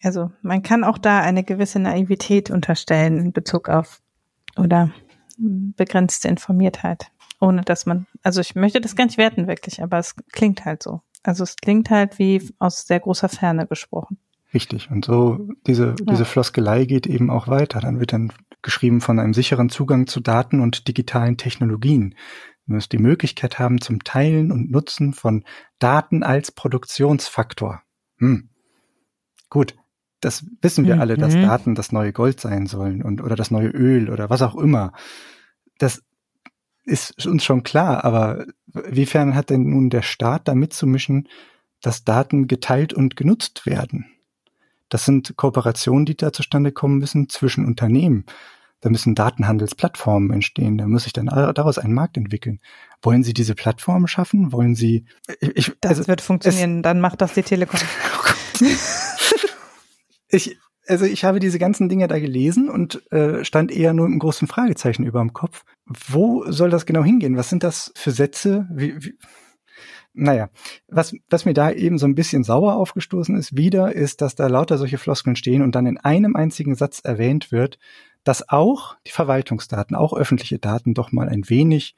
[0.04, 4.02] also man kann auch da eine gewisse Naivität unterstellen in Bezug auf
[4.58, 4.92] oder
[5.38, 10.16] begrenzte Informiertheit ohne dass man, also ich möchte das gar nicht werten wirklich, aber es
[10.32, 11.02] klingt halt so.
[11.24, 14.18] Also es klingt halt wie aus sehr großer Ferne gesprochen.
[14.54, 14.90] Richtig.
[14.90, 16.12] Und so diese, ja.
[16.12, 17.80] diese Floskelei geht eben auch weiter.
[17.80, 18.32] Dann wird dann
[18.62, 22.16] geschrieben von einem sicheren Zugang zu Daten und digitalen Technologien.
[22.66, 25.44] Wir müssen die Möglichkeit haben zum Teilen und Nutzen von
[25.80, 27.82] Daten als Produktionsfaktor.
[28.18, 28.50] Hm.
[29.50, 29.76] Gut,
[30.26, 31.02] das wissen wir mhm.
[31.02, 34.42] alle, dass Daten das neue Gold sein sollen und oder das neue Öl oder was
[34.42, 34.92] auch immer.
[35.78, 36.02] Das
[36.84, 41.28] ist uns schon klar, aber wiefern hat denn nun der Staat da mitzumischen,
[41.80, 44.08] dass Daten geteilt und genutzt werden?
[44.90, 48.26] Das sind Kooperationen, die da zustande kommen müssen zwischen Unternehmen.
[48.82, 50.80] Da müssen Datenhandelsplattformen entstehen.
[50.80, 52.60] Da muss sich dann daraus ein Markt entwickeln.
[53.04, 54.52] Wollen Sie diese Plattformen schaffen?
[54.52, 55.06] Wollen Sie?
[55.40, 56.82] Ich, das also, wird funktionieren.
[56.82, 57.80] dann macht das die Telekom.
[60.36, 60.58] ich,
[60.88, 64.20] also ich habe diese ganzen Dinge da gelesen und äh, stand eher nur mit einem
[64.20, 65.64] großen Fragezeichen über dem Kopf.
[65.86, 67.38] Wo soll das genau hingehen?
[67.38, 68.68] Was sind das für Sätze?
[68.72, 69.18] Wie, wie,
[70.14, 70.50] naja,
[70.88, 74.48] was, was mir da eben so ein bisschen sauer aufgestoßen ist, wieder, ist, dass da
[74.48, 77.80] lauter solche Floskeln stehen und dann in einem einzigen Satz erwähnt wird,
[78.24, 81.96] dass auch die Verwaltungsdaten, auch öffentliche Daten doch mal ein wenig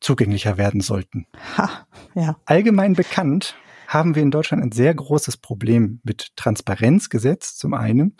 [0.00, 1.26] zugänglicher werden sollten.
[1.56, 2.36] Ha, ja.
[2.44, 3.56] Allgemein bekannt
[3.86, 8.16] haben wir in Deutschland ein sehr großes Problem mit Transparenzgesetz zum einen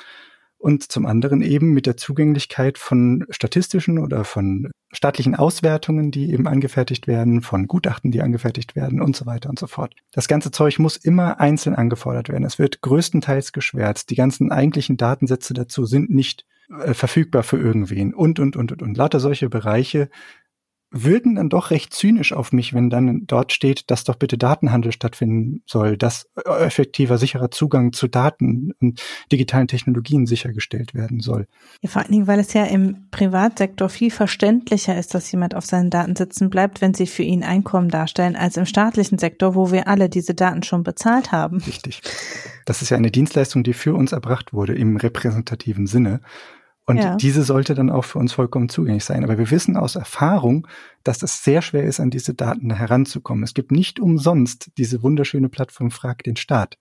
[0.65, 6.47] und zum anderen eben mit der Zugänglichkeit von statistischen oder von staatlichen Auswertungen, die eben
[6.47, 9.95] angefertigt werden, von Gutachten, die angefertigt werden und so weiter und so fort.
[10.13, 12.45] Das ganze Zeug muss immer einzeln angefordert werden.
[12.45, 14.09] Es wird größtenteils geschwärzt.
[14.09, 16.47] Die ganzen eigentlichen Datensätze dazu sind nicht
[16.81, 18.97] äh, verfügbar für irgendwen und, und, und, und, und.
[18.97, 20.09] Lauter solche Bereiche
[20.95, 24.93] wirken dann doch recht zynisch auf mich, wenn dann dort steht, dass doch bitte Datenhandel
[24.93, 29.03] stattfinden soll, dass effektiver, sicherer Zugang zu Daten und
[29.33, 31.49] digitalen Technologien sichergestellt werden soll.
[31.83, 35.67] Ja, vor allen Dingen, weil es ja im Privatsektor viel verständlicher ist, dass jemand auf
[35.67, 39.73] seinen Daten sitzen bleibt, wenn sie für ihn Einkommen darstellen, als im staatlichen Sektor, wo
[39.73, 41.59] wir alle diese Daten schon bezahlt haben.
[41.67, 42.03] Richtig.
[42.67, 46.21] Das ist ja eine Dienstleistung, die für uns erbracht wurde im repräsentativen Sinne.
[46.87, 47.17] Und ja.
[47.17, 49.25] diese sollte dann auch für uns vollkommen zugänglich sein.
[49.25, 50.67] Aber wir wissen aus Erfahrung,
[51.03, 53.43] dass es sehr schwer ist, an diese Daten heranzukommen.
[53.43, 56.79] Es gibt nicht umsonst diese wunderschöne Plattform Frag den Staat,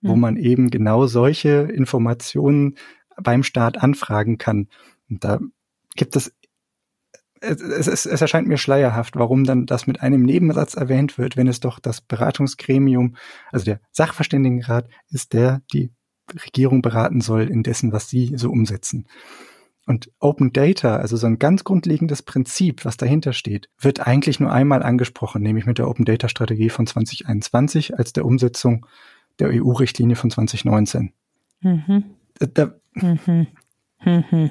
[0.00, 0.20] wo mhm.
[0.20, 2.74] man eben genau solche Informationen
[3.22, 4.68] beim Staat anfragen kann.
[5.08, 5.38] Und da
[5.94, 6.32] gibt es
[7.40, 11.48] es, es, es erscheint mir schleierhaft, warum dann das mit einem Nebensatz erwähnt wird, wenn
[11.48, 13.16] es doch das Beratungsgremium,
[13.50, 15.90] also der Sachverständigenrat ist der, die
[16.34, 19.06] Regierung beraten soll in dessen, was sie so umsetzen.
[19.86, 24.52] Und Open Data, also so ein ganz grundlegendes Prinzip, was dahinter steht, wird eigentlich nur
[24.52, 28.86] einmal angesprochen, nämlich mit der Open Data Strategie von 2021 als der Umsetzung
[29.38, 31.12] der EU-Richtlinie von 2019.
[31.62, 32.04] Mhm.
[32.38, 33.46] Äh, da, mhm.
[34.04, 34.50] Mhm.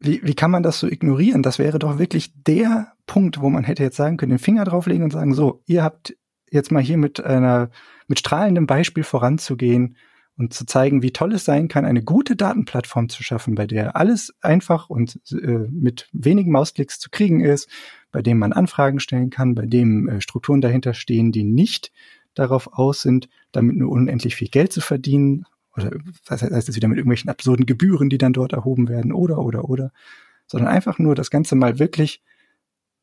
[0.00, 1.42] Wie, wie kann man das so ignorieren?
[1.42, 5.04] Das wäre doch wirklich der Punkt, wo man hätte jetzt sagen können, den Finger drauflegen
[5.04, 6.16] und sagen, so, ihr habt
[6.50, 7.70] jetzt mal hier mit einer,
[8.08, 9.96] mit strahlendem Beispiel voranzugehen
[10.36, 13.96] und zu zeigen, wie toll es sein kann, eine gute Datenplattform zu schaffen, bei der
[13.96, 17.68] alles einfach und äh, mit wenigen Mausklicks zu kriegen ist,
[18.10, 21.92] bei dem man Anfragen stellen kann, bei dem äh, Strukturen dahinter stehen, die nicht
[22.34, 25.44] darauf aus sind, damit nur unendlich viel Geld zu verdienen
[25.76, 25.90] oder
[26.26, 29.68] was heißt das wieder mit irgendwelchen absurden Gebühren, die dann dort erhoben werden oder oder
[29.68, 29.92] oder,
[30.46, 32.22] sondern einfach nur das Ganze mal wirklich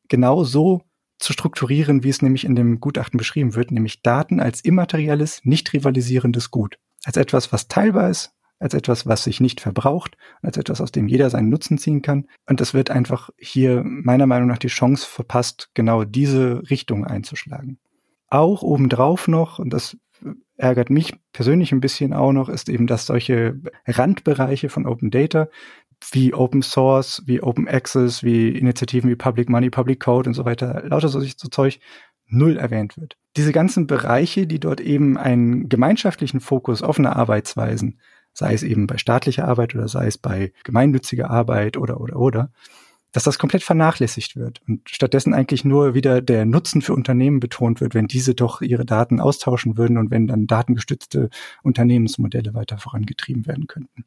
[0.08, 0.82] genau so
[1.18, 5.72] zu strukturieren, wie es nämlich in dem Gutachten beschrieben wird, nämlich Daten als immaterielles, nicht
[5.72, 10.80] rivalisierendes Gut als etwas, was teilbar ist, als etwas, was sich nicht verbraucht, als etwas,
[10.80, 12.26] aus dem jeder seinen Nutzen ziehen kann.
[12.46, 17.78] Und es wird einfach hier meiner Meinung nach die Chance verpasst, genau diese Richtung einzuschlagen.
[18.28, 19.96] auch obendrauf noch, und das
[20.56, 25.48] ärgert mich persönlich ein bisschen auch noch, ist eben, dass solche Randbereiche von Open Data
[26.12, 30.44] wie Open Source, wie Open Access, wie Initiativen wie Public Money, Public Code und so
[30.44, 31.80] weiter, lauter so, so Zeug
[32.26, 33.16] null erwähnt wird.
[33.36, 38.00] Diese ganzen Bereiche, die dort eben einen gemeinschaftlichen Fokus auf eine Arbeitsweisen,
[38.32, 42.52] sei es eben bei staatlicher Arbeit oder sei es bei gemeinnütziger Arbeit oder oder oder,
[43.12, 47.80] dass das komplett vernachlässigt wird und stattdessen eigentlich nur wieder der Nutzen für Unternehmen betont
[47.80, 51.28] wird, wenn diese doch ihre Daten austauschen würden und wenn dann datengestützte
[51.62, 54.04] Unternehmensmodelle weiter vorangetrieben werden könnten.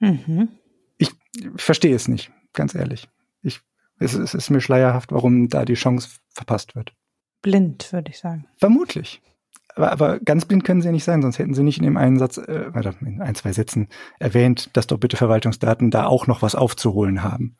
[0.00, 0.48] Mhm.
[0.96, 1.10] Ich
[1.56, 3.08] verstehe es nicht, ganz ehrlich.
[3.42, 3.60] Ich,
[3.98, 6.94] es, es ist mir schleierhaft, warum da die Chance verpasst wird.
[7.42, 8.46] Blind, würde ich sagen.
[8.58, 9.22] Vermutlich.
[9.74, 11.96] Aber, aber ganz blind können sie ja nicht sein, sonst hätten sie nicht in dem
[11.96, 13.88] einen Satz, äh, in ein, zwei Sätzen
[14.18, 17.56] erwähnt, dass doch bitte Verwaltungsdaten da auch noch was aufzuholen haben.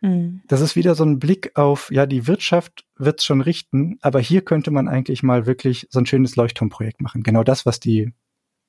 [0.00, 0.42] Mhm.
[0.48, 4.42] Das ist wieder so ein Blick auf, ja, die Wirtschaft wird's schon richten, aber hier
[4.42, 7.22] könnte man eigentlich mal wirklich so ein schönes Leuchtturmprojekt machen.
[7.22, 8.12] Genau das, was die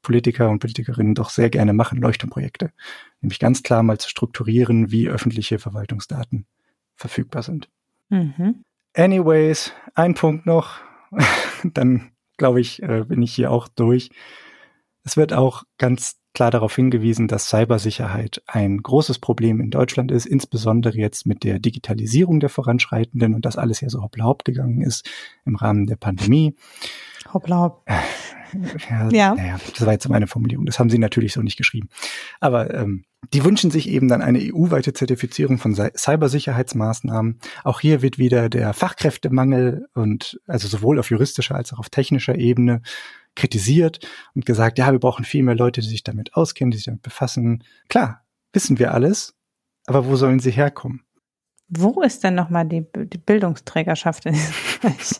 [0.01, 2.71] Politiker und Politikerinnen doch sehr gerne machen, Leuchtturmprojekte.
[3.21, 6.45] Nämlich ganz klar mal zu strukturieren, wie öffentliche Verwaltungsdaten
[6.95, 7.69] verfügbar sind.
[8.09, 8.63] Mhm.
[8.97, 10.79] Anyways, ein Punkt noch,
[11.65, 14.09] dann glaube ich, äh, bin ich hier auch durch.
[15.03, 20.25] Es wird auch ganz klar darauf hingewiesen, dass Cybersicherheit ein großes Problem in Deutschland ist,
[20.25, 24.81] insbesondere jetzt mit der Digitalisierung der Voranschreitenden und das alles ja so hoppla hopp gegangen
[24.81, 25.09] ist
[25.45, 26.55] im Rahmen der Pandemie.
[27.35, 27.83] Hoppla hopp.
[28.89, 29.35] Ja, ja.
[29.35, 30.65] Naja, das war jetzt meine Formulierung.
[30.65, 31.89] Das haben sie natürlich so nicht geschrieben.
[32.39, 33.03] Aber ähm,
[33.33, 37.39] die wünschen sich eben dann eine EU-weite Zertifizierung von Cybersicherheitsmaßnahmen.
[37.65, 42.35] Auch hier wird wieder der Fachkräftemangel und also sowohl auf juristischer als auch auf technischer
[42.35, 42.81] Ebene
[43.35, 43.99] kritisiert
[44.33, 47.01] und gesagt, ja, wir brauchen viel mehr Leute, die sich damit auskennen, die sich damit
[47.01, 47.65] befassen.
[47.89, 48.21] Klar,
[48.53, 49.35] wissen wir alles,
[49.87, 51.01] aber wo sollen sie herkommen?
[51.67, 55.19] Wo ist denn nochmal die, die Bildungsträgerschaft in diesem Bereich?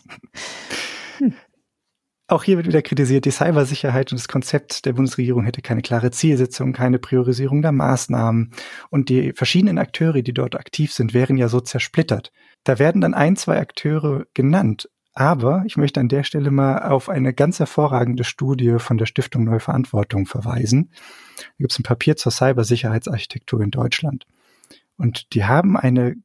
[2.28, 6.10] Auch hier wird wieder kritisiert, die Cybersicherheit und das Konzept der Bundesregierung hätte keine klare
[6.10, 8.50] Zielsetzung, keine Priorisierung der Maßnahmen.
[8.90, 12.32] Und die verschiedenen Akteure, die dort aktiv sind, wären ja so zersplittert.
[12.64, 14.88] Da werden dann ein, zwei Akteure genannt.
[15.12, 19.44] Aber ich möchte an der Stelle mal auf eine ganz hervorragende Studie von der Stiftung
[19.44, 20.90] Neue Verantwortung verweisen.
[21.36, 24.26] Da gibt es ein Papier zur Cybersicherheitsarchitektur in Deutschland.
[24.96, 26.16] Und die haben eine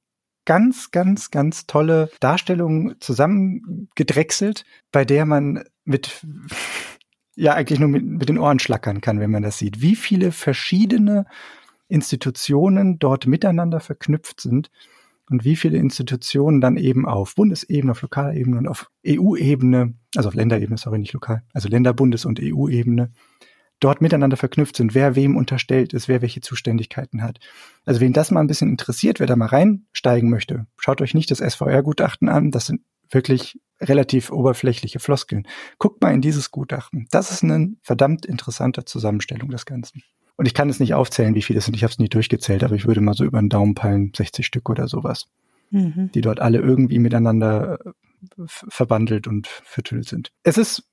[0.51, 6.27] ganz, ganz, ganz tolle Darstellung zusammengedrechselt, bei der man mit,
[7.37, 9.81] ja, eigentlich nur mit, mit den Ohren schlackern kann, wenn man das sieht.
[9.81, 11.25] Wie viele verschiedene
[11.87, 14.71] Institutionen dort miteinander verknüpft sind
[15.29, 20.35] und wie viele Institutionen dann eben auf Bundesebene, auf Lokalebene und auf EU-Ebene, also auf
[20.35, 23.13] Länderebene, sorry, nicht lokal, also Länder, Bundes- und EU-Ebene,
[23.81, 27.39] dort miteinander verknüpft sind, wer wem unterstellt ist, wer welche Zuständigkeiten hat.
[27.83, 31.31] Also wen das mal ein bisschen interessiert, wer da mal reinsteigen möchte, schaut euch nicht
[31.31, 35.47] das SVR-Gutachten an, das sind wirklich relativ oberflächliche Floskeln.
[35.79, 37.07] Guckt mal in dieses Gutachten.
[37.11, 40.03] Das ist eine verdammt interessante Zusammenstellung des Ganzen.
[40.37, 41.75] Und ich kann es nicht aufzählen, wie viele es sind.
[41.75, 44.45] Ich habe es nie durchgezählt, aber ich würde mal so über den Daumen peilen, 60
[44.45, 45.25] Stück oder sowas,
[45.71, 46.11] mhm.
[46.13, 47.91] die dort alle irgendwie miteinander äh,
[48.45, 50.31] verbandelt und vertüllt sind.
[50.43, 50.87] Es ist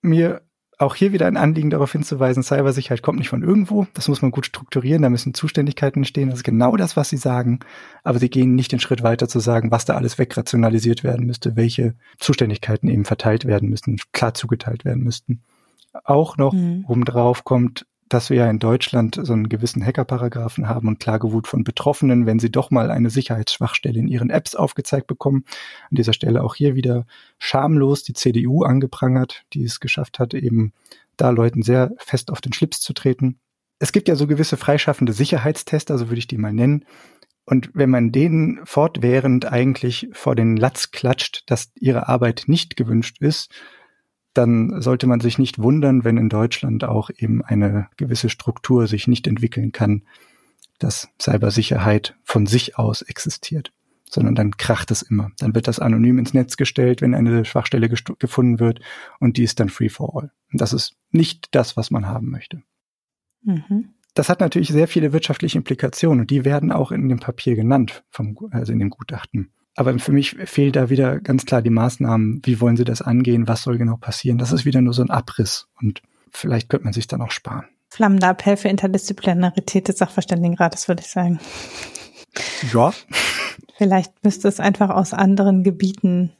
[0.00, 0.42] mir
[0.78, 3.88] auch hier wieder ein Anliegen darauf hinzuweisen, Cybersicherheit kommt nicht von irgendwo.
[3.94, 5.02] Das muss man gut strukturieren.
[5.02, 6.30] Da müssen Zuständigkeiten entstehen.
[6.30, 7.58] Das ist genau das, was sie sagen.
[8.04, 11.56] Aber sie gehen nicht den Schritt weiter zu sagen, was da alles wegrationalisiert werden müsste,
[11.56, 15.42] welche Zuständigkeiten eben verteilt werden müssten, klar zugeteilt werden müssten.
[16.04, 16.84] Auch noch mhm.
[16.86, 21.64] obendrauf kommt dass wir ja in Deutschland so einen gewissen Hackerparagraphen haben und Klagewut von
[21.64, 25.44] Betroffenen, wenn sie doch mal eine Sicherheitsschwachstelle in ihren Apps aufgezeigt bekommen.
[25.90, 27.06] An dieser Stelle auch hier wieder
[27.38, 30.72] schamlos die CDU angeprangert, die es geschafft hat, eben
[31.16, 33.38] da Leuten sehr fest auf den Schlips zu treten.
[33.78, 36.84] Es gibt ja so gewisse freischaffende Sicherheitstester, so würde ich die mal nennen.
[37.44, 43.16] Und wenn man denen fortwährend eigentlich vor den Latz klatscht, dass ihre Arbeit nicht gewünscht
[43.20, 43.50] ist,
[44.34, 49.08] dann sollte man sich nicht wundern, wenn in Deutschland auch eben eine gewisse Struktur sich
[49.08, 50.04] nicht entwickeln kann,
[50.78, 53.72] dass Cybersicherheit von sich aus existiert,
[54.08, 55.30] sondern dann kracht es immer.
[55.38, 58.80] Dann wird das anonym ins Netz gestellt, wenn eine Schwachstelle gefunden wird
[59.18, 60.30] und die ist dann free for all.
[60.52, 62.62] Und das ist nicht das, was man haben möchte.
[63.42, 63.94] Mhm.
[64.14, 68.04] Das hat natürlich sehr viele wirtschaftliche Implikationen und die werden auch in dem Papier genannt,
[68.10, 69.52] vom, also in dem Gutachten.
[69.78, 72.40] Aber für mich fehlt da wieder ganz klar die Maßnahmen.
[72.42, 73.46] Wie wollen Sie das angehen?
[73.46, 74.36] Was soll genau passieren?
[74.36, 76.02] Das ist wieder nur so ein Abriss und
[76.32, 77.64] vielleicht könnte man sich dann auch sparen.
[77.88, 81.38] Flammender Appell für Interdisziplinarität des Sachverständigenrates, würde ich sagen.
[82.72, 82.92] Ja.
[83.76, 86.32] Vielleicht müsste es einfach aus anderen Gebieten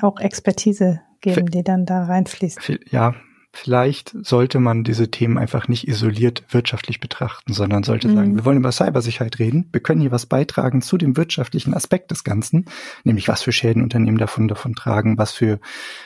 [0.00, 2.72] auch Expertise geben, die dann da reinfließt.
[2.90, 3.14] Ja,
[3.52, 8.14] vielleicht sollte man diese Themen einfach nicht isoliert wirtschaftlich betrachten, sondern sollte mhm.
[8.14, 12.10] sagen, wir wollen über Cybersicherheit reden, wir können hier was beitragen zu dem wirtschaftlichen Aspekt
[12.10, 12.66] des Ganzen,
[13.04, 15.58] nämlich was für Schäden Unternehmen davon davon tragen, was für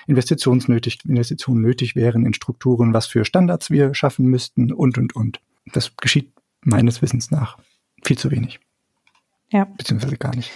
[0.06, 5.40] Investitionsnötig, Investitionen nötig wären in Strukturen, was für Standards wir schaffen müssten und und und.
[5.72, 7.58] Das geschieht meines Wissens nach
[8.02, 8.60] viel zu wenig.
[9.50, 9.64] Ja.
[9.64, 10.50] Beziehungsweise gar nicht.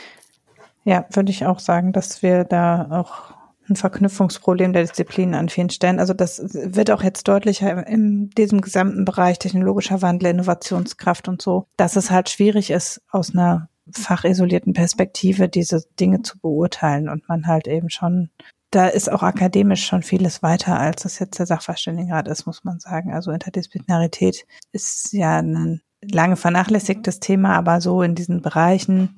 [0.85, 3.38] Ja, würde ich auch sagen, dass wir da auch
[3.69, 5.99] ein Verknüpfungsproblem der Disziplinen an vielen Stellen.
[5.99, 11.67] Also das wird auch jetzt deutlicher in diesem gesamten Bereich technologischer Wandel, Innovationskraft und so,
[11.77, 17.47] dass es halt schwierig ist, aus einer fachisolierten Perspektive diese Dinge zu beurteilen und man
[17.47, 18.31] halt eben schon
[18.71, 22.81] da ist auch akademisch schon vieles weiter, als das jetzt der Sachverständigenrat ist, muss man
[22.81, 23.15] sagen.
[23.15, 29.15] Also Interdisziplinarität ist ja ein lange vernachlässigtes Thema, aber so in diesen Bereichen,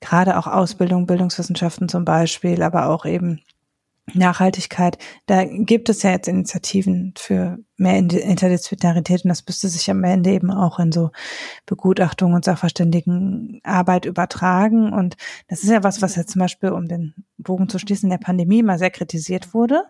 [0.00, 3.42] gerade auch Ausbildung, Bildungswissenschaften zum Beispiel, aber auch eben
[4.14, 10.02] Nachhaltigkeit, da gibt es ja jetzt Initiativen für mehr Interdisziplinarität und das müsste sich am
[10.04, 11.10] Ende eben auch in so
[11.66, 14.92] Begutachtung und Sachverständigenarbeit übertragen.
[14.92, 15.16] Und
[15.48, 18.24] das ist ja was, was jetzt zum Beispiel, um den Bogen zu schließen, in der
[18.24, 19.84] Pandemie mal sehr kritisiert wurde.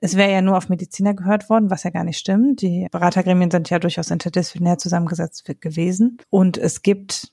[0.00, 2.62] Es wäre ja nur auf Mediziner gehört worden, was ja gar nicht stimmt.
[2.62, 6.18] Die Beratergremien sind ja durchaus interdisziplinär zusammengesetzt gewesen.
[6.30, 7.32] Und es gibt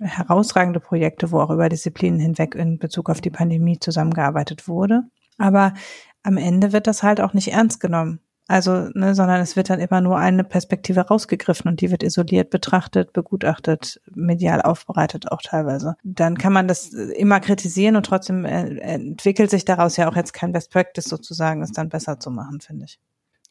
[0.00, 5.04] herausragende Projekte, wo auch über Disziplinen hinweg in Bezug auf die Pandemie zusammengearbeitet wurde.
[5.40, 5.74] Aber
[6.22, 8.20] am Ende wird das halt auch nicht ernst genommen.
[8.46, 12.50] Also, ne, sondern es wird dann immer nur eine Perspektive rausgegriffen und die wird isoliert
[12.50, 15.94] betrachtet, begutachtet, medial aufbereitet auch teilweise.
[16.02, 20.32] Dann kann man das immer kritisieren und trotzdem äh, entwickelt sich daraus ja auch jetzt
[20.32, 22.98] kein Best Practice sozusagen, es dann besser zu machen, finde ich.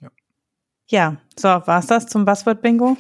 [0.02, 0.10] Ja.
[0.88, 2.98] Ja, so, war's das zum Buzzword Bingo?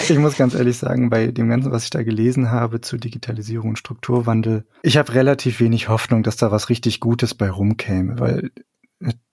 [0.00, 3.70] Ich muss ganz ehrlich sagen, bei dem Ganzen, was ich da gelesen habe zu Digitalisierung
[3.70, 8.50] und Strukturwandel, ich habe relativ wenig Hoffnung, dass da was richtig Gutes bei rumkäme, weil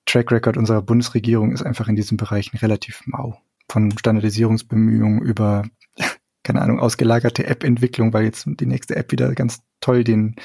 [0.05, 3.37] Track Record unserer Bundesregierung ist einfach in diesen Bereichen relativ mau.
[3.69, 5.63] Von Standardisierungsbemühungen über,
[6.43, 10.35] keine Ahnung, ausgelagerte App-Entwicklung, weil jetzt die nächste App wieder ganz toll den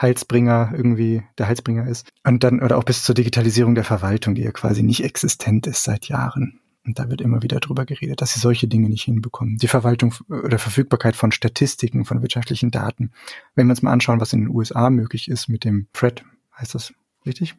[0.00, 2.08] Heilsbringer irgendwie der Heilsbringer ist.
[2.24, 5.84] Und dann, oder auch bis zur Digitalisierung der Verwaltung, die ja quasi nicht existent ist
[5.84, 6.60] seit Jahren.
[6.84, 9.58] Und da wird immer wieder drüber geredet, dass sie solche Dinge nicht hinbekommen.
[9.58, 13.12] Die Verwaltung oder Verfügbarkeit von Statistiken, von wirtschaftlichen Daten.
[13.54, 16.24] Wenn wir uns mal anschauen, was in den USA möglich ist mit dem FRED,
[16.58, 16.94] heißt das
[17.26, 17.56] richtig?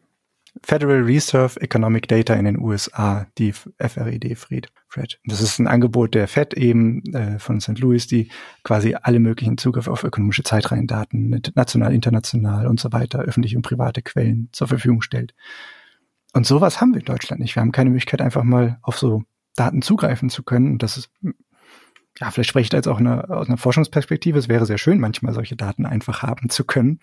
[0.62, 5.18] Federal Reserve Economic Data in den USA, die FRED, FRED, FRED.
[5.24, 7.78] Das ist ein Angebot der Fed eben äh, von St.
[7.78, 8.28] Louis, die
[8.62, 14.02] quasi alle möglichen Zugriff auf ökonomische Zeitreihendaten, national, international und so weiter, öffentliche und private
[14.02, 15.32] Quellen zur Verfügung stellt.
[16.32, 17.54] Und sowas haben wir in Deutschland nicht.
[17.56, 19.22] Wir haben keine Möglichkeit, einfach mal auf so
[19.54, 20.72] Daten zugreifen zu können.
[20.72, 21.10] Und das ist,
[22.18, 24.38] ja, vielleicht spreche ich da jetzt auch eine, aus einer Forschungsperspektive.
[24.38, 27.00] Es wäre sehr schön, manchmal solche Daten einfach haben zu können.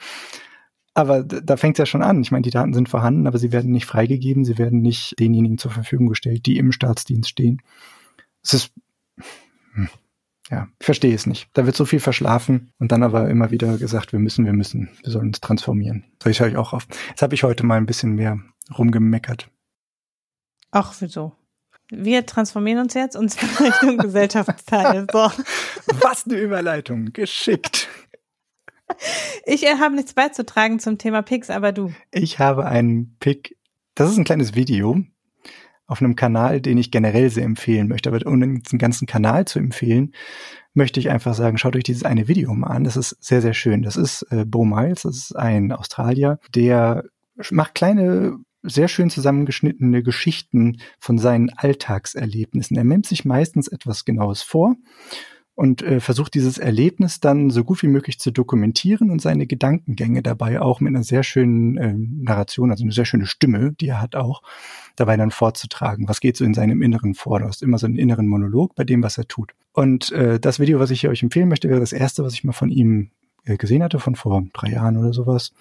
[0.95, 2.21] Aber da fängt es ja schon an.
[2.21, 5.57] Ich meine, die Daten sind vorhanden, aber sie werden nicht freigegeben, sie werden nicht denjenigen
[5.57, 7.61] zur Verfügung gestellt, die im Staatsdienst stehen.
[8.43, 8.73] Es ist,
[9.73, 9.89] hm,
[10.49, 11.47] ja, ich verstehe es nicht.
[11.53, 14.89] Da wird so viel verschlafen und dann aber immer wieder gesagt, wir müssen, wir müssen,
[15.03, 16.05] wir sollen uns transformieren.
[16.25, 16.87] Ich höre ich auch auf.
[17.09, 18.39] Jetzt habe ich heute mal ein bisschen mehr
[18.77, 19.49] rumgemeckert.
[20.71, 21.33] Ach, wieso?
[21.91, 25.07] Wir transformieren uns jetzt und zwar Richtung Gesellschaftsteil.
[25.11, 25.31] So.
[26.01, 27.11] Was eine Überleitung.
[27.13, 27.87] Geschickt.
[29.45, 31.93] Ich äh, habe nichts beizutragen zum Thema Picks, aber du.
[32.11, 33.57] Ich habe einen Pick.
[33.95, 35.03] Das ist ein kleines Video
[35.87, 38.09] auf einem Kanal, den ich generell sehr empfehlen möchte.
[38.09, 40.13] Aber um den ganzen Kanal zu empfehlen,
[40.73, 42.83] möchte ich einfach sagen, schaut euch dieses eine Video mal an.
[42.83, 43.81] Das ist sehr, sehr schön.
[43.81, 47.05] Das ist äh, Bo Miles, das ist ein Australier, der
[47.49, 52.77] macht kleine sehr schön zusammengeschnittene Geschichten von seinen Alltagserlebnissen.
[52.77, 54.75] Er nimmt sich meistens etwas Genaues vor
[55.59, 60.23] und äh, versucht dieses Erlebnis dann so gut wie möglich zu dokumentieren und seine Gedankengänge
[60.23, 64.01] dabei auch mit einer sehr schönen äh, Narration, also eine sehr schöne Stimme, die er
[64.01, 64.41] hat auch,
[64.95, 66.07] dabei dann vorzutragen.
[66.07, 67.39] Was geht so in seinem Inneren vor?
[67.39, 69.51] Du hast immer so einen inneren Monolog bei dem, was er tut.
[69.73, 72.53] Und äh, das Video, was ich euch empfehlen möchte, wäre das erste, was ich mal
[72.53, 73.11] von ihm
[73.43, 75.51] äh, gesehen hatte, von vor drei Jahren oder sowas.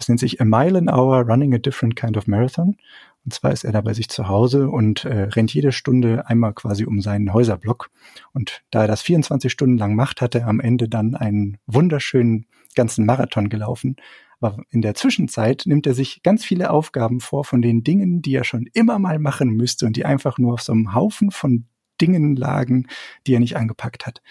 [0.00, 2.78] Das nennt sich A Mile an Hour Running a Different Kind of Marathon.
[3.26, 6.54] Und zwar ist er da bei sich zu Hause und äh, rennt jede Stunde einmal
[6.54, 7.90] quasi um seinen Häuserblock.
[8.32, 12.46] Und da er das 24 Stunden lang macht, hat er am Ende dann einen wunderschönen
[12.74, 13.96] ganzen Marathon gelaufen.
[14.40, 18.34] Aber in der Zwischenzeit nimmt er sich ganz viele Aufgaben vor von den Dingen, die
[18.34, 21.66] er schon immer mal machen müsste und die einfach nur auf so einem Haufen von
[22.00, 22.86] Dingen lagen,
[23.26, 24.22] die er nicht angepackt hat.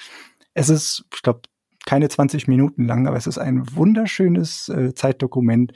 [0.56, 1.42] Es ist, ich glaube,
[1.90, 5.74] keine 20 Minuten lang, aber es ist ein wunderschönes äh, Zeitdokument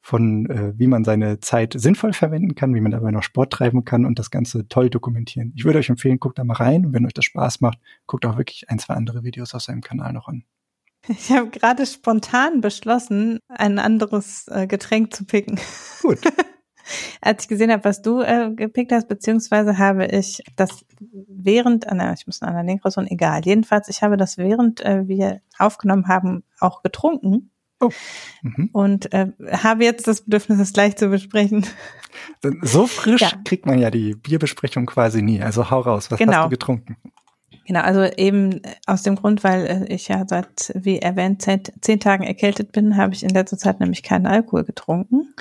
[0.00, 3.84] von, äh, wie man seine Zeit sinnvoll verwenden kann, wie man dabei noch Sport treiben
[3.84, 5.52] kann und das Ganze toll dokumentieren.
[5.54, 8.26] Ich würde euch empfehlen, guckt da mal rein und wenn euch das Spaß macht, guckt
[8.26, 10.42] auch wirklich ein, zwei andere Videos auf seinem Kanal noch an.
[11.08, 15.60] Ich habe gerade spontan beschlossen, ein anderes äh, Getränk zu picken.
[16.02, 16.18] Gut.
[17.20, 20.84] als ich gesehen habe, was du äh, gepickt hast, beziehungsweise habe ich das
[21.28, 23.42] während, äh, na, ich muss an der Link raus, egal.
[23.44, 27.50] Jedenfalls, ich habe das während äh, wir aufgenommen haben auch getrunken.
[27.80, 27.90] Oh.
[28.42, 28.70] Mhm.
[28.72, 31.64] Und äh, habe jetzt das Bedürfnis, es gleich zu besprechen.
[32.62, 33.30] So frisch ja.
[33.44, 35.40] kriegt man ja die Bierbesprechung quasi nie.
[35.40, 36.38] Also hau raus, was genau.
[36.38, 36.96] hast du getrunken?
[37.66, 42.00] Genau, also eben aus dem Grund, weil äh, ich ja seit, wie erwähnt, zehn, zehn
[42.00, 45.34] Tagen erkältet bin, habe ich in letzter Zeit nämlich keinen Alkohol getrunken.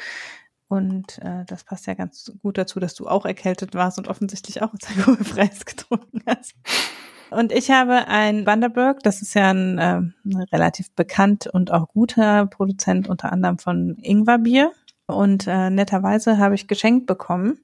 [0.68, 4.61] Und äh, das passt ja ganz gut dazu, dass du auch erkältet warst und offensichtlich
[4.61, 6.56] auch alkoholfreies getrunken hast.
[7.30, 10.02] Und ich habe ein Vanderberg, das ist ja ein äh,
[10.52, 14.72] relativ bekannt und auch guter Produzent unter anderem von Ingwerbier.
[15.07, 17.60] Und äh, netterweise habe ich geschenkt bekommen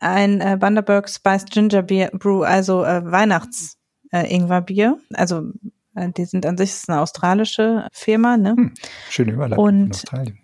[0.00, 3.78] ein äh, Vanderberg Spiced Ginger Beer Brew, also äh, Weihnachts
[4.12, 4.98] äh, Ingwerbier.
[5.12, 5.52] Also
[5.94, 8.56] äh, die sind an sich ist eine australische Firma, ne?
[8.56, 8.74] Hm,
[9.10, 10.38] schöne Überleitung und, Australien.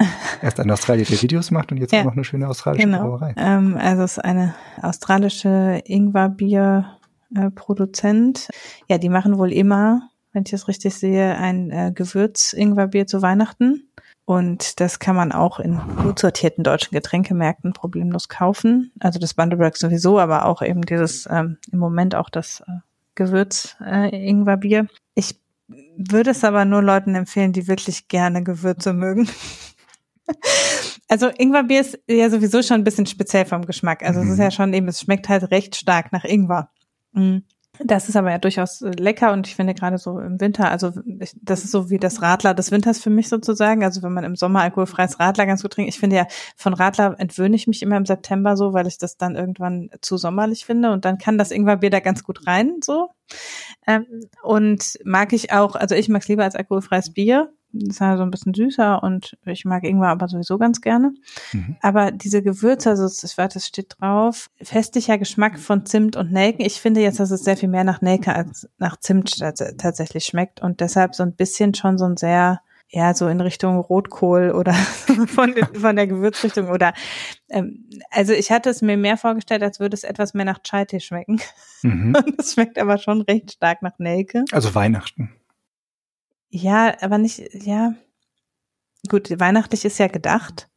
[0.42, 3.02] Erst ein Australier, der Videos macht und jetzt ja, auch noch eine schöne australische genau.
[3.02, 3.34] Brauerei.
[3.36, 8.48] Ähm, also es ist eine australische Ingwerbier-Produzent.
[8.88, 13.88] Ja, die machen wohl immer, wenn ich das richtig sehe, ein äh, Gewürz-Ingwerbier zu Weihnachten.
[14.24, 18.92] Und das kann man auch in gut sortierten deutschen Getränkemärkten problemlos kaufen.
[19.00, 22.80] Also das Bundaberg sowieso, aber auch eben dieses ähm, im Moment auch das äh,
[23.14, 24.30] Gewürz äh.
[25.14, 25.40] Ich
[25.96, 29.26] würde es aber nur Leuten empfehlen, die wirklich gerne Gewürze mögen.
[31.08, 34.02] Also Ingwerbier ist ja sowieso schon ein bisschen speziell vom Geschmack.
[34.02, 34.26] Also mhm.
[34.26, 34.50] es ist ja mhm.
[34.50, 36.70] schon eben, es schmeckt halt recht stark nach Ingwer.
[37.12, 37.44] Mhm.
[37.84, 40.92] Das ist aber ja durchaus äh, lecker und ich finde gerade so im Winter, also
[41.40, 43.84] das ist so wie das Radler des Winters für mich sozusagen.
[43.84, 45.92] Also wenn man im Sommer alkoholfreies Radler ganz gut trinkt.
[45.92, 46.26] Ich finde ja,
[46.56, 50.16] von Radler entwöhne ich mich immer im September so, weil ich das dann irgendwann zu
[50.16, 53.10] sommerlich finde und dann kann das Ingwerbier da ganz gut rein so.
[53.86, 54.06] Ähm,
[54.42, 58.22] und mag ich auch, also ich mag es lieber als alkoholfreies Bier, ist ja so
[58.22, 61.12] ein bisschen süßer und ich mag Ingwer aber sowieso ganz gerne.
[61.52, 61.76] Mhm.
[61.82, 66.64] Aber diese Gewürze, also das, das steht drauf, festlicher Geschmack von Zimt und Nelken.
[66.64, 70.62] Ich finde jetzt, dass es sehr viel mehr nach Nelke als nach Zimt tatsächlich schmeckt
[70.62, 74.72] und deshalb so ein bisschen schon so ein sehr ja, so in Richtung Rotkohl oder
[75.26, 76.94] von, von der Gewürzrichtung oder
[77.50, 81.00] ähm, also ich hatte es mir mehr vorgestellt, als würde es etwas mehr nach Chai-Tee
[81.00, 81.40] schmecken.
[81.82, 82.16] Mhm.
[82.26, 84.44] Und es schmeckt aber schon recht stark nach Nelke.
[84.52, 85.30] Also Weihnachten.
[86.50, 87.94] Ja, aber nicht, ja.
[89.08, 90.68] Gut, weihnachtlich ist ja gedacht.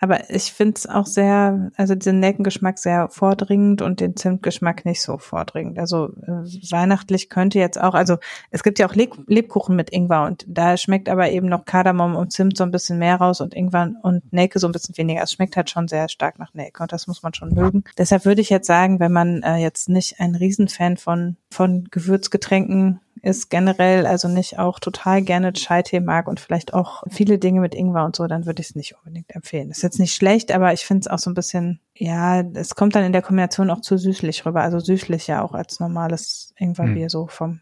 [0.00, 5.00] Aber ich finde es auch sehr, also den Nelkengeschmack sehr vordringend und den Zimtgeschmack nicht
[5.00, 5.78] so vordringend.
[5.78, 8.16] Also äh, weihnachtlich könnte jetzt auch, also
[8.50, 12.16] es gibt ja auch Leb Lebkuchen mit Ingwer und da schmeckt aber eben noch Kardamom
[12.16, 15.22] und Zimt so ein bisschen mehr raus und Ingwer und Nelke so ein bisschen weniger.
[15.22, 17.84] Es schmeckt halt schon sehr stark nach Nelke und das muss man schon mögen.
[17.96, 23.00] Deshalb würde ich jetzt sagen, wenn man äh, jetzt nicht ein Riesenfan von, von Gewürzgetränken
[23.22, 27.74] ist generell, also nicht auch total gerne Chai-Tee mag und vielleicht auch viele Dinge mit
[27.74, 29.70] Ingwer und so, dann würde ich es nicht unbedingt empfehlen.
[29.70, 32.94] Ist jetzt nicht schlecht, aber ich finde es auch so ein bisschen, ja, es kommt
[32.94, 34.62] dann in der Kombination auch zu süßlich rüber.
[34.62, 37.08] Also süßlich ja auch als normales Ingwerbier hm.
[37.08, 37.60] so vom,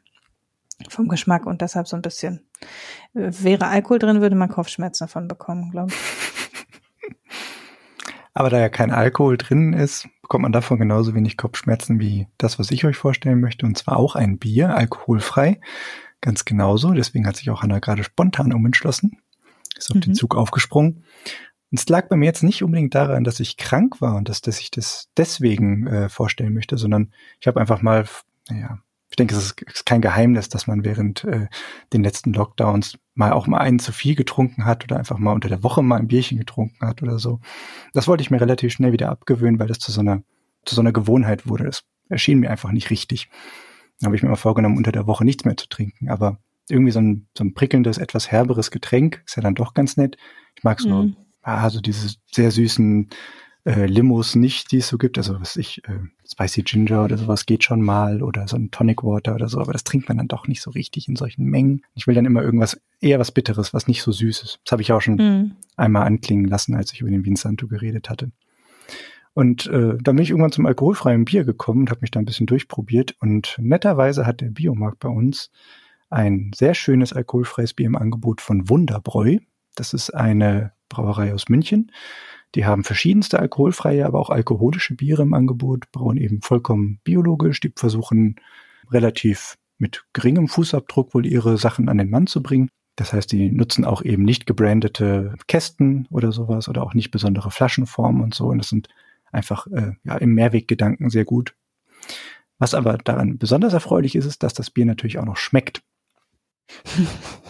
[0.89, 2.41] vom Geschmack und deshalb so ein bisschen.
[3.13, 5.99] Wäre Alkohol drin, würde man Kopfschmerzen davon bekommen, glaube ich.
[8.35, 12.59] Aber da ja kein Alkohol drin ist, bekommt man davon genauso wenig Kopfschmerzen wie das,
[12.59, 13.67] was ich euch vorstellen möchte.
[13.67, 15.61] Und zwar auch ein Bier, alkoholfrei.
[16.23, 16.95] Ganz genauso.
[16.95, 19.19] Deswegen hat sich auch Hanna gerade spontan umentschlossen.
[19.77, 20.01] Ist auf mhm.
[20.01, 21.05] den Zug aufgesprungen.
[21.71, 24.41] Und es lag bei mir jetzt nicht unbedingt daran, dass ich krank war und dass,
[24.41, 28.07] dass ich das deswegen äh, vorstellen möchte, sondern ich habe einfach mal,
[28.49, 28.79] naja,
[29.13, 31.49] ich denke, es ist kein Geheimnis, dass man während äh,
[31.93, 35.51] den letzten Lockdowns mal auch mal einen zu viel getrunken hat oder einfach mal unter
[35.51, 37.39] der Woche mal ein Bierchen getrunken hat oder so.
[37.93, 40.23] Das wollte ich mir relativ schnell wieder abgewöhnen, weil das zu so einer,
[40.65, 41.65] zu so einer Gewohnheit wurde.
[41.65, 43.29] Das erschien mir einfach nicht richtig.
[44.01, 46.09] Da habe ich mir mal vorgenommen, unter der Woche nichts mehr zu trinken.
[46.09, 46.39] Aber
[46.71, 50.17] irgendwie so ein, so ein prickelndes, etwas herberes Getränk ist ja dann doch ganz nett.
[50.57, 51.17] Ich mag so, mhm.
[51.43, 53.11] ah, so diese sehr süßen
[53.65, 55.19] äh, Limos nicht, die es so gibt.
[55.19, 55.99] Also was ich, äh,
[56.29, 59.73] Spicy Ginger oder sowas geht schon mal oder so ein Tonic Water oder so, aber
[59.73, 61.83] das trinkt man dann doch nicht so richtig in solchen Mengen.
[61.95, 64.61] Ich will dann immer irgendwas, eher was Bitteres, was nicht so süß ist.
[64.65, 65.53] Das habe ich auch schon mhm.
[65.77, 68.33] einmal anklingen lassen, als ich über den Vinsanto geredet hatte.
[69.35, 72.27] Und äh, dann bin ich irgendwann zum alkoholfreien Bier gekommen und habe mich da ein
[72.27, 73.17] bisschen durchprobiert.
[73.21, 75.51] Und netterweise hat der Biomarkt bei uns
[76.11, 79.39] ein sehr schönes alkoholfreies Bier im Angebot von Wunderbräu.
[79.75, 81.91] Das ist eine Brauerei aus München.
[82.55, 87.61] Die haben verschiedenste alkoholfreie, aber auch alkoholische Biere im Angebot, brauen eben vollkommen biologisch.
[87.61, 88.37] Die versuchen
[88.91, 92.69] relativ mit geringem Fußabdruck wohl ihre Sachen an den Mann zu bringen.
[92.97, 97.51] Das heißt, die nutzen auch eben nicht gebrandete Kästen oder sowas oder auch nicht besondere
[97.51, 98.49] Flaschenformen und so.
[98.49, 98.89] Und das sind
[99.33, 101.55] einfach äh, ja, im Mehrweggedanken sehr gut.
[102.59, 105.83] Was aber daran besonders erfreulich ist, ist, dass das Bier natürlich auch noch schmeckt.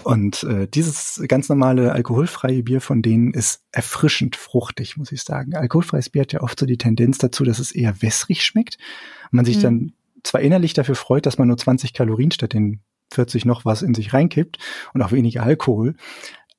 [0.02, 5.54] Und äh, dieses ganz normale alkoholfreie Bier von denen ist erfrischend fruchtig, muss ich sagen.
[5.54, 8.78] Alkoholfreies Bier hat ja oft so die Tendenz dazu, dass es eher wässrig schmeckt.
[9.30, 9.62] Man sich mhm.
[9.62, 9.92] dann
[10.24, 12.80] zwar innerlich dafür freut, dass man nur 20 Kalorien statt den
[13.12, 14.58] 40 noch was in sich reinkippt
[14.94, 15.94] und auch weniger Alkohol.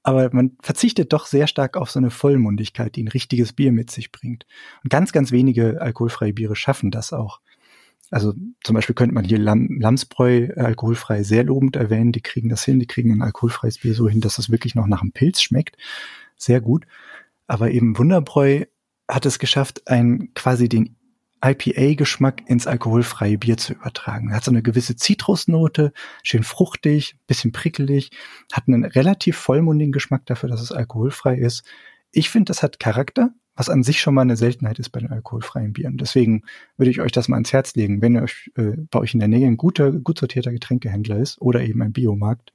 [0.04, 3.90] Aber man verzichtet doch sehr stark auf so eine Vollmundigkeit, die ein richtiges Bier mit
[3.90, 4.46] sich bringt.
[4.84, 7.40] Und ganz, ganz wenige alkoholfreie Biere schaffen das auch.
[8.14, 8.34] Also
[8.64, 12.12] zum Beispiel könnte man hier Lam Lamsbräu alkoholfrei sehr lobend erwähnen.
[12.12, 14.86] Die kriegen das hin, die kriegen ein alkoholfreies Bier so hin, dass es wirklich noch
[14.86, 15.78] nach einem Pilz schmeckt.
[16.38, 16.86] Sehr gut.
[17.48, 18.66] Aber eben Wunderbräu
[19.10, 20.96] hat es geschafft, ein quasi den
[21.44, 24.30] IPA-Geschmack ins alkoholfreie Bier zu übertragen.
[24.30, 25.92] Er hat so eine gewisse Zitrusnote,
[26.22, 28.12] schön fruchtig, bisschen prickelig,
[28.52, 31.64] hat einen relativ vollmundigen Geschmack dafür, dass es alkoholfrei ist.
[32.12, 35.12] Ich finde, das hat Charakter, was an sich schon mal eine Seltenheit ist bei den
[35.12, 35.98] alkoholfreien Bieren.
[35.98, 36.44] Deswegen
[36.78, 39.30] würde ich euch das mal ans Herz legen, wenn euch äh, bei euch in der
[39.30, 42.54] Nähe ein guter, gut sortierter Getränkehändler ist oder eben ein Biomarkt.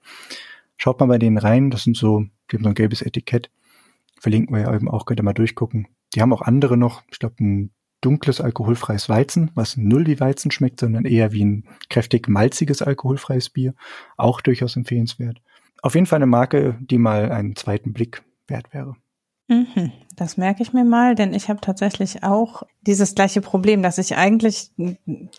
[0.77, 3.51] Schaut mal bei denen rein, das sind so, die haben so ein gelbes Etikett.
[4.21, 5.87] Verlinken wir ja eben auch, könnt ihr mal durchgucken.
[6.15, 7.71] Die haben auch andere noch, ich glaube, ein
[8.01, 13.51] dunkles alkoholfreies Weizen, was null wie Weizen schmeckt, sondern eher wie ein kräftig malziges alkoholfreies
[13.51, 13.75] Bier.
[14.17, 15.41] Auch durchaus empfehlenswert.
[15.83, 18.97] Auf jeden Fall eine Marke, die mal einen zweiten Blick wert wäre.
[19.49, 23.99] Mhm, das merke ich mir mal, denn ich habe tatsächlich auch dieses gleiche Problem, dass
[23.99, 24.73] ich eigentlich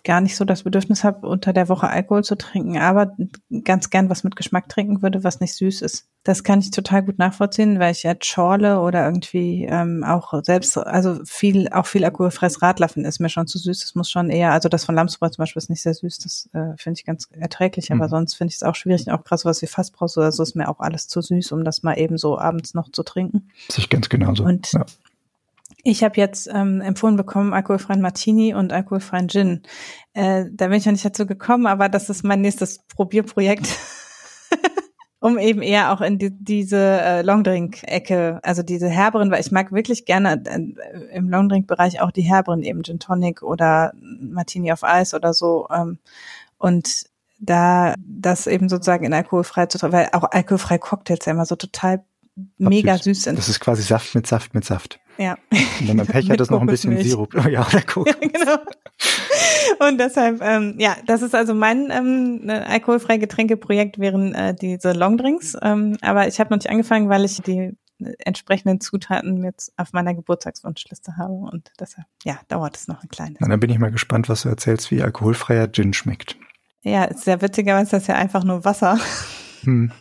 [0.04, 3.16] gar nicht so das Bedürfnis habe, unter der Woche Alkohol zu trinken, aber
[3.64, 6.08] ganz gern was mit Geschmack trinken würde, was nicht süß ist.
[6.24, 10.78] Das kann ich total gut nachvollziehen, weil ich ja Schorle oder irgendwie ähm, auch selbst,
[10.78, 13.80] also viel, auch viel alkoholfreies Radlaufen ist mir schon zu süß.
[13.80, 16.50] Das muss schon eher, also das von Lamsbräu zum Beispiel ist nicht sehr süß, das
[16.54, 18.10] äh, finde ich ganz erträglich, aber mhm.
[18.10, 19.10] sonst finde ich es auch schwierig.
[19.12, 21.84] Auch krass, was wie Fassbrause oder so ist mir auch alles zu süß, um das
[21.84, 23.50] mal eben so abends noch zu trinken.
[23.72, 24.44] Sich ganz genauso.
[24.44, 24.86] Und ja.
[25.84, 29.64] Ich habe jetzt ähm, empfohlen bekommen, alkoholfreien Martini und alkoholfreien Gin.
[30.14, 33.78] Äh, da bin ich ja nicht dazu gekommen, aber das ist mein nächstes Probierprojekt.
[35.22, 39.72] um eben eher auch in die, diese äh, Longdrink-Ecke, also diese herberen, weil ich mag
[39.72, 45.14] wirklich gerne äh, im Longdrink-Bereich auch die herberen, eben Gin Tonic oder Martini auf Eis
[45.14, 45.68] oder so.
[45.74, 46.00] Ähm,
[46.58, 47.06] und
[47.40, 52.04] da das eben sozusagen in alkoholfrei zu weil auch alkoholfreie Cocktails ja immer so total
[52.58, 53.04] mega süß.
[53.04, 53.38] süß sind.
[53.38, 55.00] Das ist quasi Saft mit Saft mit Saft.
[55.18, 55.38] Ja.
[55.52, 57.36] Und wenn man Pech hat, ist noch ein bisschen Sirup.
[57.36, 58.16] Oh ja, oder Kokos.
[58.22, 58.58] Genau.
[59.88, 64.92] Und deshalb, ähm, ja, das ist also mein ähm, ne, alkoholfreie Getränkeprojekt wären äh, diese
[64.94, 65.56] Longdrinks.
[65.62, 69.94] Ähm, aber ich habe noch nicht angefangen, weil ich die äh, entsprechenden Zutaten jetzt auf
[69.94, 73.38] meiner Geburtstagswunschliste habe und deshalb, ja, dauert es noch ein kleines.
[73.40, 76.38] Na, dann bin ich mal gespannt, was du erzählst, wie alkoholfreier Gin schmeckt.
[76.82, 79.00] Ja, ist sehr witzigerweise ist das ja einfach nur Wasser.
[79.64, 79.92] Hm.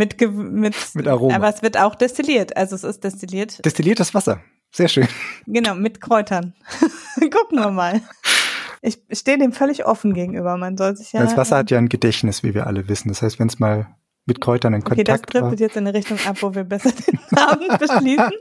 [0.00, 1.36] Mit, mit, mit Aroma.
[1.36, 2.56] Aber es wird auch destilliert.
[2.56, 3.62] Also es ist destilliert.
[3.64, 4.40] Destilliertes Wasser.
[4.72, 5.06] Sehr schön.
[5.46, 6.54] Genau, mit Kräutern.
[7.20, 8.00] Gucken wir mal.
[8.80, 10.56] Ich stehe dem völlig offen gegenüber.
[10.56, 11.20] Man soll sich ja.
[11.20, 13.08] Das Wasser hat ja ein Gedächtnis, wie wir alle wissen.
[13.08, 13.94] Das heißt, wenn es mal
[14.24, 16.92] mit Kräutern in Kontakt Okay, das trippelt jetzt in eine Richtung ab, wo wir besser
[16.92, 18.32] den Abend beschließen.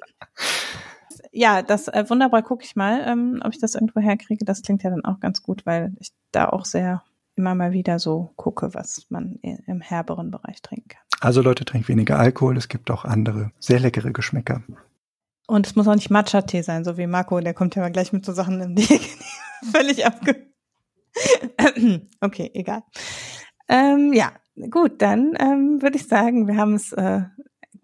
[1.32, 4.46] Ja, das äh, wunderbar gucke ich mal, ähm, ob ich das irgendwo herkriege.
[4.46, 7.04] Das klingt ja dann auch ganz gut, weil ich da auch sehr
[7.40, 11.02] immer mal wieder so gucke, was man im herberen Bereich trinken kann.
[11.22, 12.58] Also Leute, trinkt weniger Alkohol.
[12.58, 14.62] Es gibt auch andere sehr leckere Geschmäcker.
[15.48, 18.14] Und es muss auch nicht Matcha-Tee sein, so wie Marco, der kommt ja mal gleich
[18.14, 19.00] mit so Sachen im die
[19.72, 20.36] völlig abge...
[22.22, 22.84] okay, egal.
[23.68, 24.32] Ähm, ja,
[24.70, 27.22] gut, dann ähm, würde ich sagen, wir haben es äh,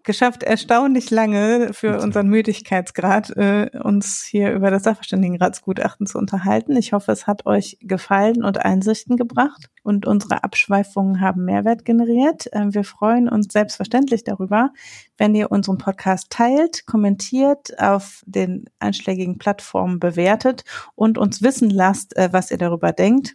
[0.06, 6.74] geschafft, erstaunlich lange für unseren Müdigkeitsgrad äh, uns hier über das Sachverständigenratsgutachten zu unterhalten.
[6.76, 12.50] Ich hoffe, es hat euch gefallen und Einsichten gebracht und unsere Abschweifungen haben Mehrwert generiert.
[12.52, 14.72] Äh, wir freuen uns selbstverständlich darüber,
[15.18, 20.64] wenn ihr unseren Podcast teilt, kommentiert, auf den einschlägigen Plattformen bewertet
[20.94, 23.34] und uns wissen lasst, äh, was ihr darüber denkt,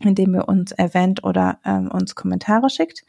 [0.00, 3.04] indem ihr uns erwähnt oder ähm, uns Kommentare schickt.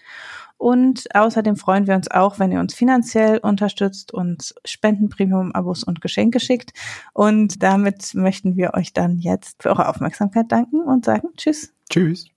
[0.57, 6.02] Und außerdem freuen wir uns auch, wenn ihr uns finanziell unterstützt, uns Spenden, Premium-Abos und
[6.02, 6.72] Geschenke schickt.
[7.14, 11.73] Und damit möchten wir euch dann jetzt für eure Aufmerksamkeit danken und sagen Tschüss.
[11.90, 12.35] Tschüss.